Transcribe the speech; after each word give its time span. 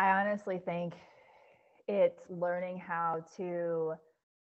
I 0.00 0.18
honestly 0.18 0.58
think 0.64 0.94
it's 1.86 2.22
learning 2.30 2.78
how 2.78 3.22
to 3.36 3.92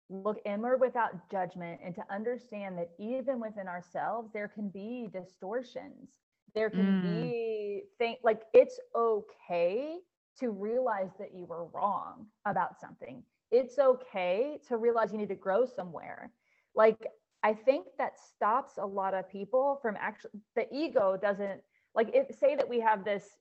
look 0.08 0.38
inward 0.44 0.80
without 0.80 1.28
judgment 1.28 1.80
and 1.84 1.92
to 1.96 2.02
understand 2.12 2.78
that 2.78 2.90
even 2.96 3.40
within 3.40 3.66
ourselves 3.66 4.30
there 4.32 4.46
can 4.46 4.68
be 4.68 5.08
distortions. 5.12 6.10
There 6.54 6.70
can 6.70 7.02
mm. 7.02 7.02
be 7.02 7.82
think 7.98 8.20
like 8.22 8.42
it's 8.54 8.78
okay 8.94 9.96
to 10.38 10.50
realize 10.50 11.10
that 11.18 11.34
you 11.34 11.44
were 11.44 11.64
wrong 11.74 12.26
about 12.46 12.78
something. 12.80 13.24
It's 13.50 13.80
okay 13.80 14.60
to 14.68 14.76
realize 14.76 15.10
you 15.10 15.18
need 15.18 15.28
to 15.30 15.34
grow 15.34 15.66
somewhere. 15.66 16.30
Like 16.76 17.04
i 17.44 17.54
think 17.54 17.86
that 17.98 18.18
stops 18.18 18.78
a 18.78 18.84
lot 18.84 19.14
of 19.14 19.28
people 19.30 19.78
from 19.80 19.96
actually 20.00 20.32
the 20.56 20.66
ego 20.72 21.16
doesn't 21.22 21.60
like 21.94 22.10
if 22.12 22.36
say 22.36 22.56
that 22.56 22.68
we 22.68 22.80
have 22.80 23.04
this 23.04 23.36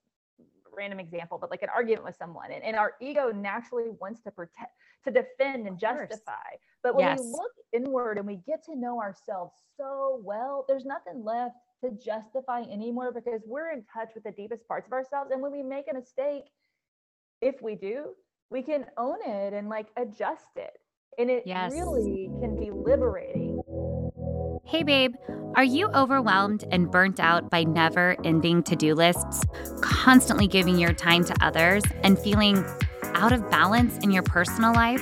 random 0.77 0.99
example 0.99 1.37
but 1.39 1.49
like 1.49 1.63
an 1.63 1.69
argument 1.75 2.05
with 2.05 2.15
someone 2.15 2.51
and, 2.51 2.63
and 2.63 2.75
our 2.75 2.93
ego 3.01 3.31
naturally 3.31 3.89
wants 3.99 4.21
to 4.21 4.31
protect 4.31 4.73
to 5.03 5.11
defend 5.11 5.67
and 5.67 5.79
justify 5.79 6.33
but 6.83 6.95
when 6.95 7.05
yes. 7.05 7.19
we 7.19 7.31
look 7.31 7.51
inward 7.73 8.17
and 8.17 8.27
we 8.27 8.39
get 8.47 8.63
to 8.63 8.75
know 8.75 8.99
ourselves 8.99 9.53
so 9.75 10.21
well 10.23 10.65
there's 10.67 10.85
nothing 10.85 11.23
left 11.23 11.55
to 11.83 11.91
justify 11.91 12.61
anymore 12.61 13.11
because 13.11 13.41
we're 13.45 13.71
in 13.71 13.83
touch 13.91 14.09
with 14.13 14.23
the 14.23 14.31
deepest 14.31 14.67
parts 14.67 14.87
of 14.87 14.93
ourselves 14.93 15.31
and 15.31 15.41
when 15.41 15.51
we 15.51 15.63
make 15.63 15.85
a 15.89 15.93
mistake 15.93 16.43
if 17.41 17.61
we 17.61 17.75
do 17.75 18.09
we 18.49 18.61
can 18.61 18.85
own 18.97 19.17
it 19.25 19.53
and 19.53 19.69
like 19.69 19.87
adjust 19.97 20.55
it 20.55 20.73
and 21.17 21.29
it 21.29 21.43
yes. 21.45 21.71
really 21.71 22.29
can 22.39 22.55
be 22.55 22.69
liberating 22.71 23.46
Hey, 24.67 24.83
babe, 24.83 25.15
are 25.55 25.63
you 25.63 25.87
overwhelmed 25.95 26.65
and 26.71 26.91
burnt 26.91 27.21
out 27.21 27.49
by 27.49 27.63
never 27.63 28.17
ending 28.25 28.63
to 28.63 28.75
do 28.75 28.95
lists, 28.95 29.45
constantly 29.79 30.45
giving 30.45 30.77
your 30.77 30.91
time 30.91 31.23
to 31.23 31.33
others, 31.39 31.83
and 32.03 32.19
feeling 32.19 32.65
out 33.13 33.31
of 33.31 33.49
balance 33.49 33.97
in 33.99 34.11
your 34.11 34.23
personal 34.23 34.73
life? 34.73 35.01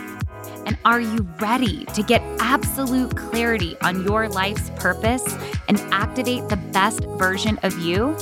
And 0.67 0.77
are 0.85 1.01
you 1.01 1.27
ready 1.41 1.85
to 1.85 2.03
get 2.03 2.21
absolute 2.37 3.17
clarity 3.17 3.75
on 3.81 4.03
your 4.03 4.29
life's 4.29 4.69
purpose 4.75 5.25
and 5.67 5.79
activate 5.91 6.47
the 6.47 6.57
best 6.71 7.03
version 7.17 7.57
of 7.63 7.75
you? 7.79 8.15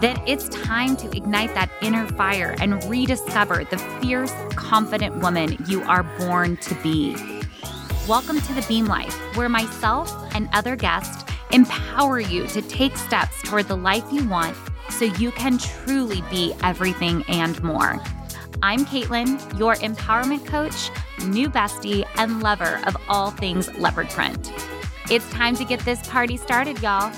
Then 0.00 0.18
it's 0.26 0.48
time 0.48 0.96
to 0.96 1.14
ignite 1.14 1.52
that 1.52 1.70
inner 1.82 2.06
fire 2.12 2.56
and 2.60 2.82
rediscover 2.84 3.64
the 3.64 3.76
fierce, 4.00 4.32
confident 4.56 5.16
woman 5.16 5.62
you 5.66 5.82
are 5.82 6.02
born 6.18 6.56
to 6.56 6.74
be. 6.76 7.31
Welcome 8.08 8.40
to 8.40 8.52
the 8.52 8.64
Beam 8.66 8.86
Life, 8.86 9.14
where 9.36 9.48
myself 9.48 10.12
and 10.34 10.48
other 10.52 10.74
guests 10.74 11.24
empower 11.52 12.18
you 12.18 12.48
to 12.48 12.60
take 12.60 12.96
steps 12.96 13.40
toward 13.44 13.68
the 13.68 13.76
life 13.76 14.02
you 14.10 14.28
want 14.28 14.56
so 14.90 15.04
you 15.04 15.30
can 15.30 15.56
truly 15.56 16.20
be 16.28 16.52
everything 16.64 17.24
and 17.28 17.62
more. 17.62 18.02
I'm 18.60 18.84
Caitlin, 18.86 19.56
your 19.56 19.76
empowerment 19.76 20.44
coach, 20.44 20.90
new 21.28 21.48
bestie, 21.48 22.04
and 22.16 22.42
lover 22.42 22.80
of 22.88 22.96
all 23.08 23.30
things 23.30 23.72
leopard 23.78 24.10
print. 24.10 24.52
It's 25.08 25.30
time 25.30 25.54
to 25.54 25.64
get 25.64 25.78
this 25.80 26.04
party 26.08 26.36
started, 26.36 26.82
y'all. 26.82 27.12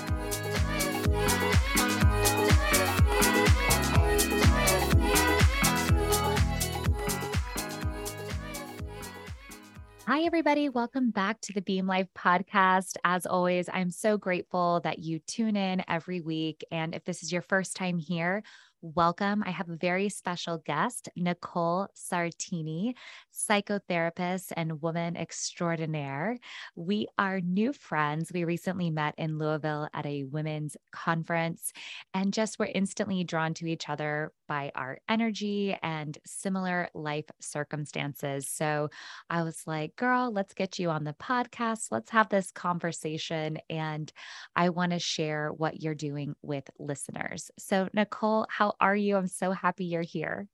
Hi, 10.07 10.21
everybody. 10.21 10.69
Welcome 10.69 11.09
back 11.09 11.41
to 11.41 11.53
the 11.53 11.63
Beam 11.63 11.87
Life 11.87 12.09
podcast. 12.15 12.95
As 13.03 13.25
always, 13.25 13.67
I'm 13.73 13.89
so 13.89 14.19
grateful 14.19 14.79
that 14.83 14.99
you 14.99 15.17
tune 15.17 15.55
in 15.55 15.83
every 15.87 16.21
week. 16.21 16.63
And 16.71 16.93
if 16.93 17.03
this 17.05 17.23
is 17.23 17.31
your 17.31 17.41
first 17.41 17.75
time 17.75 17.97
here, 17.97 18.43
welcome. 18.81 19.43
I 19.45 19.51
have 19.51 19.69
a 19.69 19.75
very 19.75 20.09
special 20.09 20.59
guest, 20.65 21.09
Nicole 21.15 21.87
Sartini, 21.95 22.93
psychotherapist 23.33 24.51
and 24.55 24.81
woman 24.81 25.17
extraordinaire. 25.17 26.37
We 26.75 27.07
are 27.17 27.41
new 27.41 27.73
friends. 27.73 28.31
We 28.33 28.43
recently 28.43 28.89
met 28.91 29.15
in 29.17 29.37
Louisville 29.37 29.89
at 29.93 30.05
a 30.05 30.23
women's 30.25 30.77
conference 30.91 31.73
and 32.13 32.33
just 32.33 32.59
were 32.59 32.69
instantly 32.73 33.23
drawn 33.23 33.53
to 33.55 33.67
each 33.67 33.89
other 33.89 34.31
by 34.47 34.71
our 34.75 34.99
energy 35.09 35.75
and 35.81 36.17
similar 36.25 36.89
life 36.93 37.25
circumstances. 37.41 38.47
So 38.47 38.89
I 39.29 39.43
was 39.43 39.63
like, 39.65 39.95
girl, 39.95 40.31
let's 40.31 40.53
get 40.53 40.77
you 40.79 40.89
on 40.91 41.03
the 41.03 41.13
podcast. 41.13 41.87
Let's 41.91 42.11
have 42.11 42.29
this 42.29 42.51
conversation. 42.51 43.57
And 43.69 44.11
I 44.55 44.69
want 44.69 44.91
to 44.91 44.99
share 44.99 45.49
what 45.51 45.81
you're 45.81 45.95
doing 45.95 46.35
with 46.41 46.69
listeners. 46.79 47.51
So, 47.57 47.89
Nicole, 47.93 48.45
how 48.49 48.64
are 48.79 48.95
you? 48.95 49.17
I'm 49.17 49.27
so 49.27 49.51
happy 49.51 49.85
you're 49.85 50.01
here. 50.01 50.47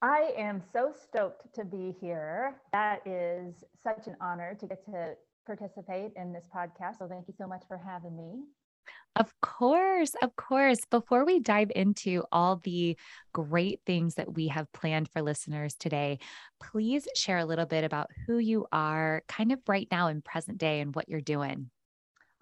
I 0.00 0.32
am 0.36 0.62
so 0.72 0.92
stoked 0.92 1.54
to 1.54 1.64
be 1.64 1.94
here. 2.00 2.60
That 2.72 3.04
is 3.06 3.64
such 3.82 4.06
an 4.06 4.16
honor 4.20 4.56
to 4.60 4.66
get 4.66 4.84
to 4.86 5.14
participate 5.44 6.12
in 6.16 6.32
this 6.32 6.44
podcast. 6.54 6.98
So, 6.98 7.08
thank 7.08 7.26
you 7.26 7.34
so 7.36 7.46
much 7.46 7.62
for 7.66 7.76
having 7.76 8.16
me. 8.16 8.44
Of 9.16 9.32
course, 9.40 10.12
of 10.22 10.36
course. 10.36 10.78
Before 10.90 11.24
we 11.24 11.40
dive 11.40 11.72
into 11.74 12.22
all 12.30 12.60
the 12.62 12.96
great 13.32 13.80
things 13.84 14.14
that 14.14 14.32
we 14.32 14.48
have 14.48 14.72
planned 14.72 15.08
for 15.10 15.22
listeners 15.22 15.74
today, 15.74 16.20
please 16.60 17.08
share 17.16 17.38
a 17.38 17.44
little 17.44 17.66
bit 17.66 17.82
about 17.82 18.10
who 18.26 18.38
you 18.38 18.66
are, 18.70 19.22
kind 19.26 19.50
of 19.50 19.58
right 19.66 19.88
now 19.90 20.06
in 20.06 20.22
present 20.22 20.58
day, 20.58 20.80
and 20.80 20.94
what 20.94 21.08
you're 21.08 21.20
doing. 21.20 21.70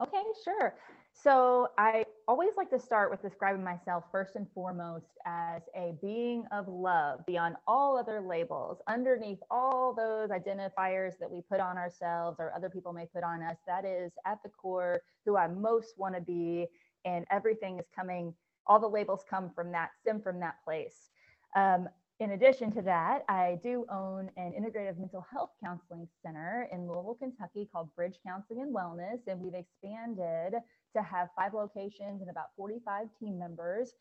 Okay, 0.03 0.23
sure. 0.45 0.75
So 1.23 1.69
I 1.79 2.05
always 2.29 2.51
like 2.59 2.69
to 2.71 2.79
start 2.79 3.11
with 3.11 3.23
describing 3.23 3.65
myself 3.65 4.05
first 4.13 4.37
and 4.37 4.47
foremost 4.55 5.07
as 5.25 5.63
a 5.75 5.95
being 6.03 6.45
of 6.53 6.69
love 6.69 7.25
beyond 7.27 7.57
all 7.67 7.97
other 7.97 8.21
labels, 8.21 8.79
underneath 8.87 9.39
all 9.51 9.95
those 9.95 10.29
identifiers 10.29 11.19
that 11.19 11.31
we 11.31 11.41
put 11.41 11.59
on 11.59 11.79
ourselves 11.79 12.37
or 12.39 12.53
other 12.55 12.69
people 12.69 12.93
may 12.93 13.07
put 13.07 13.25
on 13.25 13.43
us. 13.43 13.57
That 13.67 13.87
is 13.87 14.13
at 14.27 14.43
the 14.43 14.51
core 14.51 15.01
who 15.25 15.39
I 15.39 15.49
most 15.49 15.95
want 15.97 16.15
to 16.15 16.21
be. 16.21 16.67
And 17.07 17.25
everything 17.31 17.79
is 17.79 17.87
coming, 17.95 18.35
all 18.67 18.79
the 18.79 18.87
labels 18.87 19.25
come 19.29 19.51
from 19.55 19.73
that, 19.73 19.91
stem 20.01 20.21
from 20.21 20.39
that 20.41 20.57
place. 20.65 21.11
Um, 21.57 21.89
in 22.19 22.33
addition 22.33 22.73
to 22.73 22.83
that, 22.83 23.25
I 23.29 23.59
do 23.63 23.85
own 23.91 24.31
an 24.37 24.53
integrative 24.53 24.99
mental 24.99 25.27
health 25.31 25.51
counseling 25.63 26.09
center 26.23 26.69
in 26.73 26.87
Louisville, 26.87 27.17
Kentucky 27.19 27.69
called 27.71 27.95
Bridge 27.95 28.19
Counseling 28.27 28.63
and 28.63 28.75
Wellness. 28.75 29.21
And 29.27 29.41
we've 29.41 29.55
expanded 29.55 30.55
to 30.95 31.03
have 31.03 31.29
five 31.37 31.55
locations 31.55 32.21
and 32.21 32.31
about 32.31 32.47
45 32.57 33.09
team 33.19 33.39
members. 33.39 33.93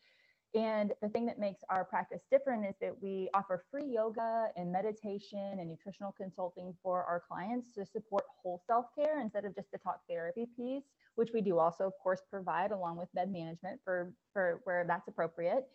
And 0.54 0.92
the 1.02 1.08
thing 1.08 1.26
that 1.26 1.38
makes 1.38 1.60
our 1.68 1.84
practice 1.84 2.22
different 2.30 2.64
is 2.64 2.74
that 2.80 2.94
we 3.02 3.28
offer 3.34 3.64
free 3.70 3.84
yoga 3.84 4.48
and 4.56 4.72
meditation 4.72 5.58
and 5.58 5.68
nutritional 5.68 6.12
consulting 6.12 6.74
for 6.82 7.04
our 7.04 7.22
clients 7.28 7.72
to 7.74 7.84
support 7.84 8.24
whole 8.42 8.62
self 8.66 8.86
care 8.94 9.20
instead 9.20 9.44
of 9.44 9.54
just 9.54 9.70
the 9.70 9.78
talk 9.78 10.00
therapy 10.08 10.46
piece, 10.56 10.84
which 11.16 11.30
we 11.34 11.42
do 11.42 11.58
also, 11.58 11.84
of 11.84 11.92
course, 12.02 12.22
provide 12.30 12.70
along 12.70 12.96
with 12.96 13.08
med 13.14 13.30
management 13.30 13.80
for, 13.84 14.12
for 14.32 14.60
where 14.64 14.84
that's 14.86 15.08
appropriate. 15.08 15.66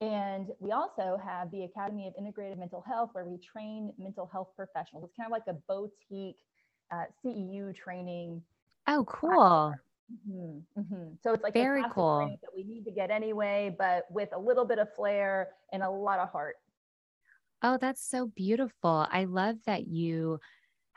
And 0.00 0.48
we 0.58 0.72
also 0.72 1.18
have 1.24 1.50
the 1.52 1.64
Academy 1.64 2.08
of 2.08 2.14
Integrative 2.20 2.58
Mental 2.58 2.82
Health, 2.86 3.10
where 3.12 3.24
we 3.24 3.38
train 3.38 3.92
mental 3.98 4.26
health 4.26 4.48
professionals. 4.56 5.04
It's 5.04 5.14
kind 5.16 5.26
of 5.26 5.32
like 5.32 5.46
a 5.46 5.54
boutique 5.68 6.38
uh, 6.90 7.04
CEU 7.24 7.74
training. 7.74 8.42
Oh, 8.88 9.04
cool. 9.04 9.74
Mm-hmm, 10.12 10.80
mm-hmm. 10.80 11.14
So 11.22 11.32
it's 11.32 11.42
like 11.42 11.54
very 11.54 11.82
cool 11.92 12.36
that 12.42 12.50
we 12.54 12.64
need 12.64 12.84
to 12.84 12.90
get 12.90 13.10
anyway, 13.10 13.74
but 13.78 14.04
with 14.10 14.28
a 14.34 14.38
little 14.38 14.64
bit 14.64 14.78
of 14.78 14.92
flair 14.94 15.48
and 15.72 15.82
a 15.82 15.90
lot 15.90 16.18
of 16.18 16.30
heart. 16.30 16.56
Oh, 17.62 17.78
that's 17.80 18.06
so 18.06 18.26
beautiful. 18.26 19.06
I 19.10 19.24
love 19.24 19.56
that 19.66 19.86
you 19.86 20.38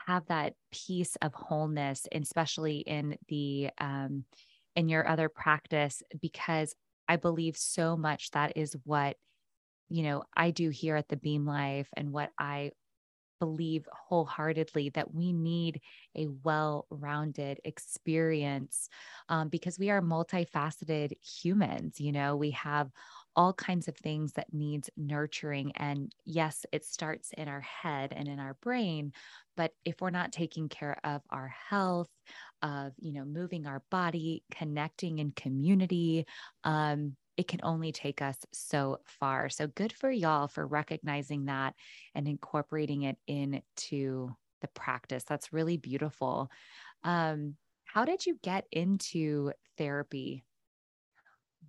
have 0.06 0.26
that 0.26 0.52
piece 0.70 1.16
of 1.22 1.32
wholeness, 1.32 2.06
especially 2.12 2.78
in 2.78 3.16
the 3.28 3.70
um, 3.78 4.24
in 4.76 4.88
your 4.88 5.08
other 5.08 5.28
practice, 5.28 6.02
because 6.20 6.74
I 7.08 7.16
believe 7.16 7.56
so 7.56 7.96
much 7.96 8.30
that 8.32 8.56
is 8.56 8.76
what 8.84 9.16
you 9.88 10.02
know 10.02 10.24
I 10.36 10.50
do 10.50 10.68
here 10.68 10.96
at 10.96 11.08
the 11.08 11.16
Beam 11.16 11.46
Life 11.46 11.88
and 11.96 12.12
what 12.12 12.30
I 12.38 12.72
believe 13.38 13.88
wholeheartedly 13.92 14.90
that 14.90 15.14
we 15.14 15.32
need 15.32 15.80
a 16.16 16.26
well 16.42 16.86
rounded 16.90 17.60
experience 17.64 18.88
um, 19.28 19.48
because 19.48 19.78
we 19.78 19.90
are 19.90 20.00
multifaceted 20.00 21.12
humans. 21.22 22.00
You 22.00 22.12
know, 22.12 22.36
we 22.36 22.50
have 22.52 22.90
all 23.36 23.52
kinds 23.52 23.86
of 23.86 23.96
things 23.96 24.32
that 24.32 24.52
needs 24.52 24.90
nurturing 24.96 25.70
and 25.76 26.12
yes 26.24 26.66
it 26.72 26.84
starts 26.84 27.30
in 27.36 27.46
our 27.46 27.60
head 27.60 28.12
and 28.12 28.26
in 28.26 28.40
our 28.40 28.54
brain 28.54 29.12
but 29.56 29.72
if 29.84 30.00
we're 30.00 30.10
not 30.10 30.32
taking 30.32 30.68
care 30.68 30.98
of 31.04 31.22
our 31.30 31.46
health 31.46 32.10
of 32.62 32.92
you 32.98 33.12
know 33.12 33.24
moving 33.24 33.64
our 33.64 33.82
body 33.90 34.42
connecting 34.50 35.20
in 35.20 35.30
community 35.30 36.26
um 36.64 37.14
it 37.38 37.46
can 37.46 37.60
only 37.62 37.92
take 37.92 38.20
us 38.20 38.36
so 38.52 38.98
far. 39.04 39.48
So 39.48 39.68
good 39.68 39.92
for 39.92 40.10
y'all 40.10 40.48
for 40.48 40.66
recognizing 40.66 41.44
that 41.44 41.74
and 42.16 42.26
incorporating 42.26 43.02
it 43.02 43.16
into 43.28 44.34
the 44.60 44.68
practice. 44.74 45.22
That's 45.22 45.52
really 45.52 45.76
beautiful. 45.76 46.50
Um, 47.04 47.54
how 47.84 48.04
did 48.04 48.26
you 48.26 48.40
get 48.42 48.66
into 48.72 49.52
therapy? 49.78 50.44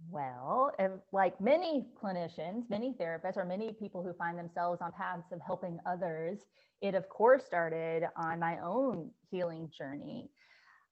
Well, 0.09 0.71
like 1.11 1.39
many 1.39 1.85
clinicians, 2.01 2.67
many 2.67 2.95
therapists, 2.99 3.37
or 3.37 3.45
many 3.45 3.73
people 3.73 4.01
who 4.01 4.13
find 4.13 4.39
themselves 4.39 4.81
on 4.81 4.91
paths 4.91 5.31
of 5.31 5.39
helping 5.45 5.77
others, 5.85 6.39
it 6.81 6.95
of 6.95 7.07
course 7.09 7.45
started 7.45 8.05
on 8.17 8.39
my 8.39 8.57
own 8.59 9.11
healing 9.29 9.69
journey. 9.77 10.31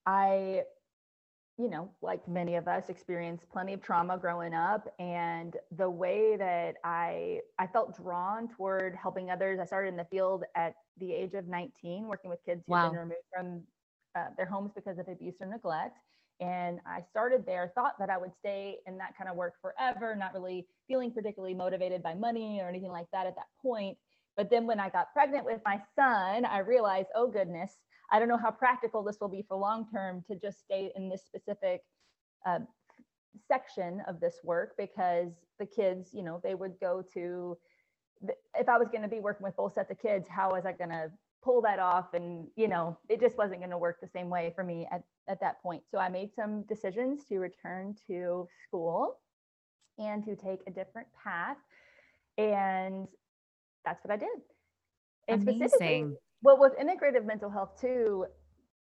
I, 0.05 0.61
you 1.57 1.69
know, 1.69 1.91
like 2.01 2.27
many 2.27 2.55
of 2.55 2.67
us, 2.67 2.89
experienced 2.89 3.49
plenty 3.49 3.73
of 3.73 3.81
trauma 3.81 4.17
growing 4.17 4.53
up, 4.53 4.87
and 4.99 5.57
the 5.71 5.89
way 5.89 6.37
that 6.37 6.75
I 6.83 7.41
I 7.57 7.65
felt 7.67 7.97
drawn 7.97 8.47
toward 8.47 8.95
helping 8.95 9.31
others. 9.31 9.59
I 9.59 9.65
started 9.65 9.89
in 9.89 9.97
the 9.97 10.05
field 10.05 10.43
at 10.55 10.75
the 10.97 11.11
age 11.13 11.33
of 11.33 11.47
19, 11.47 12.07
working 12.07 12.29
with 12.29 12.39
kids 12.45 12.63
who've 12.67 12.73
Wow. 12.73 12.81
been 12.81 12.93
removed 12.93 13.21
from 13.33 13.63
uh, 14.15 14.27
their 14.37 14.45
homes 14.45 14.71
because 14.75 14.99
of 14.99 15.07
abuse 15.07 15.35
or 15.41 15.47
neglect. 15.47 15.97
And 16.39 16.79
I 16.85 17.01
started 17.09 17.45
there, 17.47 17.71
thought 17.73 17.93
that 17.99 18.11
I 18.11 18.17
would 18.17 18.33
stay 18.37 18.77
in 18.85 18.97
that 18.99 19.17
kind 19.17 19.27
of 19.29 19.35
work 19.35 19.55
forever, 19.59 20.15
not 20.15 20.33
really 20.33 20.67
feeling 20.87 21.11
particularly 21.11 21.55
motivated 21.55 22.03
by 22.03 22.13
money 22.13 22.59
or 22.61 22.69
anything 22.69 22.91
like 22.91 23.07
that 23.11 23.25
at 23.25 23.35
that 23.35 23.47
point. 23.59 23.97
But 24.35 24.51
then 24.51 24.67
when 24.67 24.79
I 24.79 24.89
got 24.89 25.11
pregnant 25.13 25.45
with 25.45 25.61
my 25.65 25.81
son, 25.95 26.45
I 26.45 26.59
realized, 26.59 27.07
oh 27.15 27.27
goodness, 27.27 27.79
I 28.11 28.19
don't 28.19 28.27
know 28.27 28.37
how 28.37 28.51
practical 28.51 29.03
this 29.03 29.17
will 29.19 29.27
be 29.27 29.45
for 29.47 29.57
long 29.57 29.87
term 29.91 30.23
to 30.27 30.35
just 30.35 30.61
stay 30.61 30.91
in 30.95 31.09
this 31.09 31.23
specific 31.25 31.81
uh, 32.45 32.59
section 33.47 34.01
of 34.07 34.19
this 34.19 34.39
work 34.43 34.75
because 34.77 35.31
the 35.59 35.65
kids, 35.65 36.09
you 36.13 36.23
know, 36.23 36.39
they 36.43 36.55
would 36.55 36.79
go 36.79 37.03
to, 37.13 37.57
if 38.55 38.69
I 38.69 38.77
was 38.77 38.87
going 38.87 39.01
to 39.01 39.07
be 39.07 39.19
working 39.19 39.43
with 39.43 39.55
both 39.55 39.73
sets 39.73 39.91
of 39.91 39.99
kids, 39.99 40.27
how 40.29 40.51
was 40.51 40.65
I 40.65 40.71
going 40.71 40.89
to 40.89 41.11
pull 41.43 41.61
that 41.61 41.79
off? 41.79 42.13
And, 42.13 42.47
you 42.55 42.67
know, 42.67 42.97
it 43.09 43.19
just 43.19 43.37
wasn't 43.37 43.59
going 43.59 43.71
to 43.71 43.77
work 43.77 43.99
the 44.01 44.07
same 44.07 44.29
way 44.29 44.53
for 44.55 44.63
me 44.63 44.87
at, 44.91 45.03
at 45.27 45.39
that 45.41 45.61
point. 45.61 45.83
So 45.91 45.97
I 45.97 46.09
made 46.09 46.33
some 46.33 46.63
decisions 46.63 47.25
to 47.25 47.39
return 47.39 47.95
to 48.07 48.47
school 48.67 49.19
and 49.99 50.23
to 50.25 50.35
take 50.35 50.61
a 50.67 50.71
different 50.71 51.07
path. 51.23 51.57
And 52.37 53.07
that's 53.83 54.03
what 54.03 54.13
I 54.13 54.17
did. 54.17 54.29
And 55.27 55.41
specifically, 55.41 55.87
Amazing. 55.87 56.17
Well, 56.41 56.57
with 56.59 56.73
integrative 56.77 57.25
mental 57.25 57.49
health 57.49 57.79
too, 57.79 58.25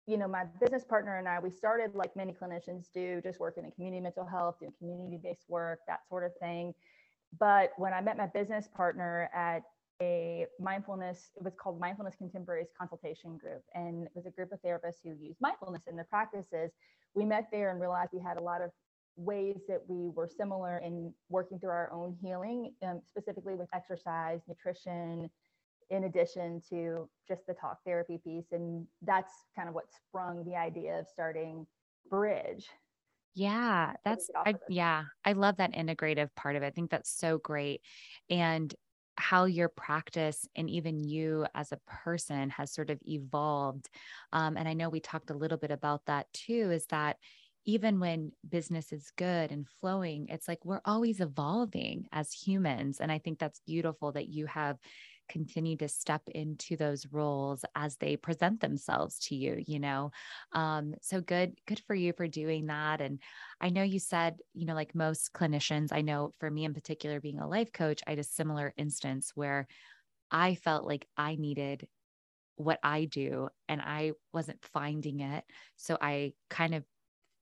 you 0.07 0.17
know, 0.17 0.27
my 0.27 0.43
business 0.59 0.83
partner 0.83 1.17
and 1.17 1.27
I, 1.27 1.39
we 1.39 1.51
started 1.51 1.93
like 1.93 2.15
many 2.15 2.33
clinicians 2.33 2.85
do, 2.93 3.21
just 3.21 3.39
working 3.39 3.63
in 3.63 3.71
community 3.71 4.01
mental 4.01 4.25
health, 4.25 4.55
doing 4.59 4.73
community-based 4.79 5.45
work, 5.47 5.79
that 5.87 5.99
sort 6.09 6.23
of 6.23 6.31
thing. 6.39 6.73
But 7.39 7.71
when 7.77 7.93
I 7.93 8.01
met 8.01 8.17
my 8.17 8.27
business 8.27 8.67
partner 8.75 9.29
at 9.35 9.61
a 10.01 10.45
mindfulness, 10.59 11.31
it 11.35 11.43
was 11.43 11.53
called 11.61 11.79
Mindfulness 11.79 12.15
Contemporaries 12.17 12.69
Consultation 12.77 13.37
Group. 13.37 13.61
And 13.75 14.05
it 14.05 14.11
was 14.15 14.25
a 14.25 14.31
group 14.31 14.51
of 14.51 14.59
therapists 14.61 15.01
who 15.03 15.11
use 15.11 15.35
mindfulness 15.39 15.83
in 15.87 15.95
their 15.95 16.05
practices. 16.09 16.71
We 17.13 17.25
met 17.25 17.47
there 17.51 17.69
and 17.69 17.79
realized 17.79 18.11
we 18.13 18.21
had 18.21 18.37
a 18.37 18.43
lot 18.43 18.61
of 18.61 18.71
ways 19.15 19.57
that 19.67 19.81
we 19.87 20.09
were 20.09 20.29
similar 20.29 20.77
in 20.79 21.13
working 21.29 21.59
through 21.59 21.71
our 21.71 21.91
own 21.91 22.15
healing, 22.21 22.73
um, 22.81 23.01
specifically 23.11 23.53
with 23.55 23.67
exercise, 23.73 24.39
nutrition, 24.47 25.29
in 25.89 26.05
addition 26.05 26.61
to 26.69 27.09
just 27.27 27.45
the 27.47 27.53
talk 27.53 27.79
therapy 27.85 28.19
piece. 28.23 28.51
And 28.51 28.85
that's 29.01 29.33
kind 29.55 29.67
of 29.67 29.75
what 29.75 29.85
sprung 29.91 30.43
the 30.45 30.55
idea 30.55 30.99
of 30.99 31.07
starting 31.07 31.65
Bridge. 32.09 32.67
Yeah, 33.35 33.93
that's 34.03 34.29
I 34.35 34.55
yeah, 34.67 35.03
I 35.23 35.33
love 35.33 35.57
that 35.57 35.73
integrative 35.73 36.29
part 36.35 36.55
of 36.55 36.63
it. 36.63 36.67
I 36.67 36.71
think 36.71 36.89
that's 36.89 37.11
so 37.11 37.37
great. 37.37 37.81
And 38.29 38.73
how 39.17 39.45
your 39.45 39.69
practice 39.69 40.47
and 40.55 40.69
even 40.69 41.03
you 41.03 41.45
as 41.53 41.71
a 41.71 41.79
person 41.85 42.49
has 42.49 42.73
sort 42.73 42.89
of 42.89 42.99
evolved. 43.05 43.89
Um, 44.31 44.55
and 44.57 44.67
I 44.67 44.73
know 44.73 44.89
we 44.89 45.01
talked 45.01 45.29
a 45.29 45.37
little 45.37 45.57
bit 45.57 45.71
about 45.71 46.05
that 46.05 46.31
too, 46.33 46.71
is 46.71 46.85
that 46.87 47.17
even 47.65 47.99
when 47.99 48.31
business 48.47 48.93
is 48.93 49.11
good 49.17 49.51
and 49.51 49.67
flowing, 49.81 50.27
it's 50.29 50.47
like 50.47 50.63
we're 50.63 50.81
always 50.85 51.19
evolving 51.19 52.05
as 52.11 52.31
humans. 52.31 52.99
And 53.01 53.11
I 53.11 53.19
think 53.19 53.37
that's 53.37 53.61
beautiful 53.67 54.13
that 54.13 54.29
you 54.29 54.45
have 54.47 54.77
continued 55.29 55.79
to 55.79 55.87
step 55.87 56.23
into 56.27 56.75
those 56.75 57.05
roles 57.07 57.63
as 57.75 57.97
they 57.97 58.17
present 58.17 58.59
themselves 58.59 59.19
to 59.19 59.35
you, 59.35 59.63
you 59.65 59.79
know? 59.79 60.11
Um, 60.51 60.95
so 61.01 61.21
good, 61.21 61.59
good 61.67 61.79
for 61.87 61.95
you 61.95 62.13
for 62.13 62.27
doing 62.27 62.67
that. 62.67 63.01
And 63.01 63.21
I 63.61 63.69
know 63.69 63.83
you 63.83 63.99
said, 63.99 64.39
you 64.53 64.65
know, 64.65 64.73
like 64.75 64.95
most 64.95 65.33
clinicians, 65.33 65.89
I 65.91 66.01
know 66.01 66.33
for 66.39 66.49
me 66.51 66.65
in 66.65 66.73
particular, 66.73 67.21
being 67.21 67.39
a 67.39 67.47
life 67.47 67.71
coach, 67.71 68.01
I 68.07 68.11
had 68.11 68.19
a 68.19 68.23
similar 68.23 68.73
instance 68.77 69.31
where 69.35 69.67
I 70.31 70.55
felt 70.55 70.85
like 70.85 71.07
I 71.17 71.35
needed 71.35 71.87
what 72.55 72.79
I 72.83 73.05
do 73.05 73.49
and 73.69 73.81
I 73.81 74.13
wasn't 74.33 74.65
finding 74.65 75.21
it. 75.21 75.45
So 75.77 75.97
I 76.01 76.33
kind 76.49 76.75
of 76.75 76.85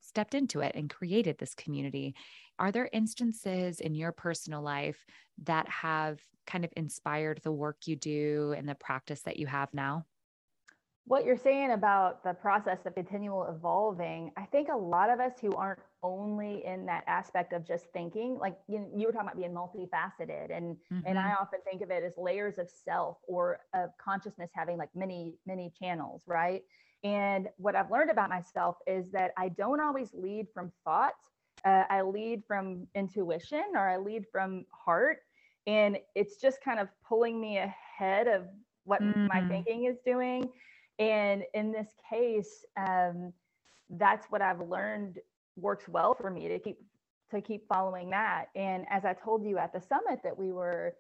stepped 0.08 0.34
into 0.34 0.62
it 0.62 0.76
and 0.76 0.90
created 0.90 1.38
this 1.38 1.54
community. 1.54 2.16
Are 2.60 2.72
there 2.72 2.90
instances 2.94 3.80
in 3.80 3.94
your 3.96 4.12
personal 4.12 4.62
life 4.62 5.06
that 5.44 5.68
have 5.70 6.22
kind 6.46 6.66
of 6.66 6.74
inspired 6.78 7.42
the 7.44 7.52
work 7.52 7.88
you 7.88 7.96
do 7.96 8.54
and 8.58 8.68
the 8.68 8.76
practice 8.76 9.22
that 9.24 9.38
you 9.38 9.48
have 9.48 9.74
now? 9.74 10.06
what 11.06 11.24
you're 11.24 11.38
saying 11.38 11.72
about 11.72 12.22
the 12.24 12.34
process 12.34 12.86
of 12.86 12.94
continual 12.94 13.46
evolving, 13.46 14.32
I 14.36 14.44
think 14.46 14.68
a 14.68 14.76
lot 14.76 15.10
of 15.10 15.22
us 15.22 15.40
who 15.40 15.56
aren't 15.56 15.80
only 16.04 16.66
in 16.66 16.86
that 16.88 17.06
aspect 17.08 17.54
of 17.54 17.66
just 17.66 17.86
thinking, 17.94 18.38
like 18.38 18.58
you, 18.68 18.92
you 18.94 19.08
were 19.08 19.14
talking 19.14 19.30
about 19.30 19.38
being 19.38 19.54
multifaceted, 19.54 20.52
and 20.56 20.78
and 21.06 21.18
I 21.18 21.32
Mhm. 21.32 21.38
often 21.40 21.60
think 21.64 21.82
of 21.82 21.92
it 21.92 22.04
as 22.04 22.18
layers 22.18 22.58
of 22.58 22.70
self 22.70 23.20
or 23.26 23.62
of 23.74 23.92
consciousness 23.98 24.50
having 24.54 24.78
like 24.78 24.94
many 24.94 25.38
many 25.46 25.72
channels, 25.80 26.24
right? 26.28 26.64
And 27.08 27.50
what 27.58 27.76
I've 27.76 27.92
learned 27.92 28.12
about 28.12 28.30
myself 28.30 28.78
is 28.88 29.12
that 29.12 29.32
I 29.38 29.50
don't 29.50 29.80
always 29.80 30.10
lead 30.14 30.48
from 30.54 30.72
thought. 30.84 31.14
Uh, 31.66 31.84
I 31.90 32.02
lead 32.02 32.44
from 32.48 32.88
intuition 32.96 33.64
or 33.76 33.88
I 33.90 33.98
lead 33.98 34.26
from 34.32 34.66
heart, 34.72 35.20
and 35.68 35.98
it's 36.16 36.38
just 36.38 36.62
kind 36.64 36.80
of 36.80 36.90
pulling 37.08 37.40
me 37.40 37.58
ahead 37.60 38.28
of 38.28 38.48
what 38.86 39.02
my 39.28 39.42
Mm. 39.42 39.48
thinking 39.50 39.86
is 39.86 39.98
doing 40.06 40.52
and 41.00 41.44
in 41.54 41.72
this 41.72 41.90
case, 42.10 42.66
um, 42.78 43.34
that's 43.92 44.26
what 44.32 44.42
I've 44.42 44.62
learned 44.62 45.20
works 45.56 45.88
well 45.88 46.14
for 46.16 46.30
me 46.30 46.48
to 46.48 46.60
keep 46.60 46.78
to 47.32 47.42
keep 47.42 47.68
following 47.68 48.10
that. 48.12 48.46
And 48.56 48.86
as 48.90 49.06
I 49.06 49.14
told 49.14 49.44
you 49.46 49.58
at 49.58 49.74
the 49.74 49.82
summit 49.82 50.22
that 50.24 50.38
we 50.38 50.52
were 50.52 50.96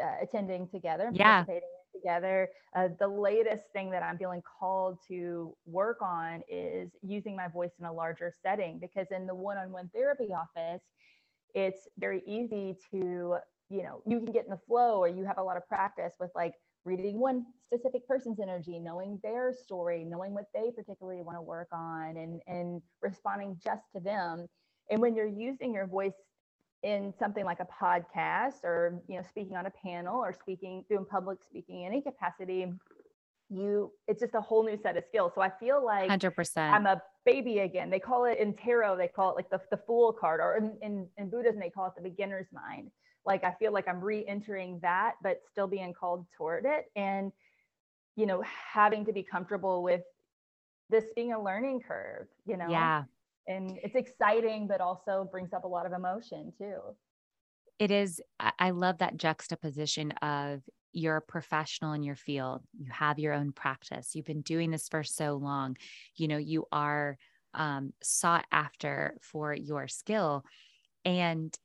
uh, 0.00 0.16
attending 0.22 0.68
together, 0.68 1.10
Yeah. 1.12 1.44
participating 1.44 1.68
in 1.68 1.73
together, 1.94 2.48
uh, 2.76 2.88
the 2.98 3.08
latest 3.08 3.64
thing 3.72 3.90
that 3.90 4.02
I'm 4.02 4.18
feeling 4.18 4.42
called 4.42 4.98
to 5.08 5.56
work 5.66 6.02
on 6.02 6.42
is 6.48 6.90
using 7.02 7.36
my 7.36 7.48
voice 7.48 7.72
in 7.78 7.86
a 7.86 7.92
larger 7.92 8.32
setting 8.42 8.78
because 8.78 9.06
in 9.10 9.26
the 9.26 9.34
one-on-one 9.34 9.90
therapy 9.94 10.28
office, 10.32 10.82
it's 11.54 11.88
very 11.98 12.22
easy 12.26 12.76
to 12.90 13.36
you 13.70 13.82
know 13.82 14.02
you 14.06 14.20
can 14.20 14.32
get 14.32 14.44
in 14.44 14.50
the 14.50 14.60
flow 14.66 14.98
or 14.98 15.08
you 15.08 15.24
have 15.24 15.38
a 15.38 15.42
lot 15.42 15.56
of 15.56 15.66
practice 15.66 16.14
with 16.20 16.30
like 16.34 16.54
reading 16.84 17.18
one 17.18 17.46
specific 17.64 18.06
person's 18.06 18.38
energy 18.40 18.78
knowing 18.78 19.18
their 19.22 19.52
story 19.52 20.04
knowing 20.04 20.34
what 20.34 20.44
they 20.54 20.70
particularly 20.76 21.22
want 21.22 21.38
to 21.38 21.42
work 21.42 21.68
on 21.72 22.16
and 22.16 22.40
and 22.46 22.82
responding 23.00 23.58
just 23.64 23.82
to 23.94 24.00
them. 24.00 24.46
And 24.90 25.00
when 25.00 25.16
you're 25.16 25.26
using 25.26 25.72
your 25.72 25.86
voice 25.86 26.12
in 26.84 27.12
something 27.18 27.44
like 27.44 27.58
a 27.58 27.66
podcast 27.82 28.62
or 28.62 29.02
you 29.08 29.16
know 29.16 29.22
speaking 29.28 29.56
on 29.56 29.66
a 29.66 29.72
panel 29.84 30.20
or 30.20 30.32
speaking 30.32 30.84
doing 30.88 31.04
public 31.04 31.38
speaking 31.42 31.82
in 31.82 31.86
any 31.86 32.02
capacity 32.02 32.66
you 33.50 33.90
it's 34.06 34.20
just 34.20 34.34
a 34.34 34.40
whole 34.40 34.62
new 34.64 34.76
set 34.76 34.96
of 34.96 35.04
skills 35.04 35.32
so 35.34 35.40
i 35.40 35.50
feel 35.58 35.84
like 35.84 36.08
100%. 36.10 36.56
I'm 36.56 36.86
a 36.86 37.02
baby 37.24 37.60
again. 37.60 37.90
They 37.90 37.98
call 37.98 38.24
it 38.24 38.38
in 38.38 38.54
tarot, 38.54 38.96
they 38.96 39.08
call 39.08 39.30
it 39.30 39.36
like 39.36 39.50
the, 39.50 39.60
the 39.70 39.80
fool 39.86 40.12
card, 40.12 40.40
or 40.40 40.56
in, 40.56 40.76
in, 40.82 41.06
in 41.18 41.30
Buddhism, 41.30 41.60
they 41.60 41.70
call 41.70 41.86
it 41.86 41.92
the 41.96 42.02
beginner's 42.02 42.46
mind. 42.52 42.90
Like 43.24 43.44
I 43.44 43.54
feel 43.58 43.72
like 43.72 43.88
I'm 43.88 44.00
re 44.00 44.24
entering 44.26 44.78
that, 44.82 45.14
but 45.22 45.40
still 45.50 45.66
being 45.66 45.94
called 45.94 46.26
toward 46.36 46.66
it. 46.66 46.86
And, 46.94 47.32
you 48.16 48.26
know, 48.26 48.42
having 48.42 49.04
to 49.06 49.12
be 49.12 49.22
comfortable 49.22 49.82
with 49.82 50.02
this 50.90 51.04
being 51.16 51.32
a 51.32 51.42
learning 51.42 51.80
curve, 51.86 52.26
you 52.46 52.56
know? 52.56 52.68
yeah. 52.68 53.04
And 53.46 53.78
it's 53.82 53.94
exciting, 53.94 54.66
but 54.66 54.80
also 54.80 55.28
brings 55.30 55.52
up 55.52 55.64
a 55.64 55.68
lot 55.68 55.86
of 55.86 55.92
emotion 55.92 56.52
too. 56.58 56.78
it 57.78 57.90
is. 57.90 58.20
I, 58.38 58.70
love 58.70 58.98
that 58.98 59.16
juxtaposition 59.16 60.12
of 60.22 60.62
you're 60.92 61.16
a 61.16 61.22
professional 61.22 61.92
in 61.92 62.02
your 62.04 62.14
field. 62.14 62.62
You 62.78 62.90
have 62.92 63.18
your 63.18 63.32
own 63.32 63.52
practice. 63.52 64.14
You've 64.14 64.24
been 64.26 64.42
doing 64.42 64.70
this 64.70 64.88
for 64.88 65.02
so 65.02 65.34
long. 65.34 65.76
You 66.16 66.28
know 66.28 66.38
you 66.38 66.66
are 66.70 67.18
um, 67.52 67.92
sought 68.02 68.46
after 68.52 69.16
for 69.20 69.52
your 69.54 69.88
skill. 69.88 70.44
And 71.04 71.56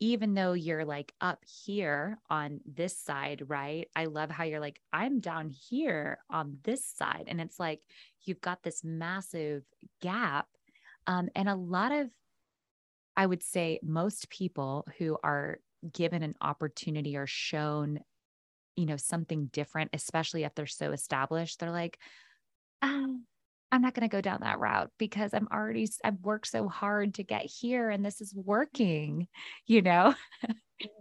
even 0.00 0.34
though 0.34 0.52
you're 0.52 0.84
like 0.84 1.12
up 1.20 1.38
here 1.64 2.18
on 2.28 2.58
this 2.66 2.98
side 2.98 3.40
right 3.46 3.86
i 3.94 4.06
love 4.06 4.30
how 4.30 4.42
you're 4.42 4.58
like 4.58 4.80
i'm 4.92 5.20
down 5.20 5.48
here 5.48 6.18
on 6.28 6.58
this 6.64 6.84
side. 6.84 7.24
And 7.28 7.40
it's 7.40 7.60
like 7.60 7.80
you've 8.24 8.40
got 8.40 8.64
this 8.64 8.82
massive 8.82 9.62
gap 10.00 10.48
um, 11.06 11.28
and 11.34 11.48
a 11.48 11.54
lot 11.54 11.92
of 11.92 12.08
I 13.16 13.26
would 13.26 13.42
say 13.42 13.78
most 13.82 14.30
people 14.30 14.86
who 14.98 15.18
are 15.22 15.58
given 15.90 16.22
an 16.22 16.34
opportunity 16.40 17.16
or 17.16 17.26
shown, 17.26 18.00
you 18.76 18.86
know, 18.86 18.96
something 18.96 19.46
different, 19.52 19.90
especially 19.92 20.44
if 20.44 20.54
they're 20.54 20.66
so 20.66 20.92
established, 20.92 21.60
they're 21.60 21.70
like, 21.70 21.98
oh, 22.80 23.18
I'm 23.70 23.82
not 23.82 23.94
going 23.94 24.08
to 24.08 24.14
go 24.14 24.20
down 24.20 24.40
that 24.42 24.58
route 24.58 24.90
because 24.98 25.34
I'm 25.34 25.48
already, 25.52 25.88
I've 26.04 26.20
worked 26.22 26.46
so 26.46 26.68
hard 26.68 27.14
to 27.14 27.24
get 27.24 27.44
here 27.44 27.90
and 27.90 28.04
this 28.04 28.20
is 28.20 28.34
working, 28.34 29.28
you 29.66 29.82
know? 29.82 30.14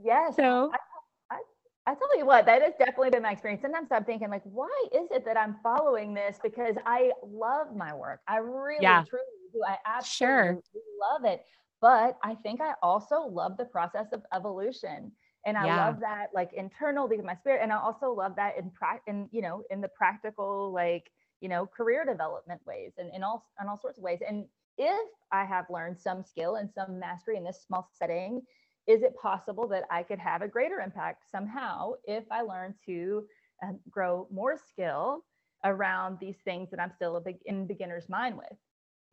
Yes. 0.04 0.34
So 0.38 0.72
I, 0.74 1.36
I, 1.36 1.92
I 1.92 1.96
tell 1.96 2.18
you 2.18 2.26
what, 2.26 2.46
that 2.46 2.62
has 2.62 2.74
definitely 2.78 3.10
been 3.10 3.24
my 3.24 3.32
experience. 3.32 3.62
Sometimes 3.62 3.88
I'm 3.92 4.04
thinking, 4.04 4.30
like, 4.30 4.44
why 4.44 4.70
is 4.94 5.10
it 5.12 5.26
that 5.26 5.38
I'm 5.38 5.58
following 5.64 6.14
this? 6.14 6.40
Because 6.44 6.76
I 6.86 7.12
love 7.24 7.76
my 7.76 7.94
work. 7.94 8.22
I 8.28 8.38
really, 8.38 8.78
yeah. 8.82 9.04
truly 9.10 9.26
do. 9.52 9.62
I 9.68 9.78
absolutely 9.86 10.62
sure. 10.74 10.82
love 11.00 11.26
it. 11.26 11.46
But 11.82 12.18
I 12.24 12.36
think 12.36 12.62
I 12.62 12.74
also 12.84 13.22
love 13.22 13.58
the 13.58 13.66
process 13.66 14.08
of 14.14 14.22
evolution 14.34 15.12
and 15.46 15.58
i 15.58 15.66
yeah. 15.66 15.86
love 15.86 16.00
that 16.00 16.28
like 16.34 16.52
internal 16.54 17.08
because 17.08 17.26
my 17.26 17.36
spirit 17.36 17.62
and 17.62 17.72
i 17.72 17.78
also 17.78 18.12
love 18.12 18.36
that 18.36 18.58
in 18.58 18.70
practice 18.72 19.04
in 19.08 19.28
you 19.32 19.42
know 19.42 19.64
in 19.70 19.82
the 19.82 19.88
practical 19.90 20.72
like 20.72 21.12
you 21.40 21.50
know 21.50 21.66
career 21.66 22.06
development 22.06 22.62
ways 22.66 22.94
and 22.98 23.14
in 23.16 23.24
all 23.24 23.46
in 23.62 23.68
all 23.68 23.80
sorts 23.80 23.98
of 23.98 24.04
ways 24.04 24.20
and 24.28 24.46
if 24.78 25.10
i 25.32 25.44
have 25.44 25.66
learned 25.70 26.00
some 26.00 26.24
skill 26.24 26.56
and 26.56 26.70
some 26.72 27.00
mastery 27.00 27.38
in 27.38 27.44
this 27.44 27.64
small 27.66 27.90
setting 27.98 28.42
is 28.88 29.02
it 29.04 29.16
possible 29.22 29.68
that 29.68 29.84
i 29.90 30.04
could 30.04 30.20
have 30.20 30.42
a 30.42 30.48
greater 30.48 30.80
impact 30.80 31.24
somehow 31.30 31.92
if 32.06 32.24
i 32.32 32.42
learn 32.42 32.74
to 32.86 33.24
uh, 33.66 33.72
grow 33.90 34.28
more 34.32 34.58
skill 34.70 35.24
around 35.66 36.18
these 36.20 36.38
things 36.46 36.70
that 36.70 36.80
i'm 36.80 36.92
still 36.96 37.16
a 37.16 37.22
big 37.22 37.38
in 37.46 37.66
beginner's 37.66 38.10
mind 38.10 38.36
with 38.38 38.58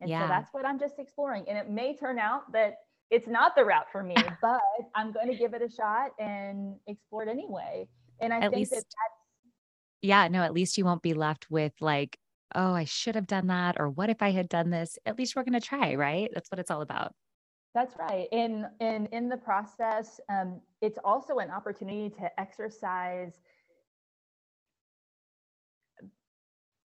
and 0.01 0.09
yeah. 0.09 0.21
so 0.21 0.27
that's 0.27 0.53
what 0.53 0.65
i'm 0.65 0.79
just 0.79 0.99
exploring 0.99 1.45
and 1.47 1.57
it 1.57 1.69
may 1.69 1.95
turn 1.95 2.19
out 2.19 2.51
that 2.51 2.77
it's 3.11 3.27
not 3.27 3.55
the 3.55 3.65
route 3.65 3.91
for 3.91 4.03
me, 4.03 4.15
but 4.41 4.61
I'm 4.95 5.11
going 5.11 5.27
to 5.31 5.37
give 5.37 5.53
it 5.53 5.61
a 5.61 5.69
shot 5.69 6.11
and 6.19 6.75
explore 6.87 7.23
it 7.23 7.29
anyway. 7.29 7.87
And 8.19 8.33
I 8.33 8.37
at 8.37 8.41
think 8.51 8.55
least, 8.55 8.71
that 8.71 8.77
that's, 8.77 9.53
yeah, 10.01 10.27
no, 10.27 10.43
at 10.43 10.53
least 10.53 10.77
you 10.77 10.85
won't 10.85 11.01
be 11.01 11.13
left 11.13 11.49
with 11.49 11.73
like, 11.81 12.17
oh, 12.55 12.73
I 12.73 12.85
should 12.85 13.15
have 13.15 13.27
done 13.27 13.47
that. 13.47 13.75
Or 13.79 13.89
what 13.89 14.09
if 14.09 14.21
I 14.21 14.31
had 14.31 14.49
done 14.49 14.69
this? 14.69 14.97
At 15.05 15.17
least 15.17 15.35
we're 15.35 15.43
going 15.43 15.59
to 15.59 15.65
try, 15.65 15.95
right? 15.95 16.29
That's 16.33 16.51
what 16.51 16.59
it's 16.59 16.71
all 16.71 16.81
about. 16.81 17.13
That's 17.75 17.95
right. 17.97 18.27
And 18.31 18.65
in, 18.79 18.87
in, 18.87 19.05
in 19.07 19.29
the 19.29 19.37
process, 19.37 20.19
um, 20.29 20.59
it's 20.81 20.97
also 21.03 21.37
an 21.37 21.51
opportunity 21.51 22.09
to 22.19 22.39
exercise 22.39 23.33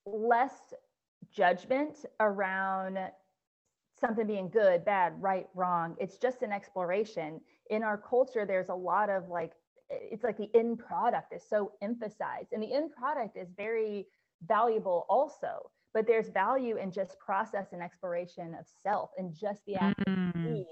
less 0.04 0.52
judgment 1.34 1.96
around 2.20 2.98
something 4.00 4.26
being 4.26 4.48
good, 4.48 4.84
bad, 4.84 5.14
right, 5.20 5.46
wrong. 5.54 5.96
It's 5.98 6.18
just 6.18 6.42
an 6.42 6.52
exploration. 6.52 7.40
In 7.70 7.82
our 7.82 7.98
culture, 7.98 8.44
there's 8.44 8.68
a 8.68 8.74
lot 8.74 9.10
of 9.10 9.28
like, 9.28 9.52
it's 9.90 10.24
like 10.24 10.36
the 10.36 10.50
end 10.54 10.78
product 10.78 11.32
is 11.32 11.42
so 11.48 11.72
emphasized, 11.82 12.52
and 12.52 12.62
the 12.62 12.72
end 12.72 12.90
product 12.92 13.36
is 13.36 13.48
very 13.56 14.06
valuable 14.46 15.06
also. 15.08 15.70
But 15.92 16.08
there's 16.08 16.28
value 16.28 16.76
in 16.76 16.90
just 16.90 17.16
process 17.20 17.68
and 17.72 17.80
exploration 17.80 18.56
of 18.58 18.66
self 18.82 19.10
and 19.16 19.32
just 19.32 19.64
the 19.64 19.76
act 19.76 20.00
mm. 20.08 20.28
of 20.28 20.34
being, 20.34 20.66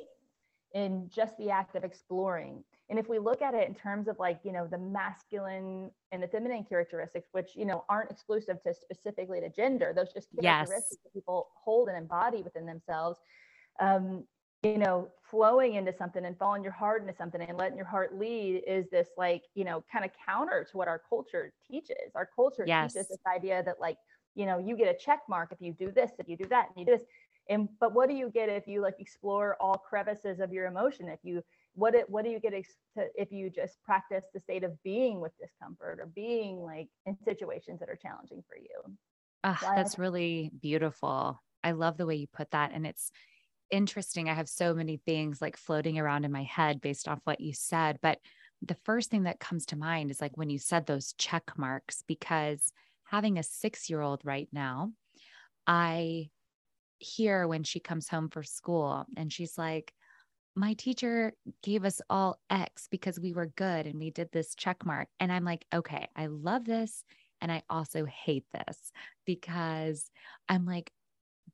in 0.75 1.09
just 1.15 1.37
the 1.39 1.51
act 1.51 1.77
of 1.77 1.85
exploring. 1.85 2.65
And 2.89 2.99
if 2.99 3.09
we 3.09 3.19
look 3.19 3.43
at 3.43 3.55
it 3.55 3.69
in 3.69 3.75
terms 3.75 4.09
of 4.09 4.19
like, 4.19 4.41
you 4.43 4.53
know, 4.53 4.67
the 4.67 4.79
masculine 4.79 5.91
and 6.11 6.23
the 6.23 6.29
feminine 6.29 6.65
characteristics, 6.65 7.29
which, 7.33 7.57
you 7.57 7.65
know, 7.65 7.85
aren't 7.89 8.11
exclusive 8.11 8.63
to 8.65 8.75
specifically 8.75 9.41
to 9.41 9.49
gender, 9.49 9.93
those 9.95 10.13
just 10.13 10.29
characteristics 10.41 10.89
yes. 10.91 10.99
that 11.05 11.13
people 11.15 11.49
hold 11.55 11.89
and 11.89 11.97
embody 11.97 12.43
within 12.43 12.67
themselves. 12.67 13.19
Um, 13.81 14.25
you 14.63 14.79
know, 14.79 15.09
flowing 15.29 15.75
into 15.75 15.93
something 15.93 16.25
and 16.25 16.39
following 16.39 16.63
your 16.63 16.73
heart 16.73 17.03
into 17.03 17.15
something 17.15 17.41
and 17.41 17.59
letting 17.59 17.77
your 17.77 17.87
heart 17.87 18.17
lead 18.17 18.63
is 18.65 18.89
this 18.91 19.09
like, 19.17 19.43
you 19.55 19.65
know, 19.65 19.83
kind 19.93 20.05
of 20.05 20.13
counter 20.25 20.65
to 20.71 20.77
what 20.77 20.87
our 20.87 21.03
culture 21.09 21.53
teaches. 21.69 22.13
Our 22.15 22.29
culture 22.37 22.65
yes. 22.65 22.93
teaches 22.93 23.09
this 23.09 23.19
idea 23.27 23.63
that 23.65 23.81
like, 23.81 23.97
you 24.35 24.47
know, 24.47 24.59
you 24.59 24.77
get 24.77 24.89
a 24.89 24.97
check 24.97 25.21
mark 25.29 25.51
if 25.51 25.61
you 25.61 25.73
do 25.73 25.91
this, 25.91 26.13
if 26.19 26.29
you 26.29 26.37
do 26.37 26.47
that, 26.47 26.69
and 26.69 26.77
you 26.77 26.87
do 26.87 26.97
this. 26.97 27.07
And 27.49 27.69
but 27.81 27.95
what 27.95 28.09
do 28.09 28.15
you 28.15 28.31
get 28.31 28.49
if 28.49 28.67
you 28.67 28.81
like 28.81 28.97
explore 28.99 29.57
all 29.61 29.75
crevices 29.75 30.41
of 30.41 30.53
your 30.53 30.67
emotion? 30.67 31.09
If 31.09 31.21
you 31.23 31.43
what 31.75 31.95
it, 31.95 32.09
what 32.09 32.25
do 32.25 32.31
you 32.31 32.39
get 32.39 32.55
ex- 32.55 32.77
to, 32.97 33.07
if 33.15 33.33
you 33.33 33.51
just 33.51 33.83
practice 33.83 34.25
the 34.33 34.41
state 34.41 34.63
of 34.63 34.81
being 34.83 35.21
with 35.21 35.33
discomfort 35.41 35.99
or 36.01 36.07
being 36.07 36.59
like 36.61 36.89
in 37.07 37.17
situations 37.25 37.81
that 37.81 37.89
are 37.89 37.99
challenging 38.01 38.43
for 38.49 38.57
you? 38.57 38.97
Oh, 39.45 39.59
that's 39.75 39.99
really 39.99 40.51
beautiful. 40.61 41.43
I 41.65 41.73
love 41.73 41.97
the 41.97 42.07
way 42.07 42.17
you 42.17 42.27
put 42.33 42.51
that 42.51 42.73
and 42.75 42.87
it's 42.87 43.11
interesting. 43.71 44.29
I 44.29 44.35
have 44.35 44.49
so 44.49 44.75
many 44.75 44.99
things 44.99 45.41
like 45.41 45.57
floating 45.57 45.99
around 45.99 46.25
in 46.25 46.33
my 46.33 46.43
head 46.43 46.81
based 46.81 47.09
off 47.09 47.21
what 47.25 47.41
you 47.41 47.53
said 47.55 47.99
but 48.03 48.19
the 48.63 48.77
first 48.85 49.11
thing 49.11 49.25
that 49.25 49.41
comes 49.41 49.67
to 49.67 49.77
mind 49.77 50.11
is 50.11 50.21
like 50.21 50.37
when 50.37 50.51
you 50.51 50.59
said 50.59 50.87
those 50.87 51.15
check 51.19 51.53
marks 51.57 52.03
because 52.07 52.73
having 53.05 53.39
a 53.39 53.43
6 53.43 53.91
year 53.91 54.01
old 54.01 54.21
right 54.25 54.49
now 54.53 54.93
i 55.67 56.31
hear 57.03 57.47
when 57.47 57.63
she 57.65 57.81
comes 57.81 58.09
home 58.09 58.29
for 58.29 58.43
school 58.43 59.07
and 59.17 59.33
she's 59.33 59.59
like 59.59 59.93
my 60.55 60.75
teacher 60.75 61.33
gave 61.63 61.85
us 61.85 62.01
all 62.11 62.39
X 62.51 62.89
because 62.91 63.19
we 63.19 63.33
were 63.33 63.47
good 63.47 63.87
and 63.87 63.99
we 63.99 64.11
did 64.11 64.31
this 64.33 64.55
check 64.55 64.85
mark. 64.85 65.09
And 65.19 65.33
I'm 65.33 65.45
like, 65.45 65.65
okay, 65.73 66.09
I 66.15 66.27
love 66.27 66.65
this. 66.65 67.05
And 67.41 67.51
I 67.51 67.63
also 67.71 68.05
hate 68.05 68.45
this 68.53 68.93
because 69.25 70.11
I'm 70.49 70.67
like, 70.67 70.93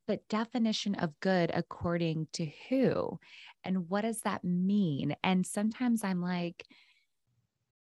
but 0.05 0.27
definition 0.27 0.95
of 0.95 1.19
good 1.19 1.51
according 1.53 2.27
to 2.33 2.49
who? 2.67 3.19
And 3.63 3.89
what 3.89 4.01
does 4.01 4.21
that 4.21 4.43
mean? 4.43 5.15
And 5.23 5.45
sometimes 5.45 6.03
I'm 6.03 6.21
like, 6.21 6.65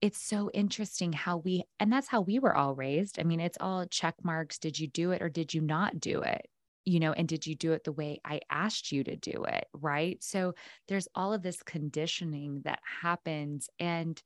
it's 0.02 0.22
so 0.22 0.50
interesting 0.54 1.14
how 1.14 1.38
we, 1.38 1.64
and 1.80 1.92
that's 1.92 2.08
how 2.08 2.22
we 2.22 2.40
were 2.40 2.56
all 2.56 2.74
raised. 2.74 3.20
I 3.20 3.24
mean, 3.24 3.40
it's 3.40 3.58
all 3.60 3.86
check 3.86 4.16
marks. 4.24 4.58
Did 4.58 4.80
you 4.80 4.88
do 4.88 5.12
it 5.12 5.22
or 5.22 5.30
did 5.30 5.54
you 5.54 5.62
not 5.62 6.00
do 6.00 6.22
it? 6.22 6.48
You 6.86 7.00
know, 7.00 7.14
and 7.14 7.28
did 7.28 7.46
you 7.46 7.56
do 7.56 7.74
it 7.74 7.84
the 7.84 7.92
way 7.92 8.20
I 8.26 8.42
asked 8.50 8.92
you 8.92 9.04
to 9.04 9.16
do 9.16 9.44
it? 9.48 9.68
Right. 9.74 10.22
So 10.24 10.54
there's 10.88 11.08
all 11.16 11.34
of 11.34 11.44
this 11.44 11.62
conditioning 11.64 12.62
that 12.64 12.80
happens. 13.02 13.70
And 13.80 14.22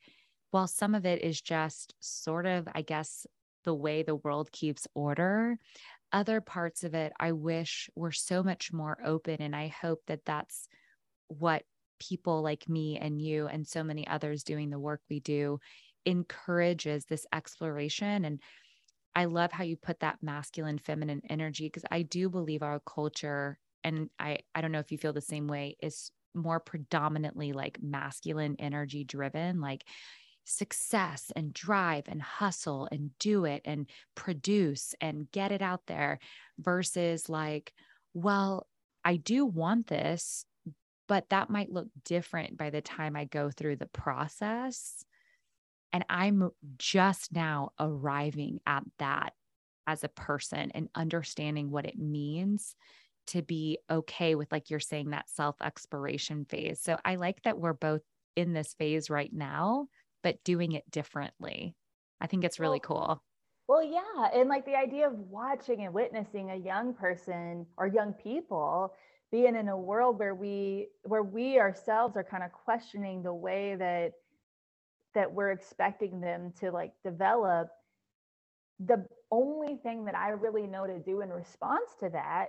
while 0.51 0.67
some 0.67 0.95
of 0.95 1.05
it 1.05 1.21
is 1.24 1.41
just 1.41 1.95
sort 2.00 2.45
of, 2.45 2.67
I 2.74 2.81
guess, 2.81 3.25
the 3.63 3.74
way 3.75 4.03
the 4.03 4.15
world 4.15 4.51
keeps 4.51 4.88
order, 4.93 5.57
other 6.12 6.39
parts 6.39 6.83
of 6.83 6.93
it, 6.93 7.13
I 7.19 7.33
wish 7.33 7.89
were 7.95 8.12
so 8.12 8.43
much 8.43 8.71
more 8.71 8.97
open. 9.03 9.41
And 9.41 9.55
I 9.55 9.67
hope 9.67 10.01
that 10.07 10.25
that's 10.25 10.67
what 11.27 11.63
people 12.00 12.41
like 12.41 12.67
me 12.69 12.97
and 12.97 13.21
you 13.21 13.47
and 13.47 13.67
so 13.67 13.83
many 13.83 14.07
others 14.07 14.43
doing 14.43 14.69
the 14.69 14.79
work 14.79 15.01
we 15.09 15.19
do 15.19 15.59
encourages 16.05 17.05
this 17.05 17.25
exploration 17.33 18.25
and 18.25 18.39
I 19.15 19.25
love 19.25 19.51
how 19.51 19.63
you 19.63 19.77
put 19.77 20.01
that 20.01 20.17
masculine 20.22 20.77
feminine 20.77 21.22
energy 21.29 21.67
because 21.67 21.86
I 21.89 22.01
do 22.01 22.29
believe 22.29 22.62
our 22.62 22.81
culture 22.81 23.57
and 23.84 24.10
I 24.19 24.39
I 24.53 24.62
don't 24.62 24.72
know 24.72 24.79
if 24.79 24.91
you 24.91 24.98
feel 24.98 25.13
the 25.13 25.22
same 25.22 25.48
way 25.48 25.77
is 25.81 26.12
more 26.34 26.60
predominantly 26.60 27.53
like 27.53 27.79
masculine 27.81 28.57
energy 28.60 29.05
driven 29.05 29.62
like 29.62 29.86
success 30.43 31.31
and 31.36 31.53
drive 31.53 32.03
and 32.07 32.22
hustle 32.22 32.88
and 32.91 33.12
do 33.19 33.45
it 33.45 33.62
and 33.65 33.89
produce 34.15 34.93
and 35.01 35.31
get 35.31 35.51
it 35.51 35.62
out 35.62 35.81
there 35.88 36.19
versus 36.60 37.29
like 37.29 37.74
well 38.13 38.67
I 39.03 39.15
do 39.15 39.45
want 39.45 39.88
this 39.88 40.45
but 41.07 41.29
that 41.29 41.50
might 41.50 41.72
look 41.72 41.88
different 42.03 42.57
by 42.57 42.69
the 42.69 42.81
time 42.81 43.15
I 43.15 43.25
go 43.25 43.50
through 43.50 43.77
the 43.77 43.88
process 43.88 45.05
and 45.95 46.03
I'm 46.09 46.49
just 46.77 47.33
now 47.33 47.71
arriving 47.79 48.59
at 48.67 48.83
that 48.99 49.31
as 49.87 50.03
a 50.03 50.09
person 50.09 50.69
and 50.75 50.89
understanding 50.93 51.71
what 51.71 51.85
it 51.85 51.97
means 51.97 52.75
to 53.27 53.41
be 53.41 53.79
okay 53.89 54.35
with, 54.35 54.51
like 54.51 54.69
you're 54.69 54.81
saying, 54.81 55.11
that 55.11 55.29
self 55.29 55.55
exploration 55.61 56.43
phase. 56.49 56.81
So 56.81 56.97
I 57.05 57.15
like 57.15 57.41
that 57.43 57.59
we're 57.59 57.71
both 57.71 58.01
in 58.35 58.51
this 58.51 58.73
phase 58.73 59.09
right 59.09 59.31
now, 59.31 59.87
but 60.21 60.43
doing 60.43 60.73
it 60.73 60.83
differently. 60.91 61.77
I 62.19 62.27
think 62.27 62.43
it's 62.43 62.59
really 62.59 62.81
cool. 62.81 63.23
Well, 63.69 63.81
yeah. 63.81 64.31
And 64.33 64.49
like 64.49 64.65
the 64.65 64.75
idea 64.75 65.07
of 65.07 65.17
watching 65.17 65.85
and 65.85 65.93
witnessing 65.93 66.51
a 66.51 66.57
young 66.57 66.93
person 66.93 67.65
or 67.77 67.87
young 67.87 68.11
people 68.11 68.93
being 69.31 69.55
in 69.55 69.69
a 69.69 69.77
world 69.77 70.19
where 70.19 70.35
we 70.35 70.89
where 71.03 71.23
we 71.23 71.57
ourselves 71.57 72.17
are 72.17 72.23
kind 72.25 72.43
of 72.43 72.51
questioning 72.51 73.23
the 73.23 73.33
way 73.33 73.77
that 73.77 74.11
that 75.15 75.31
we're 75.31 75.51
expecting 75.51 76.22
them 76.22 76.53
to 76.60 76.72
like 76.72 76.93
develop 77.03 77.69
the 78.79 79.05
only 79.31 79.77
thing 79.77 80.05
that 80.05 80.15
i 80.15 80.29
really 80.29 80.67
know 80.67 80.86
to 80.86 81.00
do 81.00 81.22
in 81.22 81.29
response 81.29 81.91
to 82.00 82.10
that 82.10 82.48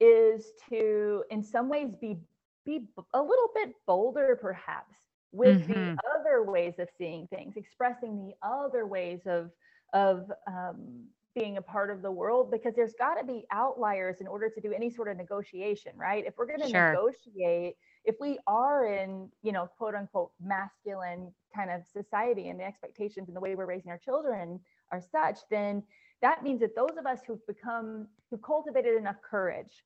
is 0.00 0.52
to 0.68 1.22
in 1.30 1.42
some 1.42 1.68
ways 1.68 1.94
be 2.00 2.18
be 2.66 2.86
a 3.14 3.20
little 3.20 3.50
bit 3.54 3.72
bolder 3.86 4.38
perhaps 4.40 4.96
with 5.32 5.62
mm-hmm. 5.62 5.94
the 5.94 5.96
other 6.18 6.42
ways 6.42 6.74
of 6.78 6.88
seeing 6.98 7.26
things 7.28 7.56
expressing 7.56 8.16
the 8.16 8.34
other 8.46 8.86
ways 8.86 9.20
of 9.26 9.50
of 9.92 10.30
um, 10.46 11.04
being 11.34 11.56
a 11.56 11.62
part 11.62 11.90
of 11.90 12.02
the 12.02 12.10
world 12.10 12.50
because 12.50 12.74
there's 12.74 12.94
got 12.98 13.14
to 13.14 13.24
be 13.24 13.44
outliers 13.52 14.20
in 14.20 14.26
order 14.26 14.50
to 14.50 14.60
do 14.60 14.72
any 14.72 14.90
sort 14.90 15.08
of 15.08 15.16
negotiation 15.16 15.92
right 15.96 16.24
if 16.26 16.34
we're 16.36 16.46
going 16.46 16.60
to 16.60 16.68
sure. 16.68 16.90
negotiate 16.90 17.74
if 18.04 18.16
we 18.20 18.38
are 18.46 18.86
in 18.86 19.28
you 19.42 19.52
know 19.52 19.68
quote 19.78 19.94
unquote 19.94 20.32
masculine 20.42 21.32
kind 21.54 21.70
of 21.70 21.82
society 21.86 22.48
and 22.48 22.58
the 22.60 22.64
expectations 22.64 23.28
and 23.28 23.36
the 23.36 23.40
way 23.40 23.54
we're 23.54 23.66
raising 23.66 23.90
our 23.90 23.98
children 23.98 24.60
are 24.92 25.00
such 25.00 25.38
then 25.50 25.82
that 26.22 26.42
means 26.42 26.60
that 26.60 26.76
those 26.76 26.96
of 26.98 27.06
us 27.06 27.20
who've 27.26 27.44
become, 27.46 28.06
who've 28.30 28.42
cultivated 28.42 28.96
enough 28.96 29.16
courage 29.28 29.84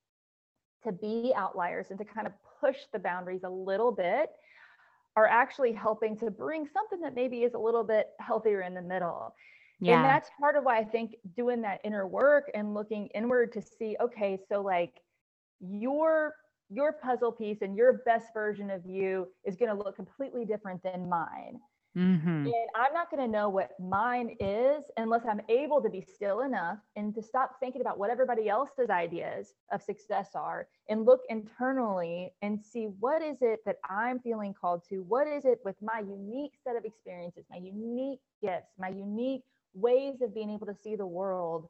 to 0.83 0.93
be 0.93 1.33
outliers 1.37 1.87
and 1.91 1.99
to 1.99 2.05
kind 2.05 2.27
of 2.27 2.33
push 2.61 2.77
the 2.93 2.99
boundaries 2.99 3.43
a 3.45 3.49
little 3.49 3.93
bit 3.93 4.31
are 5.17 5.27
actually 5.27 5.73
helping 5.73 6.17
to 6.17 6.31
bring 6.31 6.67
something 6.67 7.01
that 7.01 7.15
maybe 7.15 7.43
is 7.43 7.55
a 7.55 7.59
little 7.59 7.85
bit 7.85 8.09
healthier 8.19 8.63
in 8.63 8.75
the 8.75 8.83
middle. 8.83 9.35
Yeah. 9.81 9.97
And 9.97 10.05
that's 10.05 10.29
part 10.41 10.57
of 10.57 10.65
why 10.65 10.79
I 10.79 10.85
think 10.85 11.17
doing 11.37 11.63
that 11.63 11.81
inner 11.85 12.07
work 12.07 12.51
and 12.55 12.75
looking 12.75 13.07
inward 13.09 13.53
to 13.53 13.63
see, 13.63 13.97
okay, 14.01 14.39
so 14.49 14.61
like 14.61 14.93
your 15.61 16.35
your 16.71 16.93
puzzle 16.93 17.33
piece 17.33 17.59
and 17.63 17.77
your 17.77 18.03
best 18.05 18.29
version 18.33 18.71
of 18.71 18.85
you 18.87 19.29
is 19.45 19.57
going 19.57 19.71
to 19.71 19.77
look 19.77 19.97
completely 19.97 20.45
different 20.45 20.83
than 20.83 21.09
mine. 21.09 21.61
Mm-hmm. 21.97 22.47
And 22.47 22.69
I'm 22.75 22.93
not 22.93 23.09
going 23.09 23.23
to 23.23 23.31
know 23.31 23.49
what 23.49 23.79
mine 23.79 24.37
is 24.41 24.85
unless 24.97 25.23
I'm 25.31 25.41
able 25.49 25.81
to 25.81 25.89
be 25.89 26.01
still 26.01 26.41
enough 26.41 26.79
and 26.97 27.15
to 27.15 27.23
stop 27.23 27.61
thinking 27.61 27.81
about 27.81 27.99
what 27.99 28.11
everybody 28.11 28.49
else's 28.49 28.91
ideas 28.91 29.55
of 29.71 29.81
success 29.81 30.31
are 30.35 30.67
and 30.89 31.05
look 31.05 31.21
internally 31.29 32.33
and 32.43 32.61
see 32.61 32.89
what 32.99 33.23
is 33.23 33.39
it 33.43 33.61
that 33.65 33.77
I'm 33.89 34.19
feeling 34.19 34.55
called 34.61 34.83
to? 34.89 35.05
What 35.07 35.29
is 35.29 35.45
it 35.45 35.61
with 35.65 35.77
my 35.81 36.01
unique 36.01 36.55
set 36.65 36.75
of 36.75 36.85
experiences, 36.85 37.45
my 37.49 37.59
unique 37.59 38.21
gifts, 38.43 38.73
my 38.77 38.89
unique 38.89 39.43
ways 39.73 40.21
of 40.21 40.35
being 40.35 40.51
able 40.51 40.67
to 40.67 40.75
see 40.83 40.97
the 40.97 41.07
world? 41.07 41.69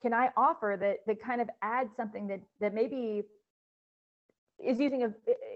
Can 0.00 0.14
I 0.14 0.30
offer 0.34 0.78
that 0.80 1.00
that 1.06 1.22
kind 1.22 1.42
of 1.42 1.50
adds 1.60 1.90
something 1.94 2.26
that 2.28 2.40
that 2.60 2.72
maybe 2.72 3.22
is 4.64 4.78
using 4.78 5.04
a 5.04 5.12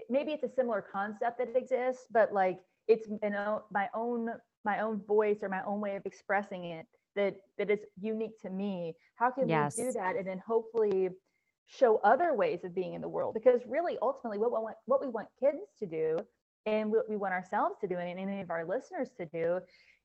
maybe 0.09 0.31
it's 0.31 0.43
a 0.43 0.53
similar 0.55 0.81
concept 0.81 1.37
that 1.39 1.55
exists, 1.55 2.05
but 2.11 2.33
like 2.33 2.59
it's 2.87 3.07
you 3.07 3.29
know 3.29 3.63
my 3.71 3.87
own 3.93 4.29
my 4.65 4.79
own 4.79 5.01
voice 5.07 5.37
or 5.41 5.49
my 5.49 5.63
own 5.63 5.79
way 5.79 5.95
of 5.95 6.05
expressing 6.05 6.65
it 6.65 6.85
that 7.15 7.35
that 7.57 7.69
is 7.69 7.79
unique 7.99 8.39
to 8.41 8.49
me 8.49 8.95
how 9.15 9.29
can 9.29 9.47
yes. 9.49 9.77
we 9.77 9.85
do 9.85 9.91
that 9.91 10.15
and 10.15 10.27
then 10.27 10.41
hopefully 10.45 11.09
show 11.65 11.97
other 12.03 12.33
ways 12.33 12.63
of 12.63 12.73
being 12.73 12.93
in 12.93 13.01
the 13.01 13.09
world 13.09 13.33
because 13.33 13.61
really 13.67 13.97
ultimately 14.01 14.37
what 14.37 14.51
we 14.51 14.59
want 14.59 14.75
what 14.85 15.01
we 15.01 15.07
want 15.07 15.27
kids 15.39 15.73
to 15.77 15.85
do 15.85 16.17
and 16.65 16.91
what 16.91 17.09
we 17.09 17.17
want 17.17 17.33
ourselves 17.33 17.75
to 17.79 17.87
do 17.87 17.95
and 17.95 18.19
any 18.19 18.41
of 18.41 18.49
our 18.49 18.65
listeners 18.65 19.09
to 19.17 19.25
do 19.25 19.59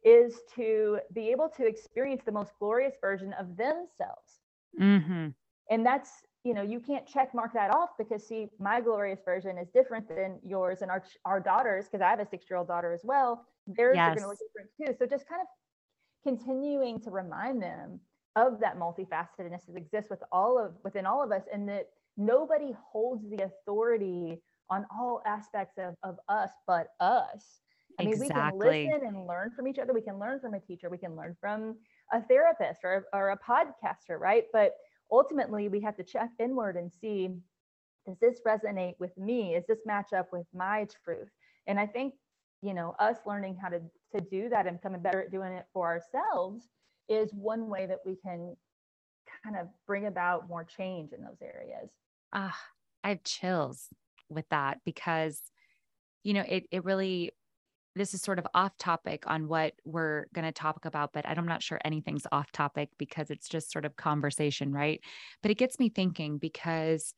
is 0.05 0.41
to 0.55 0.99
be 1.13 1.29
able 1.29 1.49
to 1.49 1.67
experience 1.67 2.23
the 2.25 2.33
most 2.33 2.53
glorious 2.59 2.95
version 3.01 3.33
of 3.39 3.57
themselves 3.57 4.41
mm-hmm. 4.81 5.29
and 5.71 5.87
that's 5.87 6.23
you 6.45 6.55
know 6.55 6.63
you 6.63 6.81
can't 6.81 7.07
check 7.07 7.35
mark 7.35 7.53
that 7.53 7.75
off 7.75 7.91
because 7.99 8.27
see 8.27 8.49
my 8.59 8.81
glorious 8.81 9.21
version 9.25 9.59
is 9.59 9.69
different 9.73 10.09
than 10.09 10.39
yours 10.45 10.83
and 10.83 10.91
our 10.91 11.03
our 11.25 11.41
daughters 11.41 11.87
because 11.87 12.03
i 12.03 12.11
have 12.11 12.21
a 12.21 12.27
six 12.27 12.47
year 12.51 12.59
old 12.59 12.69
daughter 12.69 12.93
as 12.93 13.03
well. 13.05 13.47
Theirs 13.67 13.95
yes. 13.97 14.11
are 14.11 14.15
going 14.15 14.23
to 14.23 14.29
look 14.29 14.39
different 14.39 14.71
too. 14.79 14.97
So 14.99 15.07
just 15.07 15.29
kind 15.29 15.41
of 15.41 15.47
continuing 16.25 17.01
to 17.01 17.11
remind 17.11 17.63
them 17.63 18.01
of 18.37 18.61
that 18.61 18.79
multifacetedness 18.79 19.67
that 19.67 19.77
exists 19.77 20.11
with 20.11 20.23
all 20.33 20.59
of 20.59 20.73
within 20.85 21.07
all 21.07 21.23
of 21.23 21.31
us 21.33 21.43
and 21.53 21.69
that 21.69 21.89
nobody 22.17 22.75
holds 22.93 23.29
the 23.31 23.45
authority 23.45 24.41
on 24.71 24.87
all 24.91 25.23
aspects 25.27 25.79
of, 25.79 25.95
of 26.03 26.17
us 26.29 26.51
but 26.67 26.89
us. 27.01 27.61
I 28.01 28.05
mean 28.05 28.15
exactly. 28.15 28.69
we 28.69 28.85
can 28.85 28.93
listen 28.93 29.07
and 29.07 29.27
learn 29.27 29.51
from 29.55 29.69
each 29.69 29.79
other. 29.79 29.93
We 29.93 30.01
can 30.01 30.19
learn 30.19 30.41
from 30.41 30.55
a 30.55 30.61
teacher. 30.61 30.89
We 30.89 30.99
can 30.99 31.15
learn 31.15 31.37
from 31.41 31.77
a 32.11 32.23
therapist 32.23 32.81
or, 32.85 33.05
or 33.13 33.31
a 33.31 33.39
podcaster 33.39 34.19
right? 34.19 34.45
But 34.53 34.73
ultimately 35.13 35.69
we 35.69 35.81
have 35.81 35.97
to 35.97 36.03
check 36.03 36.31
inward 36.41 36.77
and 36.77 36.91
see 36.93 37.31
does 38.05 38.19
this 38.21 38.41
resonate 38.45 38.95
with 38.99 39.17
me? 39.17 39.55
Is 39.55 39.65
this 39.69 39.79
match 39.87 40.13
up 40.13 40.33
with 40.33 40.47
my 40.53 40.89
truth? 41.05 41.29
And 41.69 41.79
i 41.79 41.87
think 41.87 42.15
you 42.63 42.75
know 42.75 42.95
us 42.99 43.19
learning 43.27 43.57
how 43.61 43.69
to 43.69 43.81
to 44.15 44.21
do 44.21 44.49
that 44.49 44.67
and 44.67 44.79
becoming 44.79 45.03
better 45.03 45.23
at 45.23 45.31
doing 45.31 45.53
it 45.53 45.67
for 45.73 45.87
ourselves 45.87 46.69
is 47.09 47.33
one 47.33 47.69
way 47.69 47.87
that 47.87 47.99
we 48.05 48.17
can 48.17 48.57
kind 49.45 49.57
of 49.57 49.69
bring 49.87 50.07
about 50.07 50.49
more 50.49 50.65
change 50.65 51.13
in 51.13 51.23
those 51.23 51.41
areas. 51.43 51.91
Ah 52.33 52.59
i 53.05 53.11
have 53.11 53.23
chills 53.25 53.89
with 54.29 54.49
that 54.51 54.79
because 54.85 55.43
you 56.23 56.35
know 56.35 56.45
it 56.49 56.67
it 56.71 56.85
really 56.85 57.33
this 57.95 58.15
is 58.15 58.23
sort 58.23 58.39
of 58.39 58.47
off 58.55 58.77
topic 58.79 59.25
on 59.27 59.49
what 59.49 59.75
we're 59.85 60.27
going 60.35 60.45
to 60.45 60.53
talk 60.53 60.85
about, 60.85 61.13
but 61.13 61.27
I'm 61.29 61.47
not 61.47 61.63
sure 61.63 61.81
anything's 61.85 62.27
off 62.33 62.51
topic 62.53 62.91
because 62.99 63.31
it's 63.31 63.49
just 63.49 63.71
sort 63.71 63.85
of 63.85 63.97
conversation, 63.97 64.73
right? 64.73 65.01
But 65.43 65.51
it 65.51 65.59
gets 65.59 65.79
me 65.79 65.89
thinking 65.89 66.39
because 66.39 67.15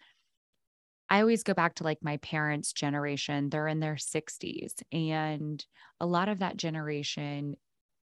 I 1.08 1.20
always 1.20 1.42
go 1.42 1.54
back 1.54 1.76
to 1.76 1.84
like 1.84 1.98
my 2.02 2.16
parents' 2.18 2.72
generation. 2.72 3.50
They're 3.50 3.68
in 3.68 3.80
their 3.80 3.96
60s, 3.96 4.82
and 4.90 5.64
a 6.00 6.06
lot 6.06 6.28
of 6.28 6.40
that 6.40 6.56
generation 6.56 7.56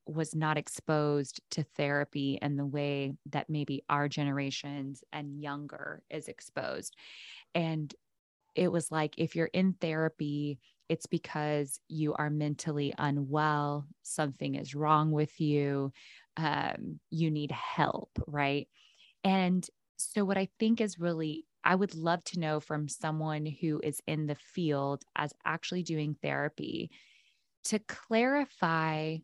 was 0.06 0.35
not 0.35 0.59
exposed 0.59 1.40
to 1.52 1.62
therapy 1.76 2.38
in 2.40 2.56
the 2.56 2.66
way 2.66 3.14
that 3.30 3.48
maybe 3.48 3.85
our 3.88 4.09
generations 4.09 5.02
and 5.12 5.40
younger 5.40 6.02
is 6.11 6.28
exposed. 6.28 6.96
And 7.54 7.94
it 8.61 8.70
was 8.70 8.92
like 8.92 9.14
if 9.16 9.35
you're 9.35 9.46
in 9.46 9.73
therapy, 9.73 10.61
it's 10.90 11.07
because 11.07 11.81
you 11.88 12.12
are 12.12 12.29
mentally 12.29 12.92
unwell, 12.99 13.87
something 14.03 14.55
is 14.55 14.75
wrong 14.75 15.12
with 15.12 15.40
you, 15.40 15.92
um, 16.37 17.01
you 17.09 17.31
need 17.31 17.53
help, 17.53 18.11
right? 18.27 18.68
And 19.25 19.66
so, 19.96 20.27
what 20.27 20.37
I 20.37 20.49
think 20.59 20.83
is 20.83 20.99
really, 20.99 21.46
I 21.64 21.75
would 21.75 21.94
love 21.94 22.23
to 22.25 22.38
know 22.38 22.61
from 22.61 22.87
someone 22.87 23.46
who 23.46 23.81
is 23.83 24.03
in 24.07 24.27
the 24.27 24.35
field 24.35 25.05
as 25.16 25.33
actually 25.42 25.83
doing 25.83 26.16
therapy 26.20 26.90
to 27.64 27.79
clarify 27.79 29.16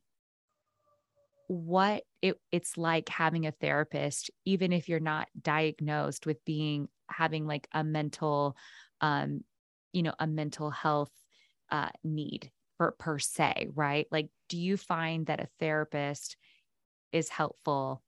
what 1.48 2.04
it, 2.22 2.36
it's 2.50 2.78
like 2.78 3.10
having 3.10 3.46
a 3.46 3.52
therapist, 3.52 4.30
even 4.46 4.72
if 4.72 4.88
you're 4.88 4.98
not 4.98 5.28
diagnosed 5.40 6.24
with 6.24 6.42
being 6.46 6.88
having 7.10 7.46
like 7.46 7.68
a 7.72 7.84
mental, 7.84 8.56
um, 9.00 9.42
you 9.92 10.02
know, 10.02 10.14
a 10.18 10.26
mental 10.26 10.70
health 10.70 11.12
uh, 11.70 11.90
need 12.04 12.50
per, 12.78 12.92
per 12.92 13.18
se, 13.18 13.68
right? 13.74 14.06
Like, 14.10 14.28
do 14.48 14.58
you 14.58 14.76
find 14.76 15.26
that 15.26 15.40
a 15.40 15.48
therapist 15.58 16.36
is 17.12 17.28
helpful 17.28 18.02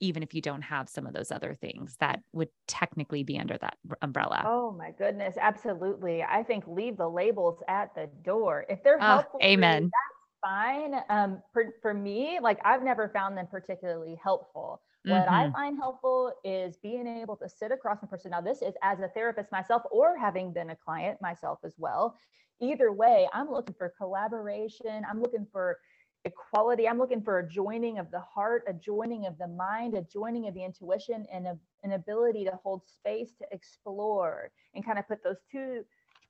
even 0.00 0.22
if 0.22 0.34
you 0.34 0.40
don't 0.40 0.62
have 0.62 0.88
some 0.88 1.06
of 1.06 1.14
those 1.14 1.30
other 1.30 1.54
things 1.54 1.96
that 2.00 2.20
would 2.32 2.48
technically 2.66 3.22
be 3.22 3.38
under 3.38 3.56
that 3.58 3.76
umbrella. 4.02 4.42
Oh 4.44 4.72
my 4.72 4.90
goodness, 4.90 5.36
absolutely. 5.40 6.22
I 6.22 6.42
think 6.42 6.64
leave 6.66 6.96
the 6.96 7.08
labels 7.08 7.62
at 7.68 7.94
the 7.94 8.08
door. 8.22 8.66
If 8.68 8.82
they're 8.82 8.98
helpful, 8.98 9.40
amen. 9.42 9.84
You, 9.84 9.90
that's 9.90 10.52
fine. 10.52 10.94
Um, 11.08 11.42
for, 11.52 11.74
for 11.80 11.94
me, 11.94 12.38
like 12.42 12.58
I've 12.64 12.82
never 12.82 13.08
found 13.08 13.36
them 13.36 13.46
particularly 13.50 14.18
helpful. 14.22 14.82
What 15.04 15.26
mm-hmm. 15.26 15.34
I 15.34 15.50
find 15.50 15.76
helpful 15.76 16.32
is 16.44 16.78
being 16.78 17.06
able 17.06 17.36
to 17.36 17.48
sit 17.48 17.70
across 17.70 18.00
from 18.00 18.08
person. 18.08 18.30
Now, 18.30 18.40
this 18.40 18.62
is 18.62 18.74
as 18.82 19.00
a 19.00 19.08
therapist 19.08 19.52
myself 19.52 19.82
or 19.90 20.16
having 20.16 20.52
been 20.52 20.70
a 20.70 20.76
client 20.76 21.20
myself 21.20 21.58
as 21.62 21.74
well, 21.76 22.16
either 22.60 22.90
way, 22.90 23.28
I'm 23.32 23.50
looking 23.50 23.74
for 23.76 23.92
collaboration. 23.98 25.04
I'm 25.08 25.20
looking 25.20 25.46
for 25.52 25.78
equality. 26.24 26.88
I'm 26.88 26.98
looking 26.98 27.20
for 27.20 27.40
a 27.40 27.48
joining 27.48 27.98
of 27.98 28.10
the 28.10 28.20
heart, 28.20 28.64
a 28.66 28.72
joining 28.72 29.26
of 29.26 29.36
the 29.36 29.48
mind, 29.48 29.94
a 29.94 30.02
joining 30.02 30.48
of 30.48 30.54
the 30.54 30.64
intuition, 30.64 31.26
and 31.30 31.46
a, 31.46 31.58
an 31.82 31.92
ability 31.92 32.44
to 32.46 32.58
hold 32.62 32.82
space 32.86 33.32
to 33.40 33.46
explore 33.50 34.50
and 34.74 34.84
kind 34.84 34.98
of 34.98 35.06
put 35.06 35.22
those 35.22 35.42
two, 35.52 35.84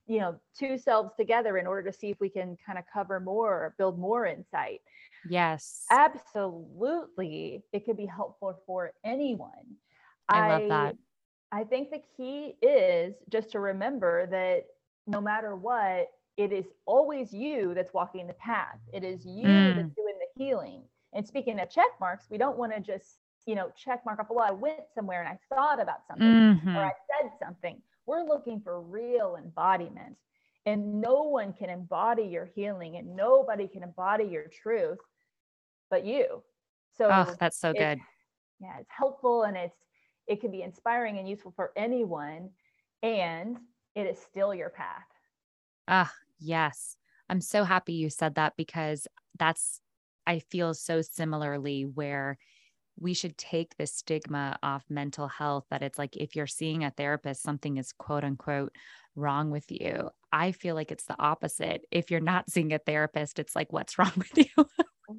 you 0.06 0.18
know, 0.18 0.36
two 0.58 0.76
selves 0.76 1.10
together 1.16 1.58
in 1.58 1.66
order 1.66 1.90
to 1.90 1.96
see 1.96 2.10
if 2.10 2.20
we 2.20 2.28
can 2.28 2.56
kind 2.64 2.78
of 2.78 2.84
cover 2.92 3.20
more, 3.20 3.74
build 3.78 3.98
more 3.98 4.26
insight. 4.26 4.80
Yes. 5.28 5.84
Absolutely. 5.90 7.62
It 7.72 7.84
could 7.86 7.96
be 7.96 8.06
helpful 8.06 8.60
for 8.66 8.92
anyone. 9.04 9.50
I, 10.28 10.38
I 10.38 10.58
love 10.58 10.68
that. 10.68 10.96
I 11.52 11.64
think 11.64 11.90
the 11.90 12.02
key 12.16 12.56
is 12.62 13.14
just 13.30 13.50
to 13.52 13.60
remember 13.60 14.26
that 14.26 14.64
no 15.06 15.20
matter 15.20 15.56
what, 15.56 16.08
it 16.36 16.52
is 16.52 16.66
always 16.84 17.32
you 17.32 17.74
that's 17.74 17.94
walking 17.94 18.26
the 18.26 18.34
path. 18.34 18.78
It 18.92 19.04
is 19.04 19.24
you 19.24 19.46
mm. 19.46 19.76
that's 19.76 19.94
doing 19.94 20.14
the 20.18 20.44
healing. 20.44 20.82
And 21.12 21.26
speaking 21.26 21.60
of 21.60 21.70
check 21.70 21.90
marks, 22.00 22.26
we 22.28 22.38
don't 22.38 22.58
want 22.58 22.74
to 22.74 22.80
just, 22.80 23.20
you 23.46 23.54
know, 23.54 23.70
check 23.76 24.04
mark 24.04 24.18
off, 24.18 24.26
well, 24.30 24.44
I 24.44 24.50
went 24.50 24.80
somewhere 24.94 25.22
and 25.22 25.28
I 25.28 25.54
thought 25.54 25.80
about 25.80 25.98
something 26.08 26.26
mm-hmm. 26.26 26.76
or 26.76 26.84
I 26.84 26.92
said 27.20 27.30
something. 27.40 27.80
We're 28.06 28.24
looking 28.24 28.60
for 28.60 28.80
real 28.80 29.36
embodiment. 29.42 30.16
And 30.66 31.00
no 31.00 31.24
one 31.24 31.52
can 31.52 31.68
embody 31.68 32.24
your 32.24 32.46
healing 32.54 32.96
and 32.96 33.14
nobody 33.14 33.68
can 33.68 33.82
embody 33.82 34.24
your 34.24 34.46
truth 34.46 34.98
but 35.90 36.04
you. 36.04 36.42
So 36.96 37.08
oh, 37.10 37.34
that's 37.38 37.58
so 37.58 37.72
good. 37.72 38.00
Yeah, 38.60 38.78
it's 38.80 38.90
helpful 38.90 39.42
and 39.42 39.56
it's 39.56 39.76
it 40.26 40.40
can 40.40 40.50
be 40.50 40.62
inspiring 40.62 41.18
and 41.18 41.28
useful 41.28 41.52
for 41.54 41.72
anyone. 41.76 42.50
And 43.02 43.58
it 43.94 44.06
is 44.06 44.18
still 44.18 44.54
your 44.54 44.70
path. 44.70 45.04
Ah, 45.86 46.12
yes. 46.38 46.96
I'm 47.28 47.40
so 47.40 47.64
happy 47.64 47.92
you 47.92 48.10
said 48.10 48.36
that 48.36 48.54
because 48.56 49.06
that's, 49.38 49.80
I 50.26 50.38
feel 50.38 50.72
so 50.72 51.02
similarly 51.02 51.82
where 51.82 52.38
we 52.98 53.14
should 53.14 53.36
take 53.36 53.76
the 53.76 53.86
stigma 53.86 54.58
off 54.62 54.84
mental 54.88 55.28
health 55.28 55.64
that 55.70 55.82
it's 55.82 55.98
like 55.98 56.16
if 56.16 56.36
you're 56.36 56.46
seeing 56.46 56.84
a 56.84 56.90
therapist, 56.90 57.42
something 57.42 57.76
is 57.76 57.92
quote 57.92 58.24
unquote 58.24 58.72
wrong 59.16 59.50
with 59.50 59.70
you. 59.70 60.10
I 60.32 60.52
feel 60.52 60.74
like 60.74 60.90
it's 60.90 61.04
the 61.04 61.16
opposite. 61.18 61.86
If 61.90 62.10
you're 62.10 62.20
not 62.20 62.50
seeing 62.50 62.72
a 62.72 62.78
therapist, 62.78 63.38
it's 63.38 63.54
like, 63.54 63.72
what's 63.72 63.98
wrong 63.98 64.12
with 64.16 64.36
you? 64.36 64.66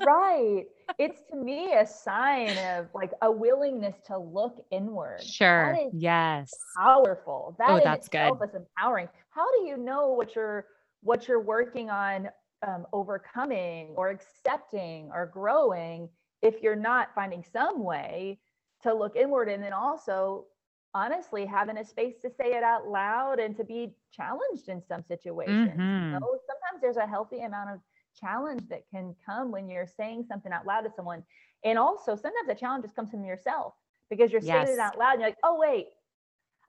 right. 0.05 0.63
It's 0.97 1.21
to 1.31 1.38
me 1.38 1.73
a 1.73 1.85
sign 1.85 2.57
of 2.57 2.88
like 2.93 3.11
a 3.21 3.31
willingness 3.31 3.95
to 4.07 4.17
look 4.17 4.65
inward. 4.71 5.21
Sure. 5.21 5.77
Yes. 5.93 6.51
Powerful. 6.77 7.55
That 7.59 7.69
oh, 7.69 7.81
that's 7.83 8.07
good. 8.07 8.33
is 8.43 8.55
empowering. 8.55 9.09
How 9.29 9.45
do 9.51 9.67
you 9.67 9.77
know 9.77 10.09
what 10.09 10.35
you're 10.35 10.65
what 11.01 11.27
you're 11.27 11.41
working 11.41 11.89
on 11.89 12.29
um, 12.65 12.85
overcoming 12.91 13.93
or 13.95 14.09
accepting 14.09 15.09
or 15.13 15.27
growing 15.27 16.09
if 16.45 16.62
you're 16.62 16.75
not 16.75 17.10
finding 17.15 17.43
some 17.51 17.84
way 17.84 18.39
to 18.84 18.93
look 18.93 19.15
inward 19.15 19.49
and 19.49 19.63
then 19.63 19.73
also 19.73 20.45
honestly 20.93 21.45
having 21.45 21.77
a 21.77 21.84
space 21.84 22.15
to 22.21 22.29
say 22.29 22.53
it 22.53 22.63
out 22.63 22.88
loud 22.88 23.39
and 23.39 23.58
to 23.58 23.63
be 23.63 23.93
challenged 24.12 24.69
in 24.69 24.81
some 24.88 25.03
situations. 25.03 25.71
Mm-hmm. 25.71 26.13
You 26.13 26.19
know, 26.19 26.39
sometimes 26.47 26.81
there's 26.81 26.97
a 26.97 27.08
healthy 27.08 27.41
amount 27.41 27.71
of 27.71 27.79
challenge 28.17 28.62
that 28.69 28.84
can 28.93 29.15
come 29.25 29.51
when 29.51 29.67
you're 29.67 29.88
saying 29.88 30.25
something 30.29 30.51
out 30.51 30.65
loud 30.65 30.81
to 30.81 30.91
someone. 30.95 31.23
And 31.63 31.77
also 31.79 32.15
sometimes 32.15 32.47
the 32.47 32.55
challenge 32.55 32.84
just 32.84 32.95
comes 32.95 33.10
from 33.10 33.25
yourself 33.25 33.73
because 34.10 34.31
you're 34.31 34.41
yes. 34.41 34.67
saying 34.67 34.77
it 34.77 34.79
out 34.79 34.97
loud 34.97 35.13
and 35.13 35.21
you're 35.21 35.29
like, 35.29 35.38
oh 35.43 35.58
wait. 35.60 35.88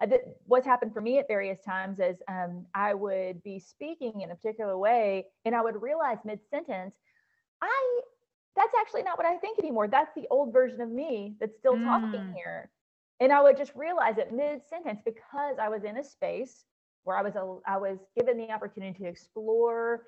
Did, 0.01 0.21
what's 0.45 0.67
happened 0.67 0.93
for 0.93 1.01
me 1.01 1.19
at 1.19 1.29
various 1.29 1.59
times 1.63 2.01
is 2.01 2.19
um, 2.29 2.67
I 2.75 2.93
would 2.93 3.43
be 3.43 3.59
speaking 3.59 4.21
in 4.23 4.31
a 4.31 4.35
particular 4.35 4.77
way 4.77 5.27
and 5.45 5.55
I 5.55 5.63
would 5.63 5.81
realize 5.81 6.19
mid 6.25 6.41
sentence, 6.51 6.95
I 7.63 8.01
that's 8.57 8.73
actually 8.81 9.03
not 9.03 9.19
what 9.19 9.27
I 9.27 9.37
think 9.37 9.59
anymore. 9.59 9.89
That's 9.89 10.15
the 10.15 10.27
old 10.31 10.53
version 10.53 10.81
of 10.81 10.91
me 10.91 11.35
that's 11.39 11.57
still 11.57 11.75
mm. 11.75 11.85
talking 11.85 12.33
here. 12.35 12.71
And 13.21 13.33
I 13.33 13.43
would 13.43 13.57
just 13.57 13.73
realize 13.75 14.19
it 14.19 14.33
mid 14.33 14.61
sentence 14.69 15.01
because 15.05 15.57
I 15.61 15.69
was 15.69 15.85
in 15.85 15.99
a 15.99 16.05
space 16.05 16.65
where 17.05 17.17
I 17.17 17.23
was 17.23 17.37
a, 17.37 17.59
I 17.67 17.77
was 17.79 17.99
given 18.19 18.37
the 18.37 18.51
opportunity 18.51 18.99
to 19.05 19.09
explore 19.09 20.03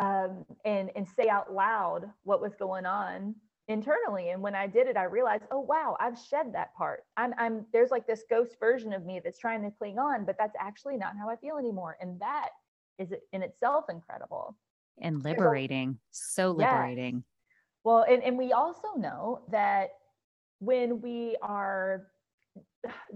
um, 0.00 0.44
and 0.64 0.90
and 0.96 1.06
say 1.08 1.28
out 1.28 1.52
loud 1.52 2.10
what 2.24 2.40
was 2.40 2.54
going 2.54 2.86
on 2.86 3.34
internally. 3.68 4.30
And 4.30 4.42
when 4.42 4.54
I 4.54 4.66
did 4.66 4.88
it, 4.88 4.96
I 4.96 5.04
realized, 5.04 5.44
oh 5.50 5.60
wow, 5.60 5.96
I've 6.00 6.18
shed 6.18 6.52
that 6.54 6.74
part. 6.74 7.04
I'm 7.16 7.32
I'm 7.38 7.66
there's 7.72 7.90
like 7.90 8.06
this 8.06 8.24
ghost 8.28 8.56
version 8.58 8.92
of 8.92 9.04
me 9.04 9.20
that's 9.22 9.38
trying 9.38 9.62
to 9.62 9.70
cling 9.70 9.98
on, 9.98 10.24
but 10.24 10.36
that's 10.38 10.56
actually 10.58 10.96
not 10.96 11.16
how 11.18 11.28
I 11.28 11.36
feel 11.36 11.56
anymore. 11.56 11.96
And 12.00 12.20
that 12.20 12.48
is 12.98 13.12
in 13.32 13.42
itself 13.42 13.84
incredible 13.88 14.56
and 15.00 15.22
liberating. 15.22 15.98
So 16.10 16.50
liberating. 16.50 17.24
Well, 17.84 18.04
and, 18.08 18.22
and 18.22 18.38
we 18.38 18.52
also 18.52 18.88
know 18.96 19.42
that 19.50 19.90
when 20.60 21.00
we 21.00 21.36
are 21.42 22.06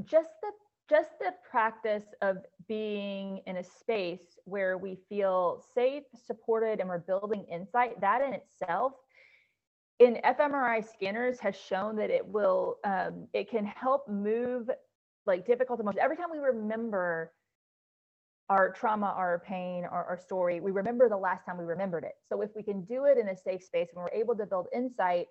just 0.05 0.31
the 0.43 0.51
just 0.89 1.19
the 1.19 1.33
practice 1.51 2.05
of 2.23 2.39
being 2.69 3.41
in 3.47 3.57
a 3.57 3.65
space 3.65 4.39
where 4.45 4.79
we 4.79 4.97
feel 5.09 5.65
safe, 5.75 6.05
supported, 6.27 6.79
and 6.79 6.89
we're 6.89 6.99
building 6.99 7.45
insight, 7.51 8.01
that 8.01 8.23
in 8.23 8.33
itself, 8.33 8.93
in 9.99 10.21
fMRI 10.25 10.85
scanners, 10.89 11.41
has 11.41 11.57
shown 11.57 11.97
that 11.97 12.11
it 12.11 12.25
will, 12.25 12.77
um, 12.85 13.27
it 13.33 13.51
can 13.51 13.65
help 13.65 14.09
move 14.09 14.71
like 15.27 15.45
difficult 15.45 15.81
emotions. 15.81 15.99
Every 16.01 16.17
time 16.17 16.29
we 16.31 16.39
remember 16.39 17.33
our 18.49 18.71
trauma, 18.71 19.07
our 19.17 19.43
pain, 19.45 19.85
our, 19.85 20.05
our 20.05 20.19
story, 20.19 20.61
we 20.61 20.71
remember 20.71 21.09
the 21.09 21.17
last 21.17 21.45
time 21.45 21.59
we 21.59 21.65
remembered 21.65 22.05
it. 22.05 22.15
So 22.29 22.43
if 22.43 22.51
we 22.55 22.63
can 22.63 22.83
do 22.83 23.05
it 23.05 23.19
in 23.19 23.29
a 23.29 23.37
safe 23.37 23.63
space 23.63 23.89
and 23.93 24.03
we're 24.03 24.19
able 24.19 24.37
to 24.37 24.47
build 24.47 24.69
insight, 24.75 25.27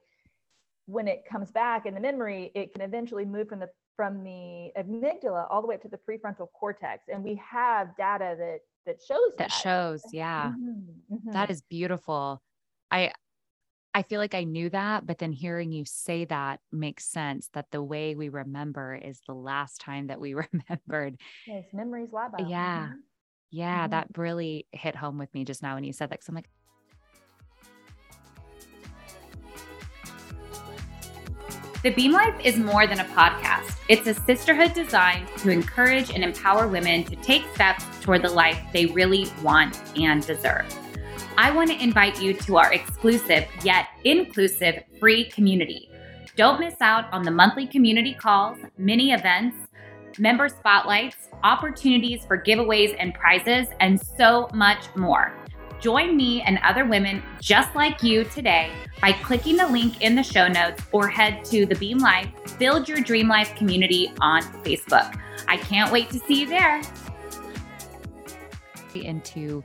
when 0.88 1.08
it 1.08 1.24
comes 1.30 1.52
back 1.52 1.86
in 1.86 1.94
the 1.94 2.00
memory, 2.00 2.52
it 2.54 2.74
can 2.74 2.82
eventually 2.82 3.26
move 3.26 3.50
from 3.50 3.60
the 3.60 3.70
from 3.96 4.24
the 4.24 4.72
amygdala 4.78 5.48
all 5.50 5.62
the 5.62 5.68
way 5.68 5.76
up 5.76 5.82
to 5.82 5.88
the 5.88 5.98
prefrontal 5.98 6.48
cortex. 6.54 7.06
And 7.08 7.24
we 7.24 7.42
have 7.50 7.96
data 7.96 8.36
that 8.38 8.60
that 8.86 9.02
shows 9.02 9.32
that. 9.38 9.50
That 9.50 9.52
shows, 9.52 10.04
yeah. 10.12 10.50
Mm-hmm, 10.50 11.16
mm-hmm. 11.16 11.32
That 11.32 11.50
is 11.50 11.62
beautiful. 11.62 12.42
I 12.92 13.14
I 13.96 14.02
feel 14.02 14.20
like 14.20 14.36
I 14.36 14.44
knew 14.44 14.70
that, 14.72 15.08
but 15.08 15.20
then 15.20 15.32
hearing 15.32 15.72
you 15.72 15.86
say 15.86 16.26
that 16.26 16.60
makes 16.70 17.06
sense 17.06 17.50
that 17.54 17.72
the 17.72 17.82
way 17.82 18.14
we 18.14 18.28
remember 18.28 18.94
is 18.94 19.22
the 19.26 19.34
last 19.34 19.80
time 19.80 20.08
that 20.08 20.20
we 20.20 20.34
remembered. 20.70 21.18
Yes, 21.48 21.64
memories 21.72 22.10
lie 22.12 22.28
by. 22.28 22.46
Yeah. 22.46 22.88
Mm-hmm. 22.88 22.96
Yeah, 23.52 23.84
mm-hmm. 23.84 23.92
that 23.92 24.08
really 24.18 24.68
hit 24.74 24.98
home 24.98 25.18
with 25.18 25.34
me 25.34 25.46
just 25.46 25.64
now 25.64 25.76
when 25.76 25.86
you 25.86 25.94
said 25.94 26.10
that. 26.10 26.20
Cause 26.20 26.28
I'm 26.28 26.36
like, 26.36 26.50
The 31.84 31.92
Beam 31.92 32.12
Life 32.12 32.36
is 32.44 32.58
more 32.58 32.88
than 32.88 33.00
a 33.00 33.06
podcast. 33.06 33.78
It's 33.88 34.08
a 34.08 34.14
sisterhood 34.14 34.74
designed 34.74 35.30
to 35.38 35.52
encourage 35.52 36.10
and 36.10 36.22
empower 36.22 36.68
women 36.68 37.06
to 37.06 37.16
take 37.18 37.44
steps 37.54 37.86
toward 38.02 38.24
the 38.24 38.30
life 38.30 38.60
they 38.74 38.88
really 38.88 39.28
want 39.42 39.80
and 39.96 40.26
deserve. 40.26 40.66
I 41.38 41.52
want 41.52 41.70
to 41.70 41.84
invite 41.84 42.22
you 42.22 42.34
to 42.34 42.56
our 42.56 42.74
exclusive 42.74 43.46
yet 43.62 43.88
inclusive 44.06 44.84
free 45.02 45.26
community. 45.26 45.90
Don't 46.38 46.62
miss 46.62 46.76
out 46.80 47.12
on 47.12 47.24
the 47.24 47.32
monthly 47.32 47.68
community 47.68 48.14
calls, 48.14 48.58
mini 48.78 49.12
events, 49.12 49.58
member 50.18 50.48
spotlights, 50.48 51.28
opportunities 51.44 52.26
for 52.26 52.42
giveaways 52.42 52.96
and 53.00 53.14
prizes, 53.14 53.68
and 53.82 54.00
so 54.00 54.50
much 54.54 54.86
more. 54.96 55.34
Join 55.82 56.16
me 56.16 56.42
and 56.42 56.58
other 56.64 56.86
women 56.86 57.22
just 57.42 57.76
like 57.76 58.02
you 58.02 58.24
today 58.24 58.72
by 59.02 59.12
clicking 59.12 59.58
the 59.58 59.68
link 59.68 60.02
in 60.02 60.16
the 60.16 60.24
show 60.24 60.48
notes 60.48 60.84
or 60.94 61.10
head 61.10 61.44
to 61.46 61.66
the 61.66 61.76
Beam 61.76 61.98
Life 61.98 62.30
Build 62.58 62.88
Your 62.88 63.02
Dream 63.02 63.28
Life 63.28 63.54
community 63.56 64.10
on 64.22 64.42
Facebook. 64.64 65.20
I 65.50 65.58
can't 65.58 65.92
wait 65.92 66.10
to 66.12 66.20
see 66.20 66.42
you 66.42 66.48
there. 66.48 66.82
Into 68.96 69.62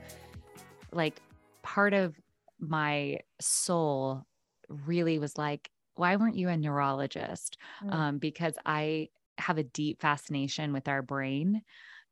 like 0.91 1.21
part 1.63 1.93
of 1.93 2.15
my 2.59 3.19
soul 3.39 4.25
really 4.69 5.19
was 5.19 5.37
like, 5.37 5.69
why 5.95 6.15
weren't 6.15 6.37
you 6.37 6.49
a 6.49 6.57
neurologist? 6.57 7.57
Mm. 7.83 7.93
Um, 7.93 8.17
because 8.17 8.55
I 8.65 9.09
have 9.37 9.57
a 9.57 9.63
deep 9.63 10.01
fascination 10.01 10.73
with 10.73 10.87
our 10.87 11.01
brain. 11.01 11.61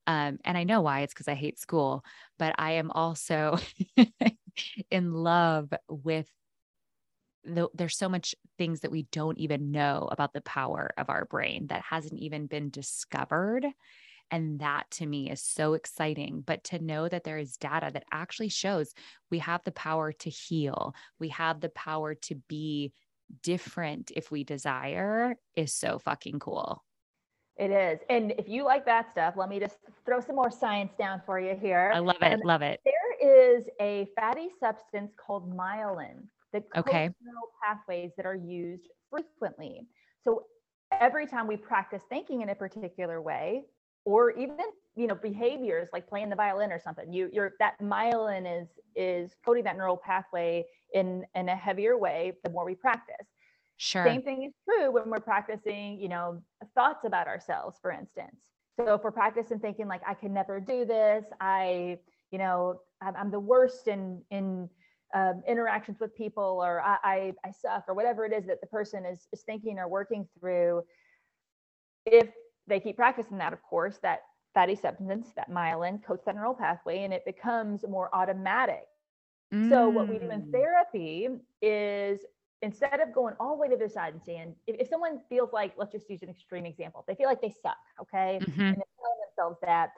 Um, 0.07 0.39
and 0.43 0.57
I 0.57 0.63
know 0.63 0.81
why 0.81 1.01
it's 1.01 1.13
because 1.13 1.27
I 1.27 1.35
hate 1.35 1.59
school, 1.59 2.03
but 2.37 2.55
I 2.57 2.73
am 2.73 2.91
also 2.91 3.57
in 4.91 5.13
love 5.13 5.71
with 5.87 6.27
the, 7.43 7.69
there's 7.73 7.97
so 7.97 8.09
much 8.09 8.35
things 8.57 8.81
that 8.81 8.91
we 8.91 9.03
don't 9.11 9.37
even 9.37 9.71
know 9.71 10.09
about 10.11 10.33
the 10.33 10.41
power 10.41 10.91
of 10.97 11.09
our 11.09 11.25
brain 11.25 11.67
that 11.67 11.83
hasn't 11.87 12.19
even 12.19 12.47
been 12.47 12.69
discovered. 12.69 13.65
And 14.31 14.59
that 14.59 14.89
to 14.91 15.05
me 15.05 15.29
is 15.29 15.41
so 15.41 15.73
exciting. 15.73 16.43
But 16.45 16.63
to 16.65 16.79
know 16.79 17.07
that 17.07 17.23
there 17.23 17.37
is 17.37 17.57
data 17.57 17.89
that 17.93 18.05
actually 18.11 18.49
shows 18.49 18.93
we 19.31 19.39
have 19.39 19.63
the 19.63 19.71
power 19.71 20.11
to 20.11 20.29
heal, 20.29 20.93
we 21.19 21.29
have 21.29 21.61
the 21.61 21.69
power 21.69 22.15
to 22.15 22.35
be 22.47 22.93
different 23.43 24.11
if 24.15 24.31
we 24.31 24.43
desire 24.43 25.35
is 25.55 25.73
so 25.73 25.99
fucking 25.99 26.39
cool. 26.39 26.83
It 27.57 27.71
is. 27.71 27.99
And 28.09 28.33
if 28.37 28.47
you 28.47 28.63
like 28.63 28.85
that 28.85 29.11
stuff, 29.11 29.33
let 29.35 29.49
me 29.49 29.59
just 29.59 29.77
throw 30.05 30.21
some 30.21 30.37
more 30.37 30.49
science 30.49 30.93
down 30.97 31.21
for 31.25 31.39
you 31.39 31.57
here. 31.59 31.91
I 31.93 31.99
love 31.99 32.15
it. 32.21 32.33
Um, 32.33 32.39
love 32.45 32.61
it. 32.61 32.79
There 32.85 33.57
is 33.57 33.65
a 33.81 34.07
fatty 34.15 34.47
substance 34.59 35.11
called 35.17 35.53
myelin 35.53 36.23
that 36.53 36.63
okay. 36.77 37.09
neural 37.21 37.49
pathways 37.61 38.11
that 38.15 38.25
are 38.25 38.35
used 38.35 38.87
frequently. 39.09 39.87
So 40.23 40.45
every 40.91 41.27
time 41.27 41.47
we 41.47 41.57
practice 41.57 42.01
thinking 42.09 42.41
in 42.41 42.49
a 42.49 42.55
particular 42.55 43.21
way, 43.21 43.65
or 44.05 44.31
even 44.31 44.57
you 44.95 45.07
know 45.07 45.15
behaviors 45.15 45.89
like 45.93 46.07
playing 46.07 46.29
the 46.29 46.35
violin 46.35 46.71
or 46.71 46.79
something, 46.79 47.11
you 47.11 47.29
you're 47.31 47.53
that 47.59 47.79
myelin 47.81 48.61
is 48.61 48.67
is 48.95 49.35
coding 49.45 49.63
that 49.63 49.77
neural 49.77 49.97
pathway 49.97 50.65
in 50.93 51.25
in 51.35 51.49
a 51.49 51.55
heavier 51.55 51.97
way 51.97 52.33
the 52.43 52.49
more 52.49 52.65
we 52.65 52.75
practice. 52.75 53.27
Sure. 53.77 54.03
Same 54.03 54.21
thing 54.21 54.43
is 54.43 54.53
true 54.67 54.91
when 54.91 55.09
we're 55.09 55.21
practicing, 55.21 56.01
you 56.01 56.09
know, 56.09 56.41
thoughts 56.75 57.05
about 57.05 57.27
ourselves, 57.27 57.77
for 57.81 57.91
instance. 57.91 58.35
So 58.77 58.93
if 58.93 59.03
we're 59.03 59.11
practicing 59.11 59.57
thinking 59.59 59.87
like, 59.87 60.01
I 60.05 60.13
can 60.13 60.33
never 60.33 60.59
do 60.59 60.83
this, 60.85 61.23
I, 61.39 61.97
you 62.31 62.39
know, 62.39 62.81
I'm, 63.01 63.15
I'm 63.15 63.31
the 63.31 63.39
worst 63.39 63.87
in 63.87 64.21
in 64.31 64.69
um, 65.15 65.41
interactions 65.47 65.99
with 65.99 66.13
people, 66.15 66.61
or 66.61 66.81
I, 66.81 66.97
I 67.03 67.33
I 67.45 67.51
suck, 67.51 67.85
or 67.87 67.93
whatever 67.93 68.25
it 68.25 68.33
is 68.33 68.45
that 68.47 68.59
the 68.61 68.67
person 68.67 69.05
is 69.05 69.27
is 69.31 69.43
thinking 69.43 69.79
or 69.79 69.87
working 69.87 70.27
through. 70.37 70.83
If 72.05 72.29
they 72.69 72.79
keep 72.79 72.95
practicing 72.95 73.37
that, 73.39 73.53
of 73.53 73.61
course, 73.63 73.97
that 74.03 74.21
fatty 74.53 74.75
substance, 74.75 75.27
that 75.35 75.49
myelin, 75.49 76.03
coats 76.03 76.25
that 76.25 76.35
neural 76.35 76.53
pathway, 76.53 77.03
and 77.03 77.13
it 77.13 77.25
becomes 77.25 77.83
more 77.87 78.09
automatic. 78.13 78.85
Mm. 79.53 79.69
So 79.69 79.89
what 79.89 80.07
we 80.07 80.19
do 80.19 80.29
in 80.29 80.43
mm. 80.43 80.51
therapy 80.51 81.27
is 81.61 82.21
instead 82.61 82.99
of 82.99 83.13
going 83.13 83.35
all 83.39 83.55
the 83.55 83.61
way 83.61 83.69
to 83.69 83.77
the 83.77 83.89
side 83.89 84.13
and 84.13 84.21
saying, 84.23 84.55
if, 84.67 84.75
if, 84.79 84.87
someone 84.89 85.19
feels 85.29 85.53
like, 85.53 85.73
let's 85.77 85.91
just 85.91 86.09
use 86.09 86.21
an 86.23 86.29
extreme 86.29 86.65
example, 86.65 87.03
they 87.07 87.15
feel 87.15 87.27
like 87.27 87.41
they 87.41 87.53
suck, 87.61 87.77
okay, 88.01 88.39
mm-hmm. 88.41 88.61
and 88.61 88.77
they're 88.77 88.95
telling 88.97 89.19
themselves 89.25 89.57
that, 89.61 89.91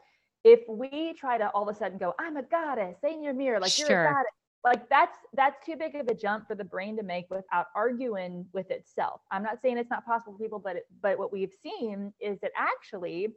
if 0.43 0.61
we 0.67 1.13
try 1.13 1.37
to 1.37 1.49
all 1.49 1.67
of 1.67 1.75
a 1.75 1.77
sudden 1.77 1.97
go, 1.97 2.15
I'm 2.19 2.37
a 2.37 2.43
goddess, 2.43 2.97
say 3.01 3.13
in 3.13 3.21
your 3.23 3.33
mirror, 3.33 3.59
like 3.59 3.71
sure. 3.71 3.89
you're 3.89 4.05
a 4.05 4.11
goddess, 4.11 4.31
like 4.63 4.87
that's 4.89 5.17
that's 5.33 5.63
too 5.65 5.75
big 5.75 5.95
of 5.95 6.07
a 6.07 6.13
jump 6.13 6.47
for 6.47 6.55
the 6.55 6.63
brain 6.63 6.95
to 6.97 7.03
make 7.03 7.25
without 7.29 7.67
arguing 7.75 8.45
with 8.53 8.69
itself. 8.71 9.21
I'm 9.31 9.43
not 9.43 9.61
saying 9.61 9.77
it's 9.77 9.89
not 9.89 10.05
possible 10.05 10.33
for 10.33 10.39
people, 10.43 10.59
but 10.59 10.77
it, 10.77 10.85
but 11.01 11.17
what 11.17 11.31
we've 11.31 11.53
seen 11.63 12.13
is 12.19 12.39
that 12.41 12.51
actually 12.55 13.29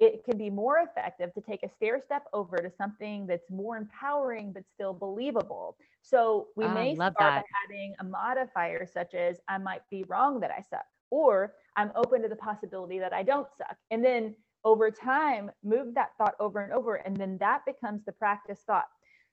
it 0.00 0.24
can 0.24 0.38
be 0.38 0.48
more 0.50 0.78
effective 0.78 1.32
to 1.34 1.40
take 1.40 1.62
a 1.64 1.68
stair 1.68 2.00
step 2.04 2.24
over 2.32 2.58
to 2.58 2.70
something 2.70 3.26
that's 3.26 3.50
more 3.50 3.76
empowering 3.76 4.52
but 4.52 4.62
still 4.72 4.92
believable. 4.92 5.76
So 6.02 6.48
we 6.56 6.66
Oh, 6.66 6.74
may 6.74 6.94
start 6.94 7.16
that. 7.18 7.36
by 7.36 7.42
adding 7.66 7.94
a 8.00 8.04
modifier 8.04 8.86
such 8.86 9.14
as 9.14 9.40
I 9.48 9.58
might 9.58 9.82
be 9.90 10.04
wrong 10.08 10.38
that 10.40 10.50
I 10.52 10.62
suck, 10.62 10.84
or 11.10 11.54
I'm 11.76 11.90
open 11.96 12.22
to 12.22 12.28
the 12.28 12.36
possibility 12.36 12.98
that 13.00 13.12
I 13.12 13.22
don't 13.22 13.48
suck. 13.56 13.76
And 13.90 14.04
then 14.04 14.36
over 14.64 14.90
time, 14.90 15.50
move 15.64 15.94
that 15.94 16.10
thought 16.18 16.34
over 16.40 16.60
and 16.60 16.72
over, 16.72 16.96
and 16.96 17.16
then 17.16 17.38
that 17.38 17.64
becomes 17.66 18.04
the 18.04 18.12
practice 18.12 18.60
thought. 18.66 18.86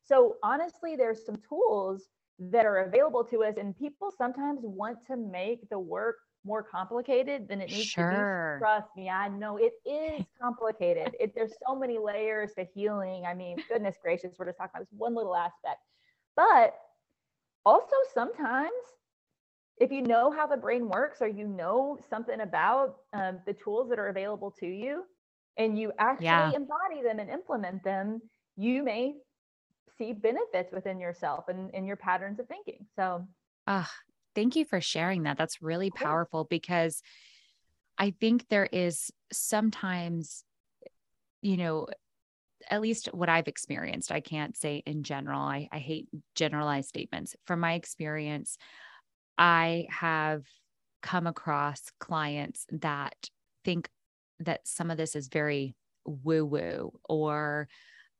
So 0.05 0.37
honestly, 0.43 0.95
there's 0.95 1.25
some 1.25 1.37
tools 1.49 2.09
that 2.39 2.65
are 2.65 2.79
available 2.79 3.23
to 3.25 3.43
us, 3.43 3.57
and 3.57 3.77
people 3.77 4.11
sometimes 4.11 4.61
want 4.63 4.99
to 5.07 5.17
make 5.17 5.69
the 5.69 5.79
work 5.79 6.17
more 6.45 6.63
complicated 6.63 7.47
than 7.47 7.61
it 7.61 7.71
needs 7.71 7.93
Sure. 7.93 7.99
to 7.99 8.05
be. 8.05 8.29
Trust 8.57 8.89
me, 8.95 9.09
I 9.09 9.29
know 9.29 9.57
it 9.57 9.73
is 9.85 10.23
complicated. 10.41 11.15
it, 11.19 11.33
there's 11.35 11.53
so 11.67 11.75
many 11.75 11.97
layers 11.97 12.53
to 12.55 12.65
healing. 12.65 13.25
I 13.25 13.33
mean, 13.33 13.63
goodness 13.69 13.97
gracious, 14.01 14.35
we're 14.37 14.45
just 14.45 14.57
talking 14.57 14.71
about 14.75 14.81
this 14.83 14.97
one 14.97 15.15
little 15.15 15.35
aspect. 15.35 15.79
But 16.35 16.75
also 17.65 17.95
sometimes 18.13 18.73
if 19.77 19.91
you 19.91 20.01
know 20.01 20.31
how 20.31 20.47
the 20.47 20.57
brain 20.57 20.87
works 20.89 21.21
or 21.21 21.27
you 21.27 21.47
know 21.47 21.97
something 22.09 22.41
about 22.41 22.97
um, 23.13 23.39
the 23.45 23.53
tools 23.53 23.89
that 23.89 23.99
are 23.99 24.07
available 24.09 24.51
to 24.59 24.67
you 24.67 25.03
and 25.57 25.77
you 25.77 25.91
actually 25.99 26.53
Yeah. 26.53 26.53
embody 26.53 27.01
them 27.03 27.19
and 27.19 27.29
implement 27.29 27.83
them 27.83 28.21
you 28.55 28.83
may 28.83 29.15
see 29.97 30.13
benefits 30.13 30.71
within 30.73 30.99
yourself 30.99 31.45
and 31.47 31.73
in 31.73 31.85
your 31.85 31.95
patterns 31.95 32.39
of 32.39 32.47
thinking 32.47 32.85
so 32.95 33.25
Ah, 33.67 33.91
thank 34.35 34.55
you 34.55 34.65
for 34.65 34.79
sharing 34.79 35.23
that. 35.23 35.37
That's 35.37 35.61
really 35.61 35.89
powerful 35.89 36.43
because 36.43 37.01
I 37.97 38.13
think 38.19 38.47
there 38.49 38.67
is 38.71 39.11
sometimes, 39.31 40.43
you 41.41 41.57
know, 41.57 41.87
at 42.69 42.81
least 42.81 43.07
what 43.13 43.29
I've 43.29 43.47
experienced, 43.47 44.11
I 44.11 44.19
can't 44.19 44.55
say 44.55 44.83
in 44.85 45.03
general. 45.03 45.41
I, 45.41 45.67
I 45.71 45.79
hate 45.79 46.07
generalized 46.35 46.89
statements. 46.89 47.35
From 47.45 47.59
my 47.59 47.73
experience, 47.73 48.57
I 49.37 49.87
have 49.89 50.43
come 51.01 51.27
across 51.27 51.81
clients 51.99 52.65
that 52.71 53.29
think 53.63 53.89
that 54.39 54.67
some 54.67 54.91
of 54.91 54.97
this 54.97 55.15
is 55.15 55.27
very 55.27 55.75
woo 56.05 56.45
woo 56.45 56.91
or 57.07 57.67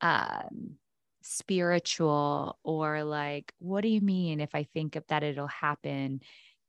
um, 0.02 0.78
spiritual 1.26 2.60
or 2.64 3.04
like, 3.04 3.52
what 3.60 3.82
do 3.82 3.88
you 3.88 4.00
mean 4.00 4.40
if 4.40 4.54
I 4.54 4.68
think 4.74 4.96
of 4.96 5.04
that 5.08 5.24
it'll 5.24 5.48
happen, 5.48 6.22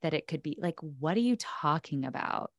that 0.03 0.15
it 0.15 0.27
could 0.27 0.43
be 0.43 0.57
like, 0.61 0.79
what 0.81 1.17
are 1.17 1.21
you 1.21 1.37
talking 1.37 2.05
about? 2.07 2.51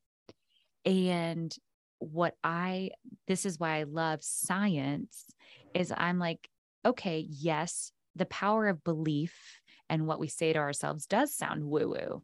And 0.86 1.54
what 2.00 2.36
I, 2.44 2.92
this 3.28 3.46
is 3.46 3.60
why 3.60 3.80
I 3.80 3.84
love 3.84 4.24
science, 4.24 5.26
is 5.74 5.92
I'm 5.96 6.20
like, 6.20 6.48
okay, 6.86 7.26
yes, 7.28 7.92
the 8.16 8.26
power 8.26 8.68
of 8.68 8.84
belief 8.84 9.60
and 9.90 10.06
what 10.06 10.20
we 10.20 10.28
say 10.28 10.54
to 10.54 10.60
ourselves 10.60 11.08
does 11.08 11.34
sound 11.34 11.64
woo 11.64 11.90
woo. 11.90 12.24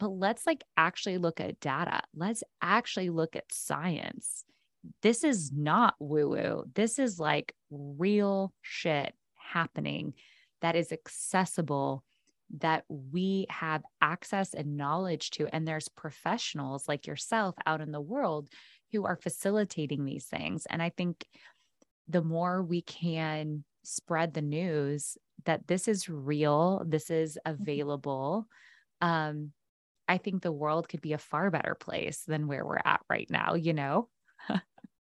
But 0.00 0.08
let's 0.08 0.46
like 0.46 0.64
actually 0.76 1.18
look 1.18 1.40
at 1.40 1.60
data. 1.60 2.00
Let's 2.14 2.42
actually 2.62 3.10
look 3.10 3.36
at 3.36 3.52
science. 3.52 4.44
This 5.02 5.24
is 5.24 5.52
not 5.52 5.94
woo 5.98 6.28
woo. 6.30 6.64
This 6.74 6.98
is 6.98 7.18
like 7.18 7.54
real 7.70 8.52
shit 8.62 9.14
happening 9.34 10.14
that 10.60 10.76
is 10.76 10.92
accessible 10.92 12.04
that 12.58 12.84
we 12.88 13.46
have 13.50 13.82
access 14.00 14.54
and 14.54 14.76
knowledge 14.76 15.30
to. 15.30 15.46
And 15.54 15.66
there's 15.66 15.88
professionals 15.88 16.88
like 16.88 17.06
yourself 17.06 17.54
out 17.66 17.80
in 17.80 17.92
the 17.92 18.00
world 18.00 18.48
who 18.92 19.04
are 19.04 19.16
facilitating 19.16 20.04
these 20.04 20.26
things. 20.26 20.66
And 20.68 20.82
I 20.82 20.88
think 20.90 21.26
the 22.08 22.22
more 22.22 22.62
we 22.62 22.80
can 22.82 23.64
spread 23.84 24.32
the 24.32 24.42
news 24.42 25.18
that 25.44 25.66
this 25.66 25.88
is 25.88 26.08
real, 26.08 26.82
this 26.86 27.10
is 27.10 27.38
available, 27.44 28.46
um, 29.00 29.52
I 30.08 30.16
think 30.16 30.42
the 30.42 30.52
world 30.52 30.88
could 30.88 31.02
be 31.02 31.12
a 31.12 31.18
far 31.18 31.50
better 31.50 31.74
place 31.74 32.22
than 32.26 32.46
where 32.46 32.64
we're 32.64 32.80
at 32.82 33.02
right 33.10 33.28
now, 33.30 33.54
you 33.54 33.74
know? 33.74 34.08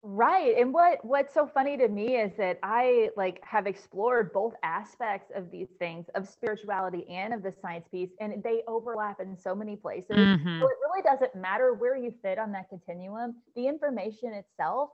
Right. 0.04 0.58
And 0.58 0.74
what 0.74 1.06
what's 1.06 1.32
so 1.32 1.46
funny 1.46 1.78
to 1.78 1.88
me 1.88 2.16
is 2.16 2.36
that 2.38 2.58
I 2.64 3.12
like 3.16 3.40
have 3.44 3.68
explored 3.68 4.34
both 4.34 4.56
aspects 4.64 5.32
of 5.36 5.52
these 5.52 5.70
things 5.78 6.08
of 6.16 6.28
spirituality 6.28 7.08
and 7.08 7.36
of 7.36 7.44
the 7.44 7.54
science 7.62 7.88
piece 7.88 8.10
and 8.20 8.42
they 8.42 8.64
overlap 8.68 9.20
in 9.20 9.38
so 9.38 9.54
many 9.54 9.76
places. 9.76 10.32
Mhm. 10.34 10.60
So 10.60 10.68
it 10.68 10.78
really 10.82 11.04
doesn't 11.04 11.36
matter 11.36 11.74
where 11.76 11.96
you 11.96 12.12
fit 12.24 12.40
on 12.40 12.52
that 12.54 12.68
continuum. 12.70 13.44
The 13.56 13.68
information 13.68 14.34
itself, 14.34 14.90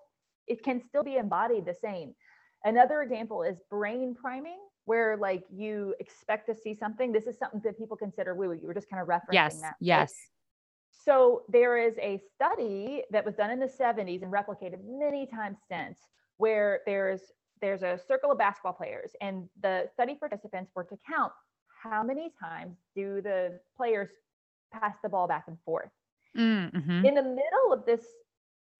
it 0.46 0.62
can 0.62 0.82
still 0.82 1.04
be 1.04 1.16
embodied 1.16 1.64
the 1.66 1.74
same. 1.74 2.14
Another 2.66 3.02
example 3.02 3.44
is 3.44 3.62
brain 3.70 4.14
priming, 4.14 4.60
where 4.84 5.16
like 5.16 5.46
you 5.50 5.96
expect 6.02 6.48
to 6.48 6.54
see 6.56 6.74
something. 6.76 7.14
This 7.14 7.28
is 7.28 7.38
something 7.38 7.62
that 7.64 7.78
people 7.78 7.96
consider 7.96 8.36
woo. 8.36 8.52
You 8.52 8.68
were 8.68 8.74
just 8.74 8.90
kind 8.90 9.02
of 9.02 9.08
referencing 9.08 9.32
Yes, 9.32 9.62
that. 9.62 9.76
right? 9.90 10.10
yes. 10.10 10.32
So 11.08 11.46
there 11.48 11.78
is 11.78 11.98
a 12.00 12.18
study 12.18 13.06
that 13.12 13.24
was 13.26 13.36
done 13.36 13.50
in 13.50 13.60
the 13.60 13.70
70s 13.70 14.24
and 14.24 14.34
replicated 14.34 14.84
many 14.84 15.26
times 15.26 15.60
since 15.70 16.00
where 16.36 16.82
there's 16.86 17.32
there's 17.62 17.82
a 17.82 17.98
circle 17.98 18.32
of 18.32 18.38
basketball 18.38 18.74
players 18.74 19.16
and 19.22 19.50
the 19.62 19.90
study 19.94 20.16
participants 20.16 20.72
were 20.76 20.84
to 20.84 20.98
count 21.10 21.32
how 21.84 22.04
many 22.04 22.32
times 22.40 22.78
do 22.94 23.22
the 23.22 23.62
players 23.78 24.10
pass 24.74 24.98
the 25.02 25.10
ball 25.10 25.28
back 25.28 25.46
and 25.48 25.58
forth. 25.64 25.92
Mhm. 26.36 27.04
In 27.04 27.16
the 27.16 27.24
middle 27.24 27.74
of 27.74 27.86
this 27.86 28.06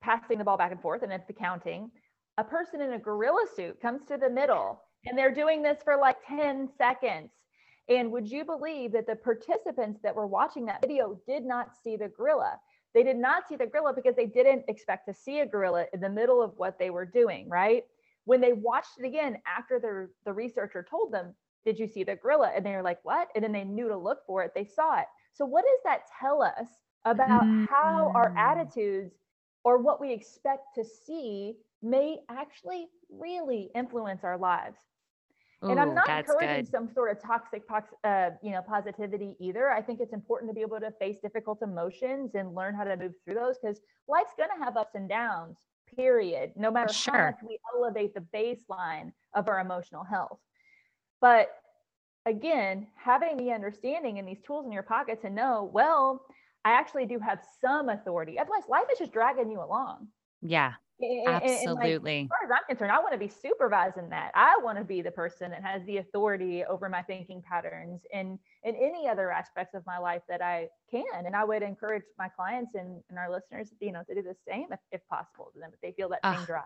passing 0.02 0.38
the 0.38 0.44
ball 0.44 0.58
back 0.58 0.72
and 0.74 0.82
forth 0.82 1.04
and 1.04 1.14
it's 1.14 1.28
the 1.28 1.34
counting, 1.34 1.92
a 2.38 2.44
person 2.44 2.82
in 2.82 2.94
a 2.94 3.00
gorilla 3.00 3.48
suit 3.56 3.80
comes 3.82 4.06
to 4.06 4.18
the 4.18 4.30
middle 4.30 4.84
and 5.06 5.18
they're 5.18 5.34
doing 5.34 5.62
this 5.62 5.82
for 5.84 5.98
like 5.98 6.18
10 6.28 6.68
seconds. 6.68 7.47
And 7.90 8.12
would 8.12 8.30
you 8.30 8.46
believe 8.46 8.92
that 8.94 9.08
the 9.08 9.16
participants 9.16 10.02
that 10.02 10.16
were 10.16 10.28
watching 10.28 10.66
that 10.66 10.82
video 10.82 11.20
did 11.26 11.46
not 11.46 11.76
see 11.76 11.96
the 11.96 12.10
gorilla? 12.10 12.60
They 12.94 13.04
did 13.04 13.18
not 13.18 13.48
see 13.48 13.56
the 13.56 13.68
gorilla 13.68 13.94
because 13.94 14.16
they 14.16 14.26
didn't 14.26 14.66
expect 14.68 15.08
to 15.08 15.14
see 15.14 15.40
a 15.40 15.46
gorilla 15.46 15.86
in 15.94 16.00
the 16.02 16.10
middle 16.10 16.42
of 16.42 16.58
what 16.58 16.80
they 16.80 16.90
were 16.90 17.06
doing, 17.06 17.50
right? 17.50 17.86
When 18.26 18.42
they 18.42 18.54
watched 18.54 19.00
it 19.00 19.06
again 19.06 19.42
after 19.46 19.80
the, 19.80 20.10
the 20.26 20.34
researcher 20.34 20.86
told 20.90 21.14
them, 21.14 21.36
Did 21.66 21.80
you 21.80 21.88
see 21.88 22.04
the 22.04 22.16
gorilla? 22.16 22.52
And 22.56 22.66
they 22.66 22.72
were 22.76 22.84
like, 22.84 23.00
What? 23.04 23.30
And 23.36 23.44
then 23.44 23.54
they 23.54 23.64
knew 23.64 23.88
to 23.90 23.98
look 23.98 24.26
for 24.26 24.44
it. 24.44 24.54
They 24.56 24.66
saw 24.66 25.00
it. 25.00 25.08
So, 25.34 25.46
what 25.46 25.64
does 25.64 25.80
that 25.86 26.08
tell 26.20 26.42
us 26.42 26.82
about 27.06 27.48
how 27.70 28.12
our 28.16 28.34
Mm. 28.34 28.38
attitudes 28.38 29.16
or 29.64 29.78
what 29.78 30.02
we 30.02 30.12
expect 30.12 30.76
to 30.76 30.84
see 30.84 31.58
may 31.82 32.20
actually 32.30 32.90
really 33.10 33.72
influence 33.76 34.24
our 34.24 34.38
lives? 34.38 34.80
And 35.62 35.80
I'm 35.80 35.96
not 35.96 36.08
encouraging 36.10 36.66
good. 36.66 36.68
some 36.72 36.90
sort 36.94 37.12
of 37.12 37.22
toxic, 37.22 37.64
uh, 38.04 38.30
you 38.44 38.52
know, 38.52 38.62
positivity 38.62 39.36
either. 39.40 39.70
I 39.70 39.82
think 39.82 40.00
it's 40.00 40.14
important 40.14 40.50
to 40.52 40.54
be 40.54 40.62
able 40.62 40.80
to 40.80 40.92
face 41.00 41.18
difficult 41.20 41.62
emotions 41.62 42.36
and 42.36 42.54
learn 42.54 42.76
how 42.76 42.84
to 42.84 42.96
move 42.96 43.14
through 43.26 43.36
those 43.36 43.58
because 43.62 43.82
life's 44.08 44.34
going 44.38 44.50
to 44.56 44.64
have 44.64 44.78
ups 44.78 44.96
and 44.96 45.10
downs. 45.10 45.58
Period. 45.96 46.52
No 46.56 46.70
matter 46.70 46.94
Sure. 46.94 47.16
how 47.16 47.26
much 47.32 47.40
we 47.48 47.58
elevate 47.76 48.14
the 48.14 48.26
baseline 48.34 49.14
of 49.34 49.48
our 49.48 49.60
emotional 49.60 50.04
health, 50.04 50.40
but 51.22 51.50
again, 52.26 52.88
having 52.96 53.38
the 53.38 53.52
understanding 53.52 54.20
and 54.20 54.28
these 54.28 54.42
tools 54.42 54.66
in 54.66 54.72
your 54.72 54.84
pocket 54.84 55.22
to 55.22 55.30
know, 55.30 55.70
well, 55.74 56.26
I 56.66 56.72
actually 56.72 57.06
do 57.06 57.20
have 57.20 57.40
some 57.62 57.88
authority. 57.88 58.38
Otherwise, 58.38 58.64
life 58.68 58.86
is 58.92 59.00
just 59.00 59.14
dragging 59.14 59.50
you 59.50 59.64
along. 59.64 60.10
Yeah, 60.42 60.74
And- 61.00 61.12
and- 61.28 61.44
and, 61.44 61.44
like, 61.44 61.44
absolutely. 61.44 62.22
as 62.22 62.28
far 62.28 62.38
as 62.46 62.52
I'm 62.52 62.66
concerned, 62.68 62.92
I 62.92 63.00
want 63.00 63.12
to 63.14 63.20
be 63.20 63.28
supervising 63.28 64.10
that. 64.10 64.32
I 64.34 64.58
want 64.58 64.78
to 64.80 64.84
be 64.84 65.02
the 65.04 65.12
person 65.12 65.52
that 65.52 65.62
has 65.64 65.84
the 65.86 65.98
authority 65.98 66.66
over 66.66 66.90
my 66.90 67.04
thinking 67.04 67.42
patterns 67.42 68.02
and 68.12 68.40
in 68.64 68.76
any 68.76 69.08
other 69.08 69.32
aspects 69.32 69.76
of 69.76 69.86
my 69.86 70.00
life 70.00 70.24
that 70.28 70.42
I 70.42 70.70
can. 70.90 71.26
And 71.26 71.36
I 71.36 71.44
would 71.44 71.62
encourage 71.62 72.04
my 72.18 72.30
clients 72.30 72.74
and, 72.74 73.04
and 73.10 73.20
our 73.20 73.30
listeners, 73.32 73.74
you 73.80 73.92
know, 73.92 74.04
to 74.04 74.16
do 74.16 74.24
the 74.24 74.36
same 74.48 74.72
if, 74.72 74.80
if 74.92 75.08
possible 75.08 75.52
to 75.54 75.60
them, 75.60 75.72
if 75.74 75.80
they 75.82 75.92
feel 75.92 76.10
that 76.10 76.24
same 76.24 76.42
Ah, 76.42 76.46
drive 76.46 76.64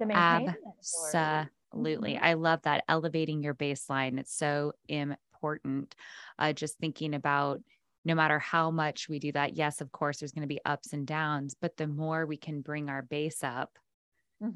to 0.00 0.06
maintain. 0.06 0.54
Absolutely. 1.72 2.14
Mhm. 2.14 2.22
I 2.22 2.34
love 2.34 2.60
that. 2.62 2.84
Elevating 2.88 3.42
your 3.42 3.54
baseline. 3.54 4.18
It's 4.20 4.34
so 4.34 4.72
important. 4.88 5.94
Uh, 6.38 6.52
just 6.52 6.78
thinking 6.78 7.14
about 7.14 7.62
no 8.04 8.14
matter 8.14 8.38
how 8.38 8.70
much 8.70 9.08
we 9.08 9.18
do 9.18 9.32
that, 9.32 9.54
yes, 9.54 9.80
of 9.80 9.92
course, 9.92 10.18
there's 10.20 10.32
going 10.32 10.42
to 10.48 10.54
be 10.54 10.60
ups 10.64 10.92
and 10.92 11.06
downs, 11.06 11.54
but 11.60 11.76
the 11.76 11.86
more 11.86 12.26
we 12.26 12.36
can 12.36 12.60
bring 12.62 12.88
our 12.90 13.02
base 13.02 13.44
up, 13.44 13.78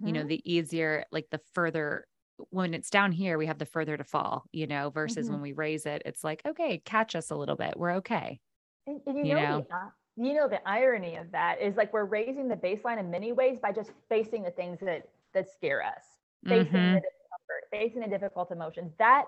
you 0.05 0.13
know, 0.13 0.25
Mhm. 0.25 0.29
the 0.29 0.43
easier, 0.51 1.05
like 1.13 1.29
the 1.31 1.41
further 1.55 2.07
when 2.51 2.75
it's 2.75 2.91
down 2.91 3.13
here, 3.13 3.39
we 3.39 3.47
have 3.47 3.59
the 3.59 3.67
further 3.67 3.97
to 3.97 4.05
fall, 4.05 4.45
you 4.53 4.67
know, 4.67 4.91
versus 4.91 5.29
Mhm. 5.29 5.31
when 5.31 5.41
we 5.41 5.55
raise 5.55 5.87
it, 5.87 6.03
it's 6.05 6.23
like, 6.25 6.43
okay, 6.47 6.79
catch 6.81 7.15
us 7.17 7.31
a 7.31 7.37
little 7.37 7.57
bit. 7.57 7.75
We're 7.79 7.95
okay. 7.97 8.41
And, 8.87 9.01
and 9.07 9.19
you, 9.19 9.25
you 9.25 9.35
know, 9.35 9.37
know? 9.37 9.67
The, 9.69 9.75
uh, 9.75 9.91
you 10.17 10.33
know 10.33 10.49
the 10.49 10.67
irony 10.67 11.17
of 11.17 11.31
that 11.33 11.61
is 11.61 11.77
like 11.77 11.93
we're 11.93 12.05
raising 12.05 12.49
the 12.49 12.57
baseline 12.57 12.99
in 12.99 13.11
many 13.11 13.33
ways 13.33 13.59
by 13.61 13.73
just 13.73 13.93
facing 14.09 14.43
the 14.43 14.51
things 14.51 14.79
that 14.81 15.11
that 15.35 15.51
scare 15.51 15.83
us, 15.83 16.05
facing 16.49 16.73
Mhm. 16.73 16.95
the 16.95 17.01
discomfort, 17.03 17.69
facing 17.71 18.01
the 18.01 18.09
difficult 18.09 18.51
emotions. 18.51 18.93
That 18.99 19.27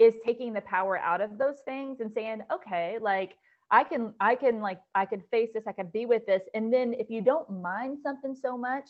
is 0.00 0.14
taking 0.24 0.52
the 0.52 0.60
power 0.62 0.98
out 0.98 1.20
of 1.20 1.38
those 1.38 1.60
things 1.60 2.00
and 2.00 2.12
saying, 2.12 2.42
okay, 2.50 2.98
like 2.98 3.36
I 3.70 3.84
can, 3.84 4.14
I 4.20 4.34
can 4.34 4.60
like, 4.60 4.80
I 4.94 5.06
can 5.06 5.22
face 5.30 5.50
this, 5.54 5.64
I 5.66 5.72
can 5.72 5.88
be 5.88 6.06
with 6.06 6.26
this. 6.26 6.42
And 6.54 6.72
then 6.72 6.94
if 6.94 7.10
you 7.10 7.20
don't 7.22 7.62
mind 7.62 7.98
something 8.02 8.34
so 8.34 8.56
much, 8.56 8.88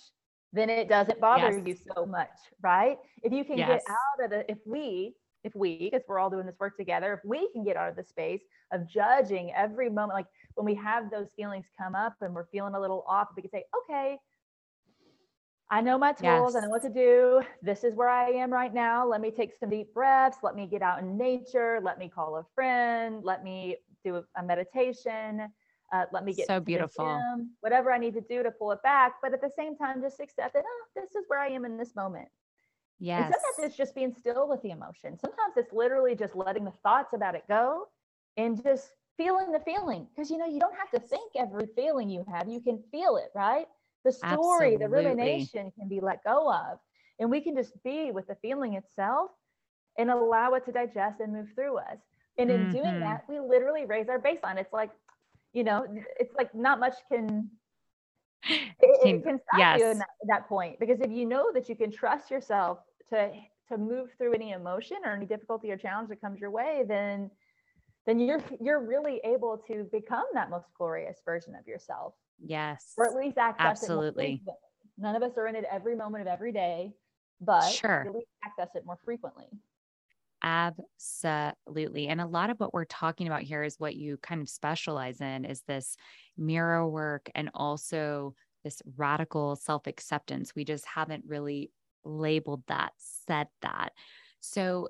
then 0.52 0.70
it 0.70 0.88
doesn't 0.88 1.20
bother 1.20 1.56
Yes. 1.56 1.66
you 1.66 1.74
so 1.94 2.06
much, 2.06 2.28
right? 2.62 2.98
If 3.22 3.32
you 3.32 3.44
can 3.44 3.56
Yes. 3.58 3.84
get 3.84 3.84
out 3.88 4.24
of 4.24 4.30
the, 4.30 4.50
if 4.50 4.58
we, 4.66 5.14
if 5.42 5.54
we, 5.54 5.90
because 5.90 6.02
we're 6.08 6.18
all 6.18 6.30
doing 6.30 6.46
this 6.46 6.58
work 6.58 6.76
together, 6.76 7.14
if 7.14 7.20
we 7.24 7.50
can 7.52 7.64
get 7.64 7.76
out 7.76 7.88
of 7.88 7.96
the 7.96 8.04
space 8.04 8.42
of 8.72 8.88
judging 8.88 9.52
every 9.54 9.88
moment, 9.90 10.14
like 10.14 10.26
when 10.54 10.64
we 10.64 10.74
have 10.74 11.10
those 11.10 11.28
feelings 11.36 11.66
come 11.78 11.94
up 11.94 12.14
and 12.20 12.34
we're 12.34 12.46
feeling 12.46 12.74
a 12.74 12.80
little 12.80 13.04
off, 13.08 13.28
we 13.36 13.42
can 13.42 13.50
say, 13.50 13.64
okay, 13.82 14.18
I 15.70 15.80
know 15.80 15.98
my 15.98 16.12
tools. 16.12 16.54
I 16.54 16.60
know 16.60 16.68
what 16.68 16.82
to 16.82 16.88
do. 16.90 17.42
This 17.62 17.84
is 17.84 17.94
where 17.94 18.08
I 18.08 18.30
am 18.30 18.52
right 18.52 18.72
now. 18.72 19.06
Let 19.06 19.20
me 19.20 19.30
take 19.30 19.54
some 19.58 19.70
deep 19.70 19.92
breaths. 19.94 20.38
Let 20.42 20.54
me 20.54 20.66
get 20.66 20.82
out 20.82 21.00
in 21.00 21.16
nature. 21.16 21.80
Let 21.82 21.98
me 21.98 22.08
call 22.08 22.36
a 22.36 22.44
friend. 22.54 23.24
Let 23.24 23.42
me 23.42 23.76
do 24.04 24.22
a, 24.36 24.42
meditation. 24.42 25.48
Uh, 25.92 26.04
let 26.12 26.24
me 26.24 26.32
get 26.34 26.46
So 26.46 26.60
beautiful. 26.60 27.04
gym, 27.06 27.50
whatever 27.60 27.92
I 27.92 27.98
need 27.98 28.14
to 28.14 28.20
do 28.20 28.42
to 28.42 28.50
pull 28.50 28.72
it 28.72 28.82
back. 28.82 29.14
But 29.22 29.32
at 29.32 29.40
the 29.40 29.50
same 29.56 29.76
time, 29.76 30.00
just 30.02 30.20
accept 30.20 30.54
that 30.54 30.64
oh, 30.66 30.84
this 30.94 31.14
is 31.14 31.24
where 31.28 31.40
I 31.40 31.48
am 31.48 31.64
in 31.64 31.76
this 31.76 31.94
moment. 31.94 32.28
And 33.16 33.26
Yes. 33.26 33.32
sometimes 33.32 33.70
it's 33.70 33.76
just 33.76 33.94
being 33.94 34.12
still 34.12 34.48
with 34.48 34.62
the 34.62 34.70
emotion. 34.70 35.18
Sometimes 35.18 35.56
it's 35.56 35.72
literally 35.72 36.14
just 36.14 36.34
letting 36.34 36.64
the 36.64 36.72
thoughts 36.82 37.12
about 37.12 37.34
it 37.34 37.44
go 37.48 37.88
and 38.36 38.62
just 38.62 38.90
feeling 39.16 39.52
the 39.52 39.60
feeling. 39.60 40.06
Because 40.14 40.30
you 40.30 40.38
know, 40.38 40.46
you 40.46 40.58
don't 40.58 40.74
have 40.76 40.90
to 40.90 41.00
think 41.08 41.32
every 41.36 41.66
feeling 41.76 42.10
you 42.10 42.24
have. 42.32 42.48
You 42.48 42.60
can 42.60 42.82
feel 42.90 43.16
it, 43.16 43.30
right? 43.34 43.66
The 44.04 44.12
story, 44.12 44.76
the 44.76 44.88
rumination 44.88 45.72
can 45.78 45.88
be 45.88 46.00
let 46.00 46.24
go 46.24 46.52
of. 46.52 46.78
And 47.18 47.30
we 47.30 47.40
can 47.40 47.54
just 47.54 47.80
be 47.84 48.10
with 48.10 48.26
the 48.26 48.36
feeling 48.42 48.74
itself 48.74 49.30
and 49.98 50.10
allow 50.10 50.54
it 50.54 50.64
to 50.66 50.72
digest 50.72 51.20
and 51.20 51.32
move 51.32 51.48
through 51.54 51.78
us. 51.78 51.98
And 52.38 52.50
in 52.50 52.66
Mhm. 52.68 52.72
doing 52.72 53.00
that, 53.00 53.28
we 53.28 53.38
literally 53.38 53.84
raise 53.86 54.08
our 54.08 54.18
baseline. 54.18 54.56
It's 54.56 54.72
like, 54.72 54.90
you 55.52 55.62
know, 55.64 55.86
it's 56.18 56.34
like 56.34 56.54
not 56.54 56.80
much 56.80 56.96
can 57.08 57.50
it, 58.48 58.76
it 58.80 59.22
Can- 59.24 59.40
stop 59.40 59.78
you 59.78 59.84
in 59.86 59.96
yes. 59.96 59.98
that, 59.98 60.08
that 60.26 60.48
point 60.48 60.78
because 60.78 61.00
if 61.00 61.10
you 61.10 61.24
know 61.24 61.50
that 61.52 61.68
you 61.68 61.76
can 61.76 61.90
trust 61.90 62.30
yourself 62.30 62.80
to 63.08 63.32
to 63.68 63.78
move 63.78 64.10
through 64.18 64.34
any 64.34 64.50
emotion 64.52 64.98
or 65.04 65.12
any 65.12 65.24
difficulty 65.24 65.70
or 65.70 65.78
challenge 65.78 66.10
that 66.10 66.20
comes 66.20 66.38
your 66.38 66.50
way 66.50 66.84
then 66.86 67.30
then 68.04 68.18
you're 68.18 68.42
you're 68.60 68.80
really 68.80 69.18
able 69.24 69.56
to 69.56 69.84
become 69.84 70.26
that 70.34 70.50
most 70.50 70.66
glorious 70.76 71.22
version 71.24 71.54
of 71.54 71.66
yourself 71.66 72.12
Yes. 72.38 72.92
or 72.98 73.06
at 73.06 73.14
least 73.16 73.38
access 73.38 73.64
Absolutely. 73.64 74.42
it 74.46 74.54
none 74.98 75.16
of 75.16 75.22
us 75.22 75.38
are 75.38 75.46
in 75.46 75.56
it 75.56 75.64
every 75.70 75.96
moment 75.96 76.20
of 76.20 76.26
every 76.26 76.52
day 76.52 76.92
but 77.40 77.62
Sure. 77.70 78.02
at 78.06 78.12
least 78.14 78.28
access 78.44 78.74
it 78.74 78.84
more 78.84 78.98
frequently 79.04 79.48
Absolutely. 80.44 82.08
And 82.08 82.20
a 82.20 82.26
lot 82.26 82.50
of 82.50 82.60
what 82.60 82.74
we're 82.74 82.84
talking 82.84 83.26
about 83.26 83.42
here 83.42 83.62
is 83.62 83.80
what 83.80 83.96
you 83.96 84.18
kind 84.18 84.42
of 84.42 84.48
specialize 84.50 85.20
in 85.22 85.44
is 85.46 85.62
this 85.62 85.96
mirror 86.36 86.86
work 86.86 87.30
and 87.34 87.50
also 87.54 88.34
this 88.62 88.82
radical 88.96 89.56
self 89.56 89.86
acceptance. 89.86 90.54
We 90.54 90.64
just 90.64 90.84
haven't 90.86 91.24
really 91.26 91.70
labeled 92.04 92.62
that, 92.66 92.92
said 92.98 93.48
that. 93.62 93.94
So 94.40 94.88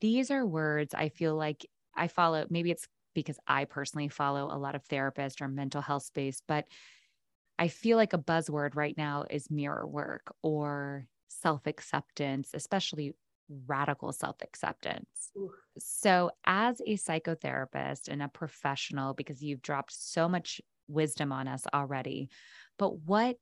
these 0.00 0.32
are 0.32 0.44
words 0.44 0.92
I 0.92 1.08
feel 1.08 1.36
like 1.36 1.66
I 1.94 2.08
follow. 2.08 2.44
Maybe 2.50 2.72
it's 2.72 2.88
because 3.14 3.38
I 3.46 3.64
personally 3.64 4.08
follow 4.08 4.46
a 4.52 4.58
lot 4.58 4.74
of 4.74 4.84
therapists 4.88 5.40
or 5.40 5.46
mental 5.48 5.80
health 5.82 6.02
space, 6.02 6.42
but 6.48 6.66
I 7.58 7.68
feel 7.68 7.96
like 7.96 8.12
a 8.12 8.18
buzzword 8.18 8.74
right 8.76 8.96
now 8.96 9.24
is 9.30 9.50
mirror 9.50 9.86
work 9.86 10.34
or 10.42 11.06
self 11.28 11.66
acceptance, 11.66 12.50
especially 12.54 13.14
radical 13.66 14.12
self 14.12 14.36
acceptance. 14.42 15.30
So, 15.78 16.30
as 16.44 16.80
a 16.80 16.96
psychotherapist 16.96 18.08
and 18.08 18.22
a 18.22 18.28
professional, 18.28 19.14
because 19.14 19.42
you've 19.42 19.62
dropped 19.62 19.92
so 19.92 20.28
much 20.28 20.60
wisdom 20.88 21.32
on 21.32 21.48
us 21.48 21.64
already, 21.72 22.28
but 22.78 23.00
what 23.00 23.36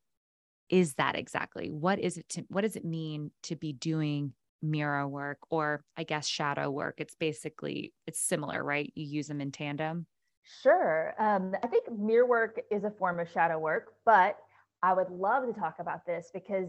is 0.69 0.95
that 0.95 1.17
exactly? 1.17 1.71
What 1.71 1.99
is 1.99 2.17
it 2.17 2.29
to, 2.31 2.45
what 2.49 2.62
does 2.62 2.77
it 2.77 2.85
mean 2.85 3.31
to 3.45 3.57
be 3.57 3.73
doing 3.73 4.33
mirror 4.62 5.07
work 5.07 5.38
or 5.51 5.85
I 5.97 6.05
guess 6.05 6.27
shadow 6.27 6.71
work? 6.71 6.95
It's 6.99 7.14
basically 7.14 7.93
it's 8.07 8.21
similar, 8.21 8.62
right? 8.64 8.90
You 8.95 9.05
use 9.05 9.29
them 9.29 9.40
in 9.40 9.53
tandem. 9.53 10.07
Sure. 10.62 11.14
Um, 11.19 11.55
I 11.62 11.67
think 11.67 11.90
mirror 11.90 12.27
work 12.27 12.61
is 12.71 12.85
a 12.85 12.90
form 12.90 13.19
of 13.19 13.31
shadow 13.31 13.59
work, 13.59 13.95
but 14.05 14.37
I 14.83 14.93
would 14.93 15.11
love 15.11 15.47
to 15.47 15.59
talk 15.59 15.77
about 15.79 16.05
this 16.07 16.31
because 16.33 16.69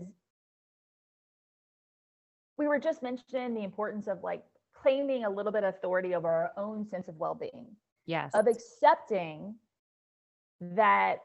we 2.57 2.67
were 2.67 2.79
just 2.79 3.03
mentioning 3.03 3.53
the 3.53 3.63
importance 3.63 4.07
of 4.07 4.23
like 4.23 4.43
claiming 4.73 5.25
a 5.25 5.29
little 5.29 5.51
bit 5.51 5.63
of 5.63 5.75
authority 5.75 6.15
over 6.15 6.27
our 6.27 6.51
own 6.57 6.85
sense 6.85 7.07
of 7.07 7.15
well 7.17 7.35
being, 7.35 7.67
Yes. 8.05 8.31
of 8.33 8.47
accepting 8.47 9.55
that 10.61 11.19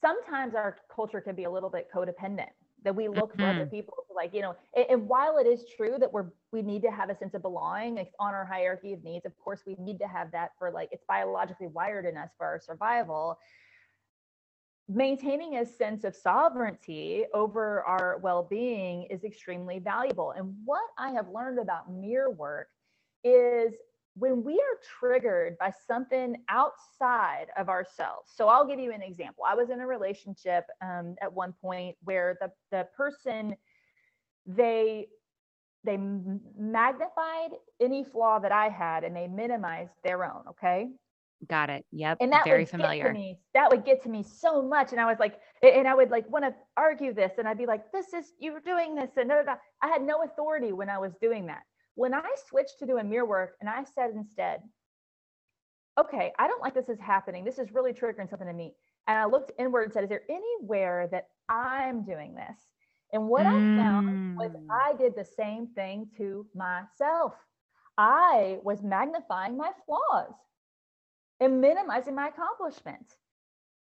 sometimes 0.00 0.54
our 0.54 0.76
culture 0.94 1.20
can 1.20 1.34
be 1.34 1.44
a 1.44 1.50
little 1.50 1.70
bit 1.70 1.88
codependent 1.94 2.48
that 2.84 2.94
we 2.94 3.08
look 3.08 3.34
for 3.36 3.44
other 3.44 3.66
Mhm. 3.66 3.70
people 3.70 3.94
to 4.06 4.14
like 4.14 4.32
you 4.32 4.40
know 4.40 4.54
and, 4.74 4.86
and 4.88 5.08
while 5.08 5.36
it 5.38 5.46
is 5.46 5.68
true 5.76 5.96
that 5.98 6.12
we're 6.12 6.30
we 6.52 6.62
need 6.62 6.80
to 6.80 6.90
have 6.90 7.10
a 7.10 7.14
sense 7.16 7.34
of 7.34 7.42
belonging 7.42 7.96
like 7.96 8.12
on 8.18 8.32
our 8.32 8.44
hierarchy 8.44 8.92
of 8.92 9.02
needs 9.02 9.26
of 9.26 9.36
course 9.38 9.64
we 9.66 9.74
need 9.78 9.98
to 9.98 10.06
have 10.06 10.30
that 10.30 10.52
for 10.58 10.70
like 10.70 10.88
it's 10.92 11.04
biologically 11.08 11.66
wired 11.66 12.06
in 12.06 12.16
us 12.16 12.30
for 12.38 12.46
our 12.46 12.60
survival 12.60 13.38
maintaining 14.88 15.56
a 15.56 15.66
sense 15.66 16.04
of 16.04 16.16
sovereignty 16.16 17.24
over 17.34 17.82
our 17.82 18.18
well-being 18.22 19.04
is 19.04 19.22
extremely 19.22 19.78
valuable. 19.78 20.32
And 20.32 20.54
what 20.64 20.84
i 20.96 21.10
have 21.10 21.28
learned 21.28 21.58
about 21.58 21.92
mirror 21.92 22.30
work 22.30 22.68
is 23.22 23.74
when 24.14 24.42
we 24.42 24.54
are 24.54 24.80
triggered 24.98 25.56
by 25.58 25.72
something 25.86 26.36
outside 26.48 27.46
of 27.56 27.68
ourselves. 27.68 28.32
So 28.34 28.48
i'll 28.48 28.66
give 28.66 28.80
you 28.80 28.92
an 28.92 29.02
example. 29.02 29.44
I 29.46 29.54
was 29.54 29.70
in 29.70 29.80
a 29.80 29.86
relationship 29.86 30.64
um, 30.80 31.16
at 31.20 31.32
one 31.32 31.52
point 31.60 31.96
where 32.04 32.38
the, 32.40 32.50
the 32.70 32.88
person 32.96 33.54
they 34.46 35.08
they 35.84 35.98
magnified 36.56 37.50
any 37.80 38.02
flaw 38.02 38.38
that 38.38 38.50
i 38.50 38.68
had 38.68 39.04
and 39.04 39.14
they 39.14 39.28
minimized 39.28 39.92
their 40.02 40.24
own 40.24 40.42
okay 40.48 40.88
Got 41.46 41.70
it. 41.70 41.84
Yep. 41.92 42.18
and 42.20 42.32
that 42.32 42.44
Very 42.44 42.64
familiar. 42.64 43.12
me 43.12 43.38
that 43.54 43.70
would 43.70 43.84
get 43.84 44.02
to 44.02 44.08
me 44.08 44.24
so 44.24 44.60
much 44.60 44.90
and 44.90 45.00
i 45.00 45.04
was 45.04 45.18
like 45.20 45.38
and 45.62 45.86
i 45.86 45.94
would 45.94 46.10
like 46.10 46.28
want 46.28 46.44
to 46.44 46.52
argue 46.76 47.14
this 47.14 47.32
and 47.38 47.46
i'd 47.46 47.56
be 47.58 47.66
like 47.66 47.92
this 47.92 48.12
is 48.12 48.32
you 48.40 48.52
were 48.52 48.60
doing 48.60 48.94
this 48.96 49.10
and 49.16 49.28
da, 49.28 49.36
da, 49.36 49.42
da. 49.42 49.54
i 49.80 49.86
had 49.86 50.02
no 50.02 50.22
authority 50.24 50.72
when 50.72 50.88
i 50.90 50.98
was 50.98 51.12
doing 51.20 51.46
that 51.46 51.62
when 51.94 52.12
i 52.12 52.28
switched 52.48 52.78
to 52.80 52.86
doing 52.86 53.08
mirror 53.08 53.24
work 53.24 53.56
and 53.60 53.70
i 53.70 53.84
said 53.84 54.10
instead 54.16 54.60
okay 55.98 56.32
i 56.38 56.48
don't 56.48 56.60
like 56.60 56.74
this 56.74 56.88
is 56.88 56.98
happening 57.00 57.44
this 57.44 57.58
is 57.58 57.72
really 57.72 57.92
triggering 57.92 58.28
something 58.28 58.48
in 58.48 58.56
me 58.56 58.74
and 59.06 59.16
i 59.18 59.24
looked 59.24 59.52
inward 59.58 59.84
and 59.84 59.92
said 59.92 60.02
is 60.04 60.08
there 60.08 60.22
anywhere 60.28 61.08
that 61.10 61.28
i'm 61.48 62.02
doing 62.04 62.34
this 62.34 62.58
and 63.12 63.28
what 63.28 63.46
i 63.46 63.60
found 63.76 64.18
was 64.36 64.50
Mm. 64.52 64.66
i 64.70 64.92
did 64.96 65.14
the 65.16 65.24
same 65.24 65.68
thing 65.68 66.08
to 66.16 66.46
myself 66.54 67.34
i 67.96 68.58
was 68.62 68.82
magnifying 68.82 69.56
my 69.56 69.70
flaws 69.86 70.34
and 71.40 71.60
minimizing 71.60 72.14
my 72.14 72.28
accomplishments. 72.28 73.14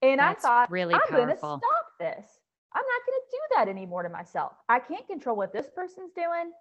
And 0.03 0.21
That's 0.21 0.45
I 0.45 0.49
thought, 0.49 0.71
really 0.71 0.95
I'm 0.95 1.01
going 1.11 1.29
to 1.29 1.37
stop 1.37 1.63
this. 1.99 2.41
I'm 2.75 2.83
not 2.85 3.07
going 3.07 3.21
to 3.21 3.31
do 3.31 3.39
that 3.57 3.69
anymore 3.69 4.03
to 4.03 4.09
myself. 4.09 4.53
I 4.69 4.79
can't 4.79 5.07
control 5.07 5.37
what 5.37 5.53
this 5.53 5.69
person's 5.75 6.13
doing 6.13 6.53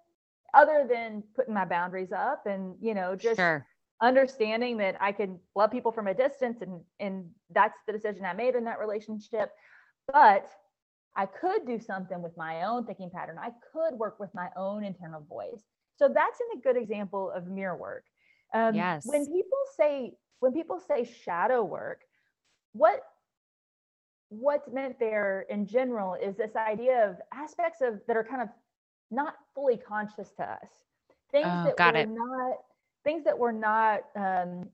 other 0.54 0.86
than 0.90 1.22
putting 1.36 1.54
my 1.54 1.64
boundaries 1.64 2.10
up 2.12 2.46
and, 2.46 2.74
you 2.80 2.94
know, 2.94 3.14
just 3.14 3.36
Sure. 3.36 3.66
understanding 4.00 4.76
that 4.78 4.96
I 5.00 5.12
can 5.12 5.38
love 5.54 5.70
people 5.70 5.92
from 5.92 6.06
a 6.06 6.14
distance 6.14 6.62
and 6.62 6.80
and 7.00 7.28
that's 7.50 7.78
the 7.86 7.92
decision 7.92 8.24
I 8.24 8.32
made 8.32 8.54
in 8.54 8.64
that 8.64 8.78
relationship. 8.78 9.50
But 10.12 10.48
I 11.16 11.26
could 11.26 11.66
do 11.66 11.78
something 11.78 12.22
with 12.22 12.36
my 12.36 12.62
own 12.62 12.86
thinking 12.86 13.10
pattern. 13.10 13.38
I 13.38 13.50
could 13.72 13.98
work 13.98 14.18
with 14.18 14.30
my 14.34 14.48
own 14.56 14.84
internal 14.84 15.20
voice. 15.28 15.62
So 15.96 16.08
that's 16.08 16.38
in 16.40 16.58
a 16.58 16.62
good 16.62 16.76
example 16.80 17.30
of 17.30 17.46
mirror 17.48 17.76
work. 17.76 18.04
Um, 18.54 18.74
Yes. 18.74 19.04
When 19.04 19.26
people 19.26 19.58
say 19.76 20.14
when 20.40 20.52
people 20.52 20.80
say 20.80 21.04
shadow 21.04 21.64
work, 21.64 22.00
what 22.72 23.02
what's 24.30 24.68
meant 24.70 24.98
there 24.98 25.46
in 25.48 25.66
general 25.66 26.14
is 26.14 26.36
this 26.36 26.54
idea 26.54 27.08
of 27.08 27.16
aspects 27.32 27.80
of 27.80 28.00
that 28.06 28.16
are 28.16 28.24
kind 28.24 28.42
of 28.42 28.48
not 29.10 29.34
fully 29.54 29.76
conscious 29.76 30.30
to 30.32 30.42
us 30.42 30.68
things 31.30 31.46
Oh, 31.46 31.64
that 31.64 31.74
got 31.78 31.94
we're 31.94 32.02
it. 32.02 32.08
not 32.08 32.56
things 33.04 33.24
that 33.24 33.38
we're 33.38 33.52
not 33.52 34.00
um 34.16 34.68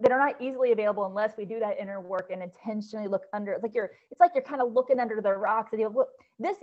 that 0.00 0.12
are 0.12 0.18
not 0.18 0.40
easily 0.40 0.72
available 0.72 1.04
unless 1.06 1.36
we 1.36 1.44
do 1.44 1.58
that 1.58 1.78
inner 1.78 2.00
work 2.00 2.30
and 2.30 2.42
intentionally 2.42 3.06
look 3.06 3.24
under 3.34 3.52
it's 3.52 3.62
like 3.62 3.74
you're 3.74 3.90
it's 4.10 4.20
like 4.20 4.30
you're 4.34 4.44
kind 4.44 4.62
of 4.62 4.72
looking 4.72 4.98
under 4.98 5.20
the 5.20 5.32
rocks 5.32 5.72
and 5.72 5.80
you 5.80 5.88
look 5.88 6.08
this 6.38 6.56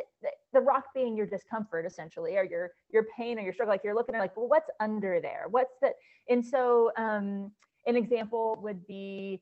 the- 0.53 0.59
rock 0.59 0.85
being 0.95 1.15
your 1.15 1.25
discomfort 1.27 1.85
essentially 1.85 2.35
or 2.37 2.43
your 2.43 2.71
your 2.91 3.05
pain 3.15 3.37
or 3.37 3.41
your 3.41 3.53
struggle 3.53 3.71
like 3.73 3.83
you're 3.83 3.95
looking 3.95 4.15
at 4.15 4.19
like 4.19 4.35
well 4.37 4.47
what's 4.47 4.69
under 4.79 5.19
there 5.21 5.45
what's 5.51 5.75
that 5.81 5.93
and 6.29 6.43
so 6.43 6.91
um 6.97 7.51
an 7.85 7.95
example 7.95 8.57
would 8.61 8.85
be 8.87 9.41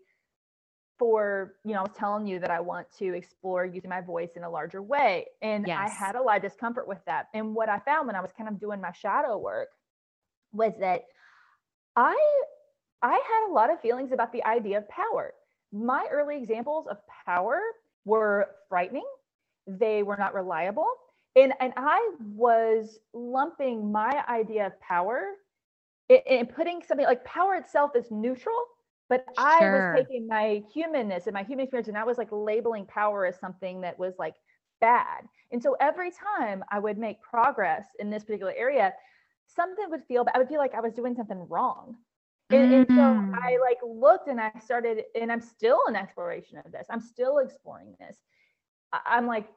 for 0.97 1.55
you 1.65 1.73
know 1.73 1.79
i 1.79 1.81
was 1.81 1.91
telling 1.97 2.27
you 2.27 2.39
that 2.39 2.51
i 2.51 2.59
want 2.59 2.85
to 2.97 3.15
explore 3.15 3.65
using 3.65 3.89
my 3.89 4.01
voice 4.01 4.31
in 4.35 4.43
a 4.43 4.49
larger 4.49 4.81
way 4.81 5.25
and 5.41 5.65
i 5.71 5.89
had 5.89 6.15
a 6.15 6.21
lot 6.21 6.37
of 6.37 6.43
discomfort 6.43 6.87
with 6.87 6.99
that. 7.05 7.27
And 7.33 7.55
what 7.55 7.69
i 7.69 7.79
found 7.79 8.07
when 8.07 8.15
i 8.15 8.21
was 8.21 8.31
kind 8.37 8.49
of 8.49 8.59
doing 8.59 8.79
my 8.79 8.91
shadow 8.91 9.37
work 9.37 9.69
was 10.53 10.73
that 10.79 11.05
i 11.95 12.15
i 13.01 13.13
had 13.13 13.49
a 13.49 13.51
lot 13.51 13.71
of 13.71 13.81
feelings 13.81 14.11
about 14.11 14.31
the 14.31 14.43
idea 14.45 14.77
of 14.77 14.87
power. 14.89 15.33
My 15.71 16.05
early 16.11 16.37
examples 16.37 16.85
of 16.87 16.97
power 17.25 17.59
were 18.05 18.49
frightening. 18.69 19.05
They 19.67 20.03
were 20.03 20.17
not 20.17 20.33
reliable. 20.33 20.87
And, 21.35 21.53
and 21.61 21.71
I 21.77 22.11
was 22.35 22.99
lumping 23.13 23.91
my 23.91 24.23
idea 24.27 24.67
of 24.67 24.79
power 24.81 25.21
and 26.29 26.49
putting 26.49 26.81
something 26.83 27.05
like 27.05 27.23
power 27.23 27.55
itself 27.55 27.91
is 27.95 28.05
neutral, 28.11 28.59
but 29.09 29.25
sure. 29.37 29.47
I 29.47 29.93
was 29.93 30.03
taking 30.05 30.27
my 30.27 30.63
humanness 30.73 31.27
and 31.27 31.33
my 31.33 31.43
human 31.43 31.63
experience 31.63 31.87
and 31.87 31.97
I 31.97 32.03
was 32.03 32.17
like 32.17 32.29
labeling 32.31 32.85
power 32.85 33.25
as 33.25 33.39
something 33.39 33.81
that 33.81 33.97
was 33.97 34.13
like 34.17 34.35
bad. 34.79 35.27
And 35.51 35.61
so 35.61 35.75
every 35.79 36.11
time 36.11 36.63
I 36.71 36.79
would 36.79 36.97
make 36.97 37.21
progress 37.21 37.85
in 37.99 38.09
this 38.09 38.23
particular 38.23 38.53
area, 38.57 38.93
something 39.47 39.85
would 39.89 40.03
feel 40.07 40.25
I 40.33 40.37
would 40.37 40.47
feel 40.47 40.59
like 40.59 40.73
I 40.73 40.81
was 40.81 40.93
doing 40.93 41.15
something 41.15 41.45
wrong. 41.49 41.95
And, 42.49 42.73
and, 42.73 42.87
so 42.89 42.95
mm. 42.95 43.33
I 43.41 43.57
like 43.61 43.77
looked 43.85 44.27
and 44.27 44.39
I 44.39 44.51
started, 44.63 45.03
and 45.19 45.31
I'm 45.31 45.39
still 45.39 45.79
in 45.87 45.95
exploration 45.95 46.57
of 46.57 46.71
this. 46.71 46.85
I'm 46.89 46.99
still 46.99 47.37
exploring 47.37 47.95
this. 47.99 48.17
I'm 48.91 49.25
like, 49.25 49.47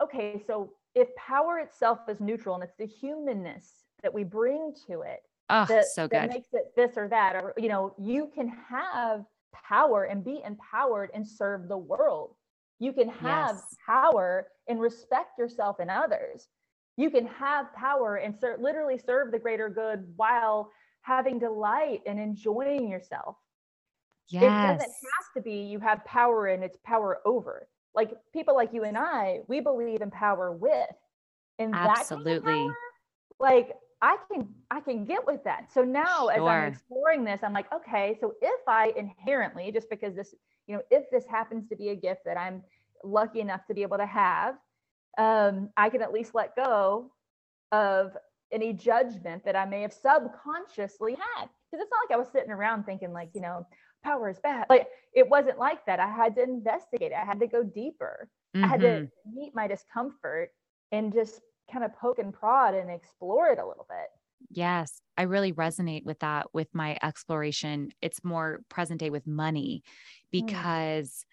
okay, 0.00 0.40
so 0.46 0.72
if 0.94 1.08
power 1.16 1.58
itself 1.58 1.98
is 2.08 2.20
neutral 2.20 2.54
and 2.54 2.62
it's 2.62 2.76
the 2.78 2.86
humanness 2.86 3.84
that 4.02 4.14
we 4.14 4.22
bring 4.22 4.72
to 4.86 5.00
it 5.00 5.22
oh, 5.50 5.64
that, 5.66 5.84
so 5.86 6.06
that 6.08 6.30
makes 6.30 6.48
it 6.52 6.72
this 6.76 6.96
or 6.96 7.08
that, 7.08 7.36
or 7.36 7.54
you 7.56 7.68
know, 7.68 7.94
you 7.98 8.30
can 8.34 8.48
have 8.48 9.24
power 9.52 10.04
and 10.04 10.24
be 10.24 10.42
empowered 10.44 11.10
and 11.14 11.26
serve 11.26 11.68
the 11.68 11.78
world. 11.78 12.34
You 12.78 12.92
can 12.92 13.08
have 13.08 13.56
yes. 13.56 13.76
power 13.86 14.48
and 14.68 14.80
respect 14.80 15.38
yourself 15.38 15.78
and 15.78 15.90
others. 15.90 16.48
You 16.96 17.10
can 17.10 17.26
have 17.26 17.72
power 17.74 18.16
and 18.16 18.36
ser- 18.38 18.58
literally 18.60 18.98
serve 18.98 19.32
the 19.32 19.38
greater 19.38 19.68
good 19.68 20.04
while 20.16 20.70
having 21.02 21.38
delight 21.38 22.02
and 22.06 22.18
enjoying 22.18 22.88
yourself. 22.88 23.36
Yes. 24.28 24.42
It 24.42 24.48
doesn't 24.48 24.80
have 24.80 25.34
to 25.36 25.42
be 25.42 25.56
you 25.62 25.78
have 25.80 26.04
power 26.04 26.46
and 26.46 26.64
it's 26.64 26.78
power 26.84 27.18
over. 27.24 27.68
Like 27.94 28.12
people 28.32 28.54
like 28.54 28.72
you 28.72 28.84
and 28.84 28.96
I, 28.96 29.40
we 29.48 29.60
believe 29.60 30.02
in 30.02 30.10
power 30.10 30.52
with. 30.52 30.86
And 31.58 31.74
absolutely. 31.74 32.52
That 32.52 32.58
power, 32.58 32.74
like 33.38 33.72
I 34.02 34.16
can 34.30 34.48
I 34.70 34.80
can 34.80 35.04
get 35.04 35.26
with 35.26 35.44
that. 35.44 35.72
So 35.72 35.82
now 35.82 36.28
sure. 36.28 36.32
as 36.32 36.42
I'm 36.42 36.72
exploring 36.72 37.24
this, 37.24 37.40
I'm 37.42 37.52
like, 37.52 37.72
okay, 37.72 38.16
so 38.20 38.34
if 38.42 38.60
I 38.68 38.92
inherently, 38.96 39.70
just 39.72 39.90
because 39.90 40.14
this, 40.14 40.34
you 40.66 40.76
know, 40.76 40.82
if 40.90 41.10
this 41.10 41.26
happens 41.26 41.68
to 41.68 41.76
be 41.76 41.90
a 41.90 41.96
gift 41.96 42.22
that 42.24 42.38
I'm 42.38 42.62
lucky 43.02 43.40
enough 43.40 43.66
to 43.66 43.74
be 43.74 43.82
able 43.82 43.98
to 43.98 44.06
have, 44.06 44.56
um, 45.18 45.70
I 45.76 45.88
can 45.90 46.02
at 46.02 46.12
least 46.12 46.34
let 46.34 46.56
go 46.56 47.12
of 47.72 48.16
any 48.52 48.72
judgment 48.72 49.44
that 49.44 49.56
I 49.56 49.64
may 49.64 49.82
have 49.82 49.92
subconsciously 49.92 51.12
had. 51.12 51.48
Because 51.70 51.82
it's 51.82 51.90
not 51.90 52.08
like 52.08 52.14
I 52.14 52.18
was 52.18 52.28
sitting 52.28 52.50
around 52.50 52.84
thinking, 52.84 53.12
like, 53.12 53.30
you 53.34 53.40
know, 53.40 53.66
power 54.04 54.30
is 54.30 54.38
bad. 54.38 54.66
Like, 54.70 54.86
it 55.12 55.28
wasn't 55.28 55.58
like 55.58 55.84
that. 55.86 55.98
I 55.98 56.08
had 56.08 56.36
to 56.36 56.42
investigate 56.42 57.12
it, 57.12 57.18
I 57.20 57.24
had 57.24 57.40
to 57.40 57.46
go 57.46 57.62
deeper. 57.62 58.28
Mm-hmm. 58.56 58.64
I 58.64 58.68
had 58.68 58.80
to 58.80 58.86
mm-hmm. 58.86 59.34
meet 59.34 59.54
my 59.54 59.66
discomfort 59.66 60.50
and 60.92 61.12
just 61.12 61.40
kind 61.72 61.84
of 61.84 61.94
poke 61.96 62.18
and 62.18 62.32
prod 62.32 62.74
and 62.74 62.90
explore 62.90 63.48
it 63.48 63.58
a 63.58 63.66
little 63.66 63.86
bit. 63.88 64.08
Yes, 64.50 65.00
I 65.16 65.22
really 65.22 65.52
resonate 65.52 66.04
with 66.04 66.18
that 66.20 66.46
with 66.52 66.68
my 66.74 66.98
exploration. 67.02 67.90
It's 68.02 68.24
more 68.24 68.60
present 68.68 69.00
day 69.00 69.10
with 69.10 69.26
money 69.26 69.82
mm. 69.84 70.30
because, 70.30 71.24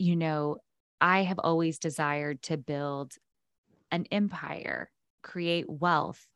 mm. 0.00 0.06
you 0.06 0.16
know, 0.16 0.56
I 1.00 1.22
have 1.22 1.38
always 1.38 1.78
desired 1.78 2.42
to 2.42 2.56
build 2.56 3.14
an 3.90 4.06
empire, 4.10 4.90
create 5.22 5.68
wealth, 5.68 6.26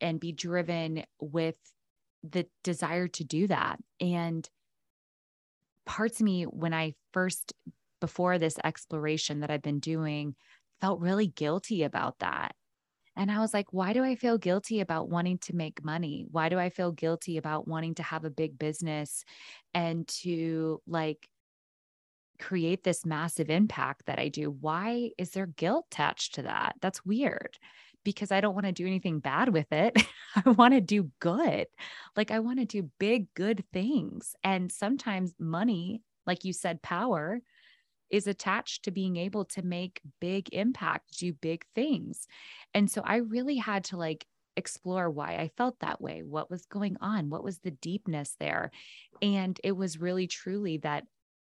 and 0.00 0.20
be 0.20 0.32
driven 0.32 1.04
with 1.20 1.56
the 2.28 2.46
desire 2.62 3.08
to 3.08 3.24
do 3.24 3.46
that. 3.46 3.78
And 4.00 4.48
parts 5.86 6.20
of 6.20 6.24
me, 6.24 6.44
when 6.44 6.74
I 6.74 6.94
first, 7.12 7.52
before 8.00 8.38
this 8.38 8.56
exploration 8.62 9.40
that 9.40 9.50
I've 9.50 9.62
been 9.62 9.80
doing, 9.80 10.34
felt 10.82 11.00
really 11.00 11.28
guilty 11.28 11.84
about 11.84 12.18
that. 12.18 12.56
And 13.14 13.30
I 13.30 13.38
was 13.38 13.54
like, 13.54 13.66
why 13.70 13.92
do 13.92 14.02
I 14.02 14.16
feel 14.16 14.36
guilty 14.36 14.80
about 14.80 15.08
wanting 15.08 15.38
to 15.38 15.54
make 15.54 15.84
money? 15.84 16.26
Why 16.32 16.48
do 16.48 16.58
I 16.58 16.70
feel 16.70 16.90
guilty 16.90 17.36
about 17.36 17.68
wanting 17.68 17.94
to 17.96 18.02
have 18.02 18.24
a 18.24 18.30
big 18.30 18.58
business 18.58 19.24
and 19.72 20.08
to 20.08 20.82
like 20.88 21.28
create 22.40 22.82
this 22.82 23.06
massive 23.06 23.48
impact 23.48 24.06
that 24.06 24.18
I 24.18 24.28
do? 24.28 24.50
Why 24.50 25.10
is 25.18 25.30
there 25.30 25.46
guilt 25.46 25.86
attached 25.92 26.34
to 26.34 26.42
that? 26.42 26.74
That's 26.80 27.06
weird 27.06 27.58
because 28.02 28.32
I 28.32 28.40
don't 28.40 28.54
want 28.54 28.66
to 28.66 28.72
do 28.72 28.86
anything 28.86 29.20
bad 29.20 29.50
with 29.50 29.70
it. 29.70 29.96
I 30.34 30.50
want 30.50 30.74
to 30.74 30.80
do 30.80 31.12
good. 31.20 31.68
Like 32.16 32.32
I 32.32 32.40
want 32.40 32.58
to 32.58 32.64
do 32.64 32.90
big, 32.98 33.32
good 33.34 33.64
things. 33.72 34.34
And 34.42 34.72
sometimes 34.72 35.34
money, 35.38 36.02
like 36.26 36.44
you 36.44 36.52
said, 36.52 36.82
power 36.82 37.40
is 38.12 38.26
attached 38.28 38.84
to 38.84 38.92
being 38.92 39.16
able 39.16 39.44
to 39.46 39.62
make 39.62 40.02
big 40.20 40.48
impact, 40.52 41.18
do 41.18 41.32
big 41.32 41.64
things. 41.74 42.28
And 42.74 42.88
so 42.88 43.02
I 43.04 43.16
really 43.16 43.56
had 43.56 43.84
to 43.84 43.96
like 43.96 44.26
explore 44.56 45.10
why 45.10 45.36
I 45.36 45.50
felt 45.56 45.80
that 45.80 46.00
way. 46.00 46.22
What 46.22 46.50
was 46.50 46.66
going 46.66 46.98
on? 47.00 47.30
What 47.30 47.42
was 47.42 47.58
the 47.58 47.70
deepness 47.70 48.36
there? 48.38 48.70
And 49.22 49.58
it 49.64 49.72
was 49.72 49.98
really 49.98 50.26
truly 50.26 50.76
that 50.78 51.04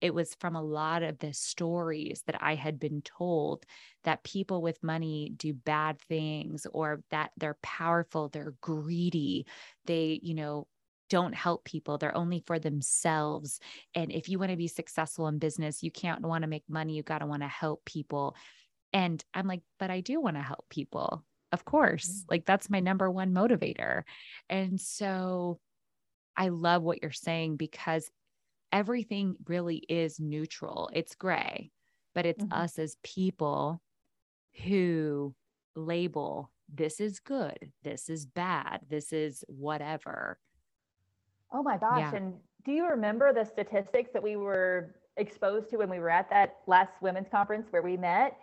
it 0.00 0.14
was 0.14 0.34
from 0.40 0.56
a 0.56 0.62
lot 0.62 1.02
of 1.02 1.18
the 1.18 1.32
stories 1.32 2.22
that 2.26 2.40
I 2.42 2.54
had 2.54 2.78
been 2.78 3.02
told 3.02 3.64
that 4.04 4.24
people 4.24 4.62
with 4.62 4.82
money 4.82 5.32
do 5.36 5.52
bad 5.52 6.00
things 6.00 6.66
or 6.72 7.02
that 7.10 7.30
they're 7.36 7.58
powerful, 7.62 8.28
they're 8.28 8.54
greedy, 8.60 9.46
they, 9.86 10.20
you 10.22 10.34
know, 10.34 10.66
don't 11.08 11.34
help 11.34 11.64
people. 11.64 11.98
They're 11.98 12.16
only 12.16 12.42
for 12.46 12.58
themselves. 12.58 13.60
And 13.94 14.12
if 14.12 14.28
you 14.28 14.38
want 14.38 14.50
to 14.50 14.56
be 14.56 14.68
successful 14.68 15.28
in 15.28 15.38
business, 15.38 15.82
you 15.82 15.90
can't 15.90 16.22
want 16.22 16.42
to 16.42 16.48
make 16.48 16.64
money. 16.68 16.94
You 16.94 17.02
got 17.02 17.18
to 17.18 17.26
want 17.26 17.42
to 17.42 17.48
help 17.48 17.84
people. 17.84 18.36
And 18.92 19.22
I'm 19.34 19.46
like, 19.46 19.62
but 19.78 19.90
I 19.90 20.00
do 20.00 20.20
want 20.20 20.36
to 20.36 20.42
help 20.42 20.66
people. 20.70 21.24
Of 21.52 21.64
course. 21.64 22.08
Mm-hmm. 22.08 22.26
Like 22.30 22.46
that's 22.46 22.70
my 22.70 22.80
number 22.80 23.10
one 23.10 23.32
motivator. 23.32 24.02
And 24.48 24.80
so 24.80 25.58
I 26.36 26.48
love 26.48 26.82
what 26.82 27.02
you're 27.02 27.10
saying 27.10 27.56
because 27.56 28.10
everything 28.72 29.36
really 29.46 29.76
is 29.76 30.20
neutral. 30.20 30.90
It's 30.92 31.14
gray, 31.14 31.70
but 32.14 32.26
it's 32.26 32.44
mm-hmm. 32.44 32.52
us 32.52 32.78
as 32.78 32.96
people 33.02 33.80
who 34.64 35.34
label 35.74 36.50
this 36.72 37.00
is 37.00 37.20
good, 37.20 37.72
this 37.82 38.10
is 38.10 38.26
bad, 38.26 38.80
this 38.88 39.12
is 39.12 39.42
whatever. 39.48 40.38
Oh 41.52 41.62
my 41.62 41.76
gosh. 41.76 42.00
Yeah. 42.00 42.14
And 42.14 42.34
do 42.64 42.72
you 42.72 42.86
remember 42.88 43.32
the 43.32 43.44
statistics 43.44 44.10
that 44.12 44.22
we 44.22 44.36
were 44.36 44.94
exposed 45.16 45.70
to 45.70 45.78
when 45.78 45.90
we 45.90 45.98
were 45.98 46.10
at 46.10 46.30
that 46.30 46.58
last 46.66 46.92
women's 47.00 47.28
conference 47.28 47.68
where 47.70 47.82
we 47.82 47.96
met? 47.96 48.36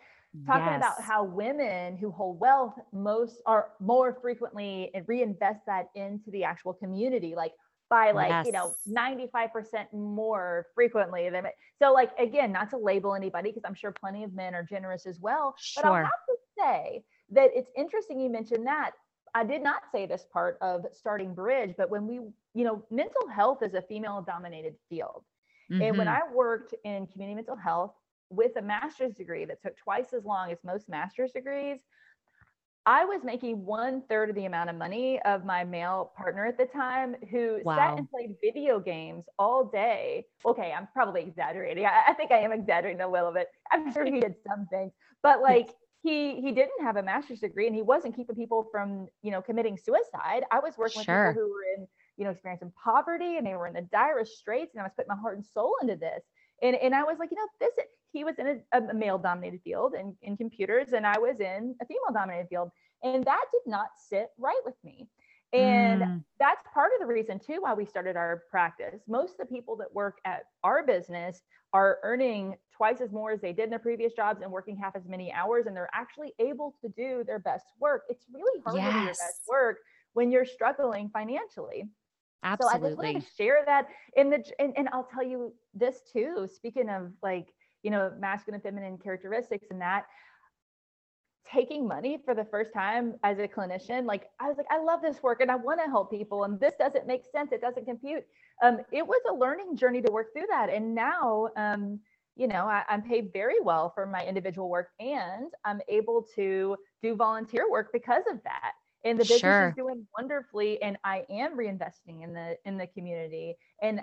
Talking 0.46 0.66
yes. 0.66 0.78
about 0.78 1.02
how 1.02 1.24
women 1.24 1.96
who 1.96 2.12
hold 2.12 2.42
wealth 2.42 2.74
most 2.92 3.38
are 3.46 3.70
more 3.80 4.18
frequently 4.22 4.92
and 4.94 5.06
reinvest 5.08 5.62
that 5.66 5.88
into 5.96 6.30
the 6.32 6.44
actual 6.44 6.74
community. 6.74 7.36
Like 7.36 7.54
by 7.90 8.12
like 8.12 8.30
yes. 8.30 8.46
you 8.46 8.52
know 8.52 8.74
95% 8.88 9.86
more 9.94 10.68
frequently 10.74 11.30
than 11.30 11.46
so 11.82 11.94
like 11.94 12.12
again 12.20 12.52
not 12.52 12.70
to 12.72 12.78
label 12.78 13.14
anybody 13.14 13.50
because 13.50 13.64
i'm 13.66 13.76
sure 13.76 13.92
plenty 13.92 14.24
of 14.24 14.34
men 14.34 14.56
are 14.56 14.64
generous 14.64 15.06
as 15.06 15.20
well 15.20 15.54
sure. 15.60 15.84
but 15.84 15.90
i'll 15.90 15.96
have 15.96 16.12
to 16.28 16.36
say 16.58 17.04
that 17.32 17.52
it's 17.54 17.70
interesting 17.78 18.20
you 18.20 18.30
mentioned 18.30 18.66
that 18.66 18.92
i 19.36 19.44
did 19.44 19.62
not 19.62 19.84
say 19.92 20.06
this 20.06 20.26
part 20.34 20.58
of 20.62 20.86
starting 20.92 21.34
bridge 21.34 21.76
but 21.78 21.90
when 21.90 22.08
we 22.08 22.16
you 22.54 22.64
know 22.64 22.84
mental 22.90 23.28
health 23.28 23.62
is 23.62 23.76
a 23.76 23.82
female 23.84 24.24
dominated 24.26 24.74
field 24.90 25.24
mm-hmm. 25.72 25.82
and 25.82 25.98
when 25.98 26.08
mm-hmm. 26.08 26.32
i 26.32 26.36
worked 26.36 26.74
in 26.84 27.06
community 27.08 27.36
mental 27.36 27.56
health 27.56 27.94
with 28.32 28.56
a 28.58 28.62
master's 28.62 29.14
degree 29.14 29.46
that 29.46 29.62
took 29.62 29.78
twice 29.78 30.14
as 30.14 30.26
long 30.26 30.52
as 30.52 30.58
most 30.64 30.90
master's 30.90 31.32
degrees 31.32 31.80
I 32.88 33.04
was 33.04 33.22
making 33.24 33.66
one 33.66 34.04
third 34.08 34.30
of 34.30 34.36
the 34.36 34.46
amount 34.46 34.70
of 34.70 34.76
money 34.76 35.20
of 35.26 35.44
my 35.44 35.64
male 35.64 36.12
partner 36.16 36.46
at 36.46 36.58
the 36.58 36.66
time 36.66 37.16
who 37.32 37.60
wow. 37.66 37.76
sat 37.76 37.98
and 37.98 38.10
played 38.10 38.36
video 38.44 38.80
games 38.80 39.26
all 39.40 39.66
day. 39.66 40.26
Okay, 40.46 40.72
I'm 40.72 40.88
probably 40.94 41.22
exaggerating. 41.22 41.86
I, 41.86 42.04
I, 42.10 42.14
think 42.14 42.32
I 42.32 42.38
am 42.38 42.52
exaggerating 42.52 43.02
a 43.02 43.08
little 43.10 43.32
bit. 43.32 43.48
I'm 43.72 43.92
sure 43.92 44.06
he 44.06 44.20
did 44.20 44.36
some 44.48 44.68
things, 44.68 44.92
but 45.24 45.42
like 45.42 45.70
he 46.06 46.40
he 46.42 46.52
didn't 46.52 46.82
have 46.82 46.98
a 46.98 47.04
master's 47.04 47.40
degree 47.40 47.68
and 47.68 47.76
he 47.76 47.82
wasn't 47.82 48.16
keeping 48.16 48.36
people 48.36 48.68
from 48.72 49.08
you 49.22 49.32
know 49.32 49.42
committing 49.42 49.78
suicide. 49.78 50.44
I 50.52 50.60
was 50.60 50.78
working 50.78 51.04
sure. 51.04 51.28
with 51.28 51.36
people 51.36 51.48
who 51.48 51.54
were 51.54 51.66
in 51.78 51.88
you 52.18 52.24
know 52.26 52.32
experiencing 52.32 52.72
poverty 52.82 53.38
and 53.38 53.46
they 53.46 53.56
were 53.56 53.68
in 53.68 53.74
the 53.74 53.88
direst 53.92 54.38
straits, 54.38 54.74
and 54.74 54.82
I 54.82 54.84
was 54.84 54.94
putting 54.96 55.10
my 55.10 55.22
heart 55.22 55.38
and 55.38 55.46
soul 55.46 55.76
into 55.82 55.96
this. 55.96 56.24
And, 56.62 56.76
and 56.78 56.96
I 56.96 57.04
was 57.04 57.18
like, 57.20 57.32
you 57.32 57.38
know, 57.38 57.48
this 57.60 57.86
he 58.16 58.24
was 58.24 58.40
in 58.40 58.62
a, 58.72 58.78
a 58.78 58.94
male 58.94 59.18
dominated 59.18 59.60
field 59.62 59.94
in, 59.94 60.16
in 60.22 60.38
computers 60.38 60.94
and 60.94 61.06
I 61.06 61.20
was 61.20 61.42
in 61.42 61.76
a 61.82 61.86
female 61.86 62.14
dominated 62.14 62.48
field. 62.48 62.72
And 63.04 63.24
that 63.26 63.44
did 63.52 63.70
not 63.70 63.88
sit 63.98 64.30
right 64.38 64.62
with 64.64 64.76
me. 64.86 65.10
And 65.54 66.02
mm. 66.02 66.24
that's 66.40 66.62
part 66.74 66.92
of 66.94 67.00
the 67.00 67.06
reason 67.06 67.40
too 67.40 67.60
why 67.62 67.74
we 67.74 67.86
started 67.86 68.16
our 68.16 68.44
practice. 68.50 69.02
Most 69.08 69.32
of 69.32 69.48
the 69.48 69.54
people 69.54 69.76
that 69.78 69.94
work 69.94 70.18
at 70.26 70.44
our 70.64 70.86
business 70.86 71.42
are 71.74 72.00
earning 72.04 72.56
twice 72.76 73.00
as 73.00 73.12
more 73.12 73.32
as 73.32 73.42
they 73.42 73.54
did 73.54 73.66
in 73.66 73.70
their 73.70 73.80
previous 73.80 74.14
jobs 74.14 74.42
and 74.42 74.52
working 74.52 74.76
half 74.76 74.96
as 74.96 75.08
many 75.08 75.32
hours 75.32 75.66
and 75.66 75.76
they're 75.76 75.90
actually 75.94 76.34
able 76.40 76.76
to 76.82 76.90
do 76.90 77.24
their 77.26 77.40
best 77.40 77.66
work. 77.80 78.04
It's 78.10 78.26
really 78.34 78.62
hard 78.66 78.78
yes. 78.78 78.88
to 78.88 78.92
do 78.92 79.00
your 79.00 79.08
best 79.14 79.42
work 79.48 79.78
when 80.14 80.32
you're 80.32 80.46
struggling 80.46 81.10
financially. 81.10 81.86
Absolutely. 82.44 82.80
So 82.80 82.86
I 82.86 82.90
just 82.90 82.98
wanted 82.98 83.22
to 83.22 83.28
share 83.38 83.64
that 83.66 83.88
in 84.18 84.30
the 84.30 84.44
and, 84.60 84.74
and 84.78 84.90
I'll 84.92 85.08
tell 85.12 85.24
you 85.24 85.54
this 85.74 86.02
too. 86.12 86.48
Speaking 86.54 86.90
of 86.90 87.12
like 87.24 87.48
you 87.86 87.92
know, 87.92 88.12
masculine 88.20 88.56
and 88.56 88.64
feminine 88.64 88.98
characteristics 88.98 89.68
and 89.70 89.80
that. 89.80 90.06
Taking 91.56 91.88
money 91.88 92.20
for 92.26 92.36
the 92.36 92.46
first 92.46 92.72
time 92.74 93.16
as 93.24 93.40
a 93.40 93.48
clinician, 93.48 94.06
like 94.06 94.24
I 94.42 94.48
was 94.50 94.58
like, 94.58 94.68
I 94.70 94.80
love 94.80 95.02
this 95.02 95.24
work 95.24 95.42
and 95.42 95.52
I 95.52 95.56
want 95.56 95.80
to 95.84 95.90
help 95.96 96.12
people, 96.12 96.44
and 96.46 96.60
this 96.60 96.74
doesn't 96.78 97.08
make 97.08 97.24
sense. 97.32 97.52
It 97.52 97.62
doesn't 97.62 97.86
compute. 97.86 98.26
Um, 98.64 98.80
it 98.92 99.08
was 99.08 99.22
a 99.30 99.34
learning 99.34 99.78
journey 99.78 100.02
to 100.02 100.12
work 100.12 100.34
through 100.34 100.48
that, 100.50 100.70
and 100.70 100.94
now, 100.96 101.50
um, 101.58 102.00
you 102.36 102.48
know, 102.48 102.66
I, 102.66 102.84
I'm 102.90 103.02
paid 103.02 103.32
very 103.34 103.62
well 103.62 103.92
for 103.96 104.06
my 104.06 104.26
individual 104.26 104.70
work, 104.70 104.90
and 105.00 105.50
I'm 105.64 105.82
able 105.88 106.28
to 106.36 106.76
do 107.02 107.16
volunteer 107.16 107.72
work 107.72 107.90
because 107.94 108.24
of 108.30 108.38
that. 108.44 108.74
And 109.06 109.20
the 109.20 109.26
business 109.26 109.42
Sure. 109.42 109.70
is 109.70 109.76
doing 109.76 110.06
wonderfully, 110.18 110.82
and 110.82 110.98
I 111.04 111.26
am 111.30 111.58
reinvesting 111.58 112.24
in 112.24 112.34
the 112.34 112.58
in 112.66 112.78
the 112.78 112.88
community. 112.88 113.56
And 113.82 114.02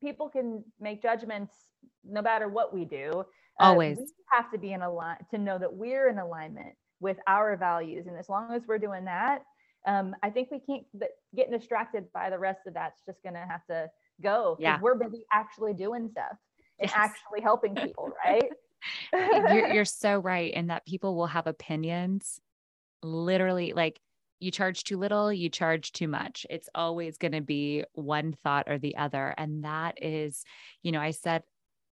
people 0.00 0.28
can 0.28 0.64
make 0.80 1.02
judgments 1.02 1.54
no 2.04 2.22
matter 2.22 2.48
what 2.48 2.74
we 2.74 2.84
do. 2.84 3.24
Uh, 3.58 3.72
Always. 3.72 3.98
we 3.98 4.06
have 4.32 4.50
to 4.52 4.58
be 4.58 4.72
in 4.72 4.82
a 4.82 4.90
line 4.92 5.18
to 5.30 5.38
know 5.38 5.58
that 5.58 5.72
we're 5.72 6.08
in 6.08 6.18
alignment 6.18 6.74
with 7.00 7.18
our 7.26 7.56
values, 7.56 8.06
and 8.06 8.16
as 8.16 8.28
long 8.28 8.52
as 8.52 8.62
we're 8.66 8.78
doing 8.78 9.04
that, 9.04 9.42
um, 9.86 10.14
I 10.22 10.30
think 10.30 10.50
we 10.50 10.60
can't 10.60 10.84
but 10.94 11.10
getting 11.34 11.56
distracted 11.56 12.12
by 12.12 12.30
the 12.30 12.38
rest 12.38 12.60
of 12.66 12.74
that's 12.74 13.02
just 13.06 13.22
going 13.22 13.34
to 13.34 13.46
have 13.48 13.64
to 13.66 13.88
go 14.22 14.58
Yeah. 14.58 14.80
we're 14.80 14.94
busy 14.94 15.24
actually 15.30 15.74
doing 15.74 16.08
stuff 16.10 16.36
and 16.80 16.90
Yes. 16.90 16.94
actually 16.94 17.40
helping 17.42 17.76
people, 17.76 18.10
right? 18.24 18.50
you're, 19.12 19.62
you're 19.66 19.84
so 19.84 20.18
right 20.18 20.52
in 20.52 20.68
that 20.68 20.86
people 20.86 21.14
will 21.16 21.26
have 21.26 21.46
opinions 21.46 22.40
literally 23.02 23.72
like 23.72 24.00
you 24.40 24.50
charge 24.50 24.84
too 24.84 24.98
little 24.98 25.32
you 25.32 25.48
charge 25.48 25.92
too 25.92 26.08
much 26.08 26.46
it's 26.50 26.68
always 26.74 27.18
going 27.18 27.32
to 27.32 27.40
be 27.40 27.84
one 27.94 28.32
thought 28.44 28.64
or 28.68 28.78
the 28.78 28.96
other 28.96 29.34
and 29.38 29.64
that 29.64 30.02
is 30.02 30.44
you 30.82 30.92
know 30.92 31.00
i 31.00 31.10
said 31.10 31.42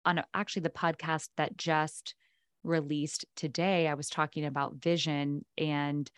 on 0.04 0.18
a, 0.18 0.26
actually 0.34 0.62
the 0.62 0.70
podcast 0.70 1.30
that 1.36 1.56
just 1.56 2.14
released 2.62 3.24
today 3.36 3.88
i 3.88 3.94
was 3.94 4.08
talking 4.10 4.44
about 4.44 4.76
vision 4.76 5.44
and 5.58 6.10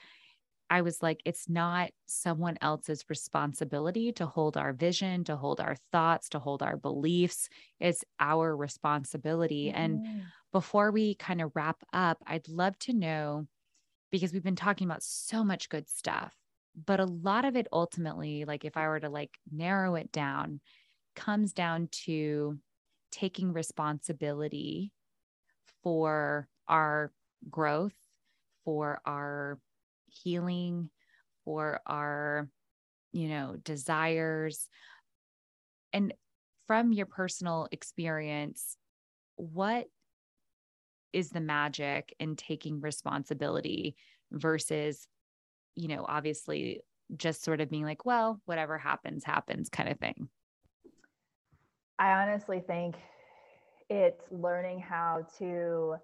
I 0.70 0.80
was 0.80 1.02
like, 1.02 1.20
it's 1.26 1.48
not 1.48 1.90
someone 2.06 2.56
else's 2.62 3.04
responsibility 3.10 4.10
to 4.12 4.26
hold 4.26 4.56
our 4.56 4.72
vision, 4.72 5.22
to 5.24 5.36
hold 5.36 5.60
our 5.60 5.76
thoughts, 5.92 6.28
to 6.30 6.38
hold 6.38 6.62
our 6.62 6.76
beliefs. 6.78 7.48
It's 7.78 8.04
our 8.18 8.56
responsibility. 8.56 9.70
And 9.70 10.00
Mhm. 10.00 10.32
before 10.50 10.90
we 10.90 11.14
kind 11.16 11.42
of 11.42 11.52
wrap 11.54 11.82
up, 11.92 12.22
I'd 12.26 12.48
love 12.48 12.78
to 12.80 12.94
know 12.94 13.46
because 14.10 14.32
we've 14.32 14.42
been 14.42 14.56
talking 14.56 14.86
about 14.86 15.02
so 15.02 15.44
much 15.44 15.68
good 15.68 15.88
stuff, 15.88 16.36
but 16.74 17.00
a 17.00 17.06
lot 17.06 17.44
of 17.44 17.56
it 17.56 17.66
ultimately, 17.72 18.44
like 18.44 18.64
if 18.64 18.76
I 18.76 18.88
were 18.88 19.00
to 19.00 19.08
like 19.08 19.38
narrow 19.50 19.94
it 19.94 20.12
down, 20.12 20.60
comes 21.16 21.52
down 21.52 21.88
to 22.04 22.60
taking 23.12 23.52
responsibility 23.52 24.90
for 25.82 26.48
our 26.66 27.12
growth, 27.48 27.94
for 28.64 29.00
our 29.06 29.60
healing, 30.08 30.90
for 31.44 31.80
our, 31.86 32.48
you 33.12 33.28
know, 33.28 33.56
desires. 33.62 34.68
And 35.92 36.14
from 36.66 36.92
your 36.92 37.06
personal 37.06 37.68
experience, 37.70 38.76
what 39.36 39.86
is 41.12 41.30
the 41.30 41.40
magic 41.40 42.14
in 42.18 42.36
taking 42.36 42.80
responsibility 42.80 43.96
versus, 44.30 45.06
you 45.74 45.88
know, 45.88 46.04
obviously 46.08 46.80
just 47.16 47.44
sort 47.44 47.60
of 47.60 47.68
being 47.68 47.84
like, 47.84 48.06
well, 48.06 48.40
whatever 48.46 48.78
happens, 48.78 49.24
happens 49.24 49.68
kind 49.68 49.90
of 49.90 49.98
thing? 49.98 50.28
I 51.98 52.12
honestly 52.12 52.60
think 52.60 52.96
it's 53.88 54.24
learning 54.30 54.80
how 54.80 55.26
to 55.38 55.96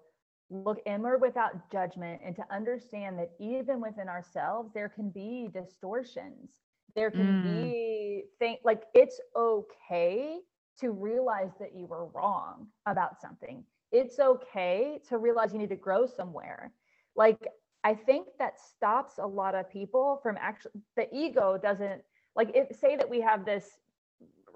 look 0.49 0.79
inward 0.85 1.21
without 1.21 1.69
judgment 1.71 2.21
and 2.23 2.35
to 2.35 2.43
understand 2.51 3.17
that 3.19 3.31
even 3.39 3.81
within 3.81 4.07
ourselves, 4.07 4.71
there 4.73 4.89
can 4.89 5.09
be 5.09 5.49
distortions. 5.51 6.61
There 6.95 7.11
can 7.11 7.35
Mm. 7.35 7.41
be 7.41 8.23
think 8.39 8.59
like 8.63 8.83
it's 8.93 9.19
okay 9.35 10.39
to 10.79 10.91
realize 10.91 11.51
that 11.59 11.75
you 11.75 11.85
were 11.85 12.05
wrong 12.07 12.67
about 12.85 13.19
something. 13.19 13.63
It's 13.91 14.19
okay 14.19 14.99
to 15.09 15.17
realize 15.17 15.53
you 15.53 15.59
need 15.59 15.69
to 15.69 15.75
grow 15.75 16.05
somewhere. 16.05 16.73
Like 17.15 17.47
I 17.83 17.93
think 17.95 18.27
that 18.39 18.59
stops 18.59 19.17
a 19.17 19.25
lot 19.25 19.55
of 19.55 19.69
people 19.69 20.19
from 20.21 20.37
actually 20.39 20.71
the 20.95 21.07
ego 21.13 21.57
doesn't 21.61 22.01
like 22.35 22.51
if 22.55 22.75
say 22.75 22.95
that 22.95 23.09
we 23.09 23.21
have 23.21 23.45
this 23.45 23.79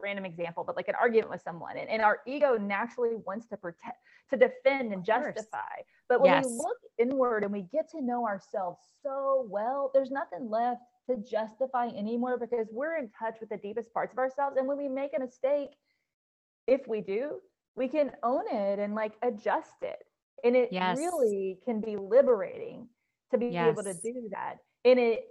random 0.03 0.25
example, 0.25 0.63
but 0.63 0.75
like 0.75 0.89
an 0.89 0.95
argument 0.99 1.31
with 1.31 1.41
someone, 1.41 1.77
and, 1.77 1.89
and 1.89 2.01
our 2.01 2.19
ego 2.27 2.57
naturally 2.57 3.15
wants 3.25 3.47
to 3.47 3.57
protect, 3.57 3.97
to 4.29 4.37
defend 4.37 4.93
and 4.93 5.03
justify. 5.03 5.81
But 6.09 6.21
when 6.21 6.31
Yes. 6.31 6.45
we 6.45 6.51
look 6.51 6.77
inward 6.99 7.43
and 7.43 7.51
we 7.51 7.63
get 7.71 7.89
to 7.91 8.01
know 8.01 8.27
ourselves 8.27 8.79
so 9.01 9.47
well, 9.49 9.89
there's 9.93 10.11
nothing 10.11 10.49
left 10.49 10.81
to 11.09 11.17
justify 11.17 11.87
anymore 11.87 12.37
because 12.37 12.67
we're 12.71 12.97
in 12.97 13.09
touch 13.17 13.37
with 13.39 13.49
the 13.49 13.57
deepest 13.57 13.91
parts 13.93 14.13
of 14.13 14.19
ourselves. 14.19 14.57
And 14.57 14.67
when 14.67 14.77
we 14.77 14.87
make 14.87 15.11
a 15.15 15.19
mistake, 15.19 15.69
if 16.67 16.87
we 16.87 17.01
do, 17.01 17.39
we 17.75 17.87
can 17.87 18.11
own 18.21 18.43
it 18.51 18.79
and 18.79 18.93
like 18.93 19.13
adjust 19.21 19.81
it. 19.81 20.03
And 20.43 20.55
it 20.55 20.69
Yes. 20.71 20.99
really 20.99 21.59
can 21.63 21.79
be 21.81 21.95
liberating 21.95 22.89
to 23.31 23.37
be 23.37 23.55
able 23.57 23.83
to 23.83 23.93
do 23.93 24.29
that. 24.31 24.57
And 24.85 24.99
it 24.99 25.25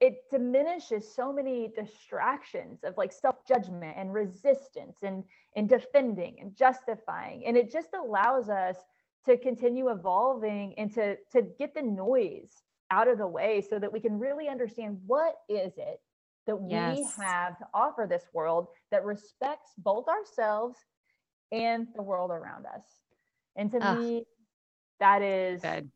it 0.00 0.30
diminishes 0.30 1.12
so 1.14 1.32
many 1.32 1.68
distractions 1.74 2.84
of 2.84 2.96
like 2.96 3.12
self-judgment 3.12 3.94
and 3.96 4.12
resistance 4.12 4.98
and 5.02 5.24
and 5.56 5.68
defending 5.68 6.36
and 6.40 6.56
justifying 6.56 7.44
and 7.46 7.56
it 7.56 7.72
just 7.72 7.88
allows 7.94 8.48
us 8.48 8.76
to 9.24 9.36
continue 9.36 9.90
evolving 9.90 10.74
and 10.78 10.92
to 10.94 11.16
to 11.30 11.42
get 11.58 11.74
the 11.74 11.82
noise 11.82 12.62
out 12.90 13.08
of 13.08 13.18
the 13.18 13.26
way 13.26 13.60
so 13.68 13.78
that 13.78 13.92
we 13.92 14.00
can 14.00 14.18
really 14.18 14.48
understand 14.48 14.98
what 15.06 15.36
is 15.48 15.72
it 15.76 16.00
that 16.46 16.56
we 16.56 17.06
have 17.18 17.56
to 17.58 17.66
offer 17.72 18.06
this 18.08 18.24
world 18.32 18.66
that 18.90 19.04
respects 19.04 19.70
both 19.78 20.06
ourselves 20.08 20.78
and 21.52 21.86
the 21.94 22.02
world 22.02 22.30
around 22.30 22.66
us 22.66 22.84
and 23.56 23.70
to 23.70 23.78
Ugh. 23.80 23.98
me 23.98 24.24
that 25.00 25.22
is 25.22 25.60
Good. 25.62 25.90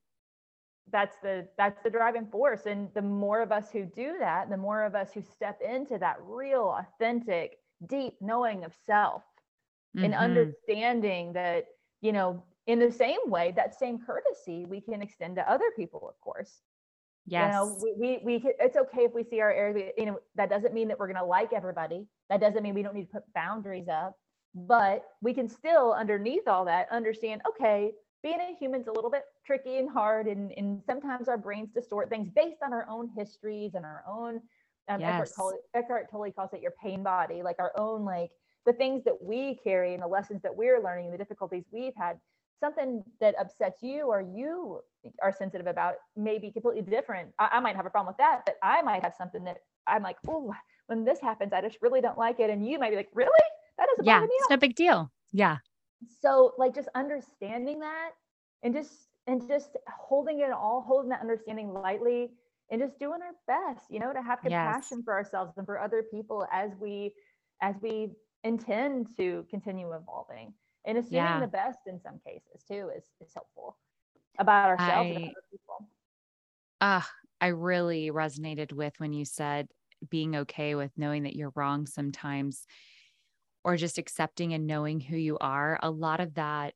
That's 0.92 1.16
the 1.22 1.46
that's 1.58 1.82
the 1.82 1.90
driving 1.90 2.26
force 2.26 2.66
and 2.66 2.88
the 2.94 3.02
more 3.02 3.40
of 3.40 3.50
us 3.50 3.70
who 3.70 3.84
do 3.84 4.16
that 4.18 4.48
the 4.50 4.56
more 4.56 4.84
of 4.84 4.94
us 4.94 5.12
who 5.12 5.20
step 5.22 5.60
into 5.60 5.98
that 5.98 6.16
real 6.22 6.76
authentic 6.78 7.58
deep 7.86 8.14
knowing 8.20 8.64
of 8.64 8.72
self 8.86 9.22
and 9.96 10.12
Mhm. 10.12 10.18
understanding 10.18 11.32
that 11.32 11.66
you 12.00 12.12
know 12.12 12.42
in 12.66 12.78
the 12.78 12.90
same 12.90 13.18
way 13.26 13.52
that 13.52 13.74
same 13.74 13.98
courtesy 13.98 14.64
we 14.66 14.80
can 14.80 15.02
extend 15.02 15.36
to 15.36 15.50
other 15.50 15.70
people 15.76 16.08
of 16.08 16.18
course 16.20 16.62
Yes. 17.28 17.52
you 17.52 17.58
know 17.58 17.78
we, 17.82 18.20
we, 18.24 18.40
we 18.42 18.50
it's 18.60 18.76
okay 18.76 19.04
if 19.04 19.12
we 19.12 19.24
see 19.24 19.40
our 19.40 19.52
errors 19.52 19.82
you 19.98 20.06
know 20.06 20.20
that 20.36 20.48
doesn't 20.48 20.72
mean 20.74 20.88
that 20.88 20.98
we're 20.98 21.08
going 21.08 21.16
to 21.16 21.24
like 21.24 21.52
everybody 21.52 22.06
that 22.28 22.40
doesn't 22.40 22.62
mean 22.62 22.74
we 22.74 22.82
don't 22.82 22.94
need 22.94 23.06
to 23.06 23.12
put 23.12 23.32
boundaries 23.34 23.88
up 23.88 24.16
but 24.54 25.04
we 25.20 25.34
can 25.34 25.48
still 25.48 25.92
underneath 25.92 26.46
all 26.46 26.64
that 26.64 26.86
understand 26.92 27.42
okay 27.48 27.92
being 28.22 28.40
a 28.40 28.56
human's 28.58 28.86
a 28.88 28.92
little 28.92 29.10
bit 29.10 29.24
tricky 29.44 29.78
and 29.78 29.90
hard 29.90 30.26
and, 30.26 30.52
and 30.56 30.82
sometimes 30.86 31.28
our 31.28 31.38
brains 31.38 31.68
distort 31.74 32.08
things 32.08 32.28
based 32.34 32.58
on 32.64 32.72
our 32.72 32.86
own 32.88 33.10
histories 33.16 33.74
and 33.74 33.84
our 33.84 34.02
own 34.08 34.40
um, 34.88 35.00
Eckhart, 35.02 35.28
Yes. 35.28 35.34
Tolle, 35.36 35.58
Eckhart 35.74 36.10
Tolle 36.10 36.30
calls 36.32 36.50
it 36.52 36.60
your 36.60 36.72
pain 36.82 37.02
body 37.02 37.42
like 37.42 37.56
our 37.58 37.72
own 37.78 38.04
like 38.04 38.30
the 38.64 38.72
things 38.72 39.04
that 39.04 39.22
we 39.22 39.58
carry 39.62 39.94
and 39.94 40.02
the 40.02 40.06
lessons 40.06 40.42
that 40.42 40.54
we're 40.54 40.82
learning 40.82 41.06
and 41.06 41.14
the 41.14 41.18
difficulties 41.18 41.64
we've 41.72 41.94
had 41.96 42.18
something 42.60 43.04
that 43.20 43.34
upsets 43.38 43.82
you 43.82 44.06
or 44.06 44.20
you 44.20 44.80
are 45.22 45.32
sensitive 45.32 45.66
about 45.66 45.94
may 46.16 46.38
be 46.38 46.50
completely 46.50 46.82
different. 46.82 47.28
I, 47.38 47.48
I 47.52 47.60
might 47.60 47.76
have 47.76 47.86
a 47.86 47.90
problem 47.90 48.12
with 48.12 48.18
that, 48.18 48.42
but 48.46 48.56
I 48.62 48.82
might 48.82 49.02
have 49.02 49.14
something 49.16 49.44
that 49.44 49.58
I'm 49.86 50.02
like, 50.02 50.16
oh, 50.28 50.52
when 50.86 51.04
this 51.04 51.20
happens, 51.20 51.52
I 51.52 51.60
just 51.60 51.78
really 51.82 52.00
don't 52.00 52.18
like 52.18 52.40
it. 52.40 52.50
And 52.50 52.66
you 52.66 52.78
might 52.78 52.90
be 52.90 52.96
like, 52.96 53.10
really? 53.14 53.30
That 53.78 53.88
doesn't 53.90 54.06
yeah. 54.06 54.24
It's 54.24 54.50
no 54.50 54.56
big 54.56 54.74
deal. 54.74 55.12
Yeah. 55.32 55.58
So 56.04 56.54
like 56.58 56.74
just 56.74 56.88
understanding 56.94 57.80
that 57.80 58.12
and 58.62 58.74
just 58.74 59.08
and 59.26 59.46
just 59.48 59.76
holding 59.88 60.40
it 60.40 60.50
all, 60.52 60.82
holding 60.82 61.08
that 61.10 61.20
understanding 61.20 61.72
lightly 61.72 62.34
and 62.70 62.80
just 62.80 62.98
doing 62.98 63.20
our 63.22 63.34
best, 63.46 63.90
you 63.90 63.98
know, 63.98 64.12
to 64.12 64.22
have 64.22 64.42
Yes. 64.42 64.78
compassion 64.82 65.02
for 65.02 65.14
ourselves 65.14 65.56
and 65.56 65.66
for 65.66 65.80
other 65.80 66.02
people 66.02 66.46
as 66.52 66.72
we 66.80 67.14
as 67.62 67.76
we 67.80 68.14
intend 68.44 69.16
to 69.16 69.46
continue 69.50 69.92
evolving. 69.92 70.54
And 70.84 70.98
assuming 70.98 71.38
Yeah. 71.38 71.40
the 71.40 71.48
best 71.48 71.80
in 71.86 72.00
some 72.00 72.20
cases 72.20 72.62
too 72.68 72.90
is 72.96 73.04
is 73.20 73.32
helpful 73.34 73.78
about 74.38 74.68
ourselves 74.70 75.10
and 75.14 75.24
other 75.24 75.42
people. 75.50 75.90
Ah, 76.80 77.10
I 77.40 77.48
really 77.48 78.10
resonated 78.10 78.72
with 78.72 78.98
when 79.00 79.12
you 79.12 79.24
said 79.24 79.68
being 80.08 80.36
okay 80.36 80.74
with 80.74 80.96
knowing 80.98 81.22
that 81.22 81.34
you're 81.36 81.52
wrong 81.56 81.86
sometimes 81.86 82.66
or 83.66 83.76
just 83.76 83.98
accepting 83.98 84.54
and 84.54 84.68
knowing 84.68 85.00
who 85.00 85.16
you 85.18 85.38
are. 85.40 85.80
A 85.82 85.90
lot 85.90 86.20
of 86.20 86.36
that 86.36 86.74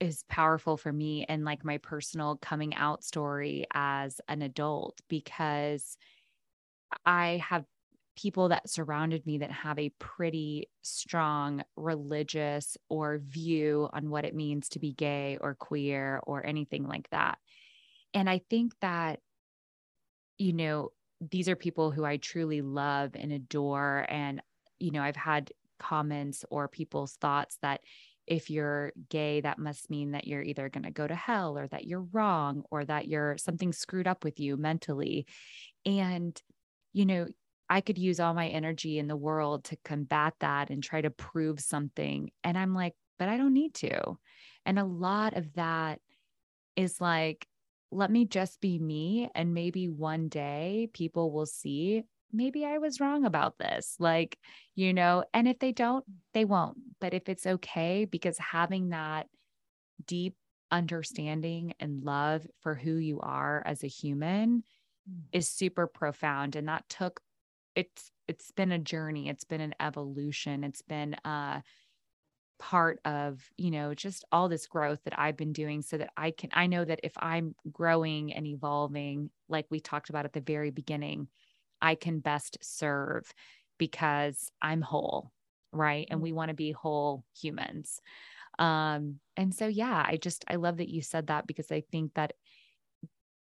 is 0.00 0.24
powerful 0.28 0.76
for 0.76 0.92
me 0.92 1.24
and 1.28 1.44
like 1.44 1.64
my 1.64 1.78
personal 1.78 2.38
coming 2.42 2.74
out 2.74 3.04
story 3.04 3.66
as 3.72 4.20
an 4.28 4.42
adult 4.42 5.00
because 5.08 5.96
I 7.04 7.42
have 7.48 7.64
people 8.16 8.48
that 8.48 8.68
surrounded 8.68 9.24
me 9.26 9.38
that 9.38 9.50
have 9.50 9.78
a 9.78 9.90
pretty 10.00 10.68
strong 10.82 11.62
religious 11.76 12.76
or 12.88 13.18
view 13.18 13.88
on 13.92 14.10
what 14.10 14.24
it 14.24 14.34
means 14.34 14.68
to 14.70 14.80
be 14.80 14.92
gay 14.92 15.38
or 15.40 15.54
queer 15.54 16.20
or 16.24 16.44
anything 16.44 16.86
like 16.86 17.08
that. 17.10 17.38
And 18.14 18.28
I 18.28 18.40
think 18.50 18.74
that, 18.80 19.20
you 20.38 20.52
know, 20.52 20.90
these 21.20 21.48
are 21.48 21.56
people 21.56 21.90
who 21.90 22.04
I 22.04 22.16
truly 22.16 22.60
love 22.62 23.12
and 23.14 23.32
adore. 23.32 24.06
And, 24.08 24.40
you 24.78 24.90
know, 24.92 25.02
I've 25.02 25.16
had 25.16 25.50
comments 25.78 26.44
or 26.50 26.68
people's 26.68 27.14
thoughts 27.14 27.58
that 27.62 27.80
if 28.26 28.50
you're 28.50 28.92
gay, 29.08 29.40
that 29.40 29.58
must 29.58 29.88
mean 29.90 30.12
that 30.12 30.26
you're 30.26 30.42
either 30.42 30.68
going 30.68 30.84
to 30.84 30.90
go 30.90 31.06
to 31.06 31.14
hell 31.14 31.56
or 31.56 31.66
that 31.68 31.86
you're 31.86 32.06
wrong 32.12 32.62
or 32.70 32.84
that 32.84 33.08
you're 33.08 33.38
something 33.38 33.72
screwed 33.72 34.06
up 34.06 34.22
with 34.22 34.38
you 34.38 34.56
mentally. 34.56 35.26
And, 35.86 36.40
you 36.92 37.06
know, 37.06 37.26
I 37.70 37.80
could 37.80 37.98
use 37.98 38.20
all 38.20 38.34
my 38.34 38.48
energy 38.48 38.98
in 38.98 39.08
the 39.08 39.16
world 39.16 39.64
to 39.64 39.78
combat 39.84 40.34
that 40.40 40.70
and 40.70 40.82
try 40.82 41.00
to 41.00 41.10
prove 41.10 41.60
something. 41.60 42.30
And 42.44 42.56
I'm 42.56 42.74
like, 42.74 42.94
but 43.18 43.28
I 43.28 43.36
don't 43.36 43.54
need 43.54 43.74
to. 43.74 44.18
And 44.66 44.78
a 44.78 44.84
lot 44.84 45.36
of 45.36 45.52
that 45.54 46.00
is 46.76 47.00
like, 47.00 47.46
let 47.90 48.10
me 48.10 48.26
just 48.26 48.60
be 48.60 48.78
me. 48.78 49.30
And 49.34 49.54
maybe 49.54 49.88
one 49.88 50.28
day 50.28 50.90
people 50.92 51.32
will 51.32 51.46
see 51.46 52.04
maybe 52.32 52.64
I 52.64 52.78
was 52.78 53.00
wrong 53.00 53.24
about 53.24 53.58
this. 53.58 53.96
Like, 53.98 54.38
you 54.74 54.92
know, 54.92 55.24
and 55.32 55.48
if 55.48 55.58
they 55.58 55.72
don't, 55.72 56.04
they 56.34 56.44
won't. 56.44 56.78
But 57.00 57.14
if 57.14 57.28
it's 57.28 57.46
okay, 57.46 58.04
because 58.04 58.38
having 58.38 58.90
that 58.90 59.26
deep 60.04 60.34
understanding 60.70 61.74
and 61.80 62.04
love 62.04 62.46
for 62.60 62.74
who 62.74 62.96
you 62.96 63.20
are 63.20 63.62
as 63.64 63.82
a 63.82 63.88
human 63.88 64.62
mm. 65.08 65.20
is 65.32 65.48
super 65.48 65.86
profound. 65.86 66.56
And 66.56 66.68
that 66.68 66.88
took 66.88 67.20
it's 67.78 68.10
it's 68.26 68.50
been 68.50 68.72
a 68.72 68.78
journey 68.78 69.28
it's 69.28 69.44
been 69.44 69.60
an 69.60 69.74
evolution 69.78 70.64
it's 70.64 70.82
been 70.82 71.14
a 71.24 71.62
part 72.58 72.98
of 73.04 73.40
you 73.56 73.70
know 73.70 73.94
just 73.94 74.24
all 74.32 74.48
this 74.48 74.66
growth 74.66 74.98
that 75.04 75.16
i've 75.16 75.36
been 75.36 75.52
doing 75.52 75.80
so 75.80 75.96
that 75.96 76.10
i 76.16 76.32
can 76.32 76.50
i 76.52 76.66
know 76.66 76.84
that 76.84 76.98
if 77.04 77.12
i'm 77.18 77.54
growing 77.70 78.32
and 78.32 78.48
evolving 78.48 79.30
like 79.48 79.64
we 79.70 79.78
talked 79.78 80.10
about 80.10 80.24
at 80.24 80.32
the 80.32 80.40
very 80.40 80.70
beginning 80.70 81.28
i 81.80 81.94
can 81.94 82.20
best 82.20 82.58
serve 82.60 83.32
because 83.78 84.50
i'm 84.62 84.80
whole 84.80 85.30
right? 85.72 86.08
And 86.10 86.22
we 86.22 86.32
want 86.32 86.48
to 86.48 86.54
be 86.54 86.72
whole 86.72 87.24
humans. 87.38 88.00
Um 88.58 89.20
and 89.36 89.54
so 89.54 89.68
yeah 89.68 90.04
i 90.04 90.16
just 90.16 90.44
i 90.48 90.56
love 90.56 90.78
that 90.78 90.88
you 90.88 91.00
said 91.00 91.28
that 91.28 91.46
because 91.46 91.70
i 91.70 91.80
think 91.92 92.12
that 92.14 92.32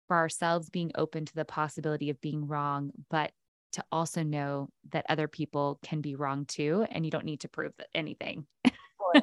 for 0.08 0.16
ourselves 0.16 0.70
being 0.70 0.92
open 0.94 1.26
to 1.26 1.34
the 1.34 1.44
possibility 1.44 2.12
of 2.12 2.22
being 2.22 2.46
wrong 2.46 2.92
but 3.10 3.32
to 3.72 3.84
also 3.92 4.22
know 4.22 4.70
that 4.92 5.06
other 5.10 5.28
people 5.28 5.80
can 5.84 6.02
be 6.02 6.16
wrong 6.16 6.46
too 6.46 6.86
and 6.92 7.04
you 7.04 7.10
don't 7.10 7.26
need 7.26 7.40
to 7.42 7.50
prove 7.50 7.74
anything. 7.96 8.46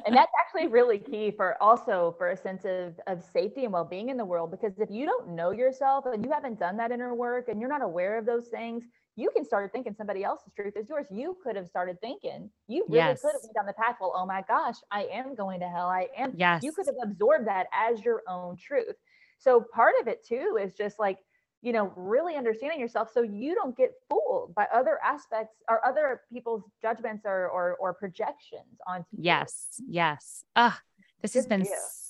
And 0.05 0.15
that's 0.15 0.31
actually 0.41 0.67
really 0.67 0.97
key 0.97 1.31
for 1.31 1.61
also 1.61 2.15
for 2.17 2.31
a 2.31 2.35
sense 2.37 2.65
of, 2.65 2.99
of 3.05 3.23
safety 3.23 3.65
and 3.65 3.71
well-being 3.71 4.09
in 4.09 4.17
the 4.17 4.25
world 4.25 4.49
because 4.49 4.73
if 4.79 4.89
you 4.89 5.05
don't 5.05 5.29
know 5.29 5.51
yourself 5.51 6.05
and 6.11 6.25
you 6.25 6.31
haven't 6.31 6.59
done 6.59 6.75
that 6.77 6.91
inner 6.91 7.13
work 7.13 7.49
and 7.49 7.61
you're 7.61 7.69
not 7.69 7.83
aware 7.83 8.17
of 8.17 8.25
those 8.25 8.47
things 8.47 8.83
you 9.15 9.29
can 9.33 9.45
start 9.45 9.71
thinking 9.71 9.93
somebody 9.93 10.23
else's 10.23 10.51
truth 10.55 10.73
is 10.75 10.89
yours 10.89 11.05
you 11.09 11.37
could 11.43 11.55
have 11.55 11.67
started 11.67 11.99
thinking 12.01 12.49
you 12.67 12.85
really 12.87 12.97
yes. 12.97 13.21
could 13.21 13.31
have 13.31 13.41
went 13.43 13.55
down 13.55 13.65
the 13.65 13.73
path 13.73 13.95
well 13.99 14.13
oh 14.15 14.25
my 14.25 14.43
gosh 14.47 14.75
i 14.91 15.03
am 15.11 15.35
going 15.35 15.59
to 15.59 15.67
hell 15.67 15.87
i 15.87 16.07
am 16.17 16.33
yes 16.35 16.63
you 16.63 16.71
could 16.71 16.85
have 16.85 17.09
absorbed 17.09 17.47
that 17.47 17.67
as 17.73 18.03
your 18.03 18.21
own 18.27 18.55
truth 18.57 18.95
so 19.37 19.63
part 19.73 19.93
of 20.01 20.07
it 20.07 20.25
too 20.25 20.57
is 20.61 20.73
just 20.73 20.99
like 20.99 21.19
you 21.65 21.71
know, 21.73 21.91
really 21.95 22.35
understanding 22.35 22.79
yourself 22.79 23.09
so 23.11 23.23
you 23.23 23.55
don't 23.55 23.75
get 23.75 23.89
fooled 24.07 24.53
by 24.53 24.67
other 24.71 24.99
aspects 25.03 25.55
or 25.67 25.83
other 25.83 26.21
people's 26.31 26.61
judgments 26.79 27.23
or 27.25 27.49
or, 27.49 27.75
or 27.79 27.91
projections 27.91 28.77
onto 28.85 29.07
yes, 29.17 29.69
you. 29.79 29.85
yes. 29.89 30.43
Ah, 30.55 30.79
this 31.23 31.33
good 31.33 31.39
has 31.39 31.47
been 31.47 31.65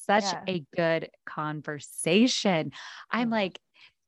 such 0.06 0.24
yeah. 0.24 0.42
a 0.46 0.66
good 0.76 1.10
conversation. 1.26 2.74
I'm 3.10 3.30
like, 3.30 3.58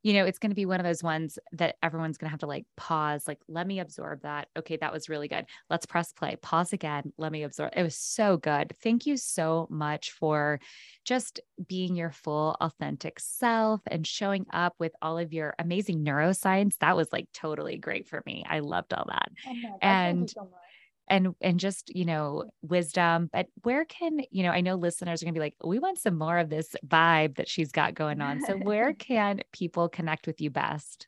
you 0.08 0.14
know, 0.14 0.24
it's 0.24 0.40
going 0.40 0.52
to 0.52 0.56
be 0.56 0.66
one 0.66 0.80
of 0.80 0.86
those 0.86 1.04
ones 1.04 1.38
that 1.52 1.76
everyone's 1.84 2.18
going 2.18 2.28
to 2.28 2.32
have 2.32 2.40
to 2.40 2.48
like 2.48 2.66
pause, 2.78 3.28
like, 3.28 3.40
let 3.50 3.68
me 3.68 3.82
absorb 3.82 4.22
that. 4.22 4.48
Okay, 4.58 4.78
that 4.78 4.94
was 4.94 5.10
really 5.10 5.28
good. 5.28 5.46
Let's 5.70 5.86
press 5.86 6.14
play, 6.14 6.38
pause 6.42 6.72
again. 6.72 7.12
Let 7.18 7.34
me 7.34 7.44
absorb. 7.44 7.74
It 7.76 7.84
was 7.84 7.98
so 7.98 8.38
good. 8.38 8.72
Thank 8.82 9.06
you 9.06 9.18
so 9.18 9.68
much 9.70 10.12
for 10.12 10.62
just 11.04 11.42
being 11.68 11.98
your 11.98 12.12
full, 12.12 12.56
authentic 12.62 13.20
self 13.20 13.82
and 13.86 14.08
showing 14.08 14.46
up 14.54 14.76
with 14.80 14.94
all 15.02 15.18
of 15.18 15.34
your 15.34 15.56
amazing 15.60 16.06
neuroscience. 16.06 16.78
That 16.78 16.96
was 16.96 17.12
like 17.12 17.28
totally 17.34 17.76
great 17.76 18.08
for 18.08 18.24
me. 18.26 18.46
I 18.50 18.60
loved 18.60 18.94
all 18.94 19.08
that. 19.10 19.30
Oh 19.46 19.78
and 19.82 20.30
so 20.30 20.48
and 21.10 21.36
and 21.42 21.60
just 21.60 21.96
you 21.96 22.06
know 22.06 22.44
wisdom 22.62 23.30
but 23.32 23.48
where 23.64 23.86
can 23.86 24.20
you 24.32 24.44
know 24.44 24.52
i 24.52 24.62
know 24.62 24.76
listeners 24.76 25.22
are 25.22 25.26
going 25.26 25.34
to 25.34 25.40
be 25.40 25.44
like 25.44 25.56
we 25.64 25.80
want 25.80 25.98
some 25.98 26.18
more 26.18 26.38
of 26.38 26.50
this 26.50 26.76
vibe 26.88 27.36
that 27.36 27.48
she's 27.48 27.72
got 27.72 27.94
going 27.94 28.22
on. 28.22 28.42
So 28.42 28.56
where 28.58 28.94
can 29.10 29.42
people 29.52 29.90
connect 29.90 30.28
with 30.28 30.42
you 30.42 30.50
best? 30.50 31.08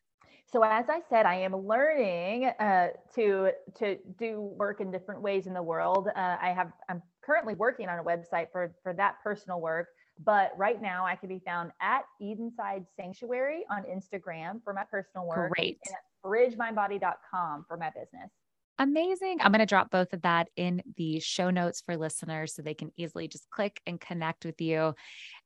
So 0.51 0.63
as 0.63 0.85
i 0.89 1.01
said 1.09 1.25
i 1.25 1.35
am 1.35 1.55
learning 1.55 2.45
uh, 2.59 2.87
to 3.15 3.51
to 3.77 3.97
do 4.17 4.41
work 4.57 4.81
in 4.81 4.91
different 4.91 5.21
ways 5.21 5.45
in 5.47 5.53
the 5.53 5.63
world. 5.63 6.07
Uh, 6.15 6.37
i 6.41 6.49
have 6.49 6.71
i'm 6.89 7.01
currently 7.23 7.53
working 7.53 7.87
on 7.87 7.99
a 7.99 8.03
website 8.03 8.47
for 8.51 8.73
for 8.81 8.93
that 8.93 9.15
personal 9.23 9.61
work 9.61 9.89
but 10.25 10.51
right 10.57 10.81
now 10.81 11.05
i 11.05 11.15
can 11.15 11.29
be 11.29 11.39
found 11.45 11.71
at 11.81 12.01
edenside 12.21 12.85
sanctuary 12.99 13.63
on 13.69 13.83
instagram 13.83 14.61
for 14.63 14.73
my 14.73 14.83
personal 14.89 15.27
work 15.27 15.51
great. 15.55 15.77
and 15.85 15.93
at 15.93 16.01
bridgemindbody.com 16.25 17.65
for 17.67 17.77
my 17.77 17.89
business 17.91 18.31
Amazing. 18.79 19.39
I'm 19.41 19.51
going 19.51 19.59
to 19.59 19.65
drop 19.65 19.91
both 19.91 20.13
of 20.13 20.21
that 20.21 20.49
in 20.55 20.81
the 20.95 21.19
show 21.19 21.49
notes 21.49 21.81
for 21.85 21.97
listeners 21.97 22.55
so 22.55 22.61
they 22.61 22.73
can 22.73 22.93
easily 22.95 23.27
just 23.27 23.49
click 23.49 23.81
and 23.85 23.99
connect 23.99 24.45
with 24.45 24.61
you. 24.61 24.95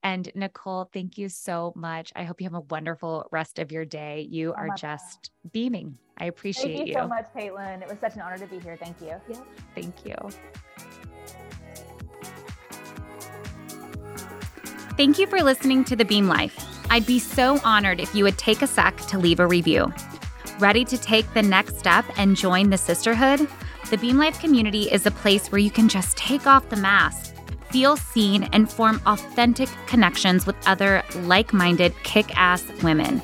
And 0.04 0.30
Nicole, 0.36 0.88
thank 0.94 1.18
you 1.18 1.30
so 1.30 1.74
much. 1.76 2.12
I 2.16 2.26
hope 2.26 2.40
you 2.40 2.46
have 2.46 2.54
a 2.54 2.62
wonderful 2.62 3.28
rest 3.32 3.58
of 3.58 3.72
your 3.72 3.86
day. 3.86 4.28
You 4.30 4.54
are 4.54 4.70
just 4.78 5.32
God. 5.44 5.52
beaming. 5.52 5.98
I 6.20 6.26
appreciate 6.26 6.76
thank 6.76 6.88
you. 6.90 6.94
you 6.94 7.00
so 7.00 7.08
much, 7.08 7.26
Caitlin. 7.36 7.82
It 7.82 7.88
was 7.88 7.98
such 8.00 8.14
an 8.14 8.22
honor 8.22 8.38
to 8.38 8.46
be 8.46 8.60
here. 8.60 8.78
Thank 8.78 9.02
you. 9.02 9.16
Yeah. 9.28 9.40
Thank 9.74 10.06
you. 10.06 10.16
Thank 14.96 15.18
you 15.18 15.26
for 15.26 15.42
listening 15.42 15.84
to 15.86 15.96
The 15.96 16.06
Beam 16.06 16.28
Life. 16.28 16.56
I'd 16.92 17.08
be 17.08 17.18
so 17.18 17.60
honored 17.64 18.00
if 18.00 18.14
you 18.14 18.24
would 18.26 18.38
take 18.38 18.62
a 18.62 18.68
sec 18.68 18.96
to 19.08 19.18
leave 19.18 19.40
a 19.40 19.48
review. 19.48 19.92
Ready 20.64 20.86
to 20.86 20.98
take 20.98 21.32
the 21.34 21.42
next 21.42 21.78
step 21.78 22.06
and 22.16 22.38
join 22.38 22.70
the 22.70 22.78
sisterhood? 22.78 23.50
The 23.90 23.98
Beam 23.98 24.18
Life 24.18 24.40
community 24.40 24.84
is 24.84 25.06
a 25.06 25.12
place 25.12 25.52
where 25.52 25.60
you 25.60 25.70
can 25.70 25.90
just 25.90 26.16
take 26.16 26.48
off 26.48 26.70
the 26.70 26.78
mask, 26.78 27.36
feel 27.70 27.98
seen, 27.98 28.44
and 28.54 28.72
form 28.72 29.02
authentic 29.06 29.68
connections 29.88 30.46
with 30.46 30.56
other 30.66 31.04
like 31.24 31.52
minded, 31.52 31.94
kick 32.04 32.38
ass 32.38 32.64
women. 32.82 33.22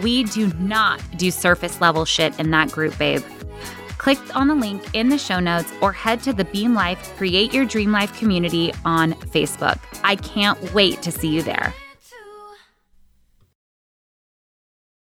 We 0.00 0.24
do 0.24 0.50
not 0.54 1.02
do 1.18 1.30
surface 1.30 1.78
level 1.82 2.06
shit 2.06 2.40
in 2.40 2.52
that 2.52 2.72
group, 2.72 2.96
babe. 2.96 3.22
Click 3.98 4.18
on 4.34 4.48
the 4.48 4.54
link 4.54 4.82
in 4.94 5.10
the 5.10 5.18
show 5.18 5.40
notes 5.40 5.70
or 5.82 5.92
head 5.92 6.22
to 6.22 6.32
the 6.32 6.46
Beam 6.46 6.72
Life 6.72 7.14
Create 7.18 7.52
Your 7.52 7.66
Dream 7.66 7.92
Life 7.92 8.18
community 8.18 8.72
on 8.86 9.12
Facebook. 9.12 9.78
I 10.04 10.16
can't 10.16 10.72
wait 10.72 11.02
to 11.02 11.12
see 11.12 11.28
you 11.28 11.42
there. 11.42 11.74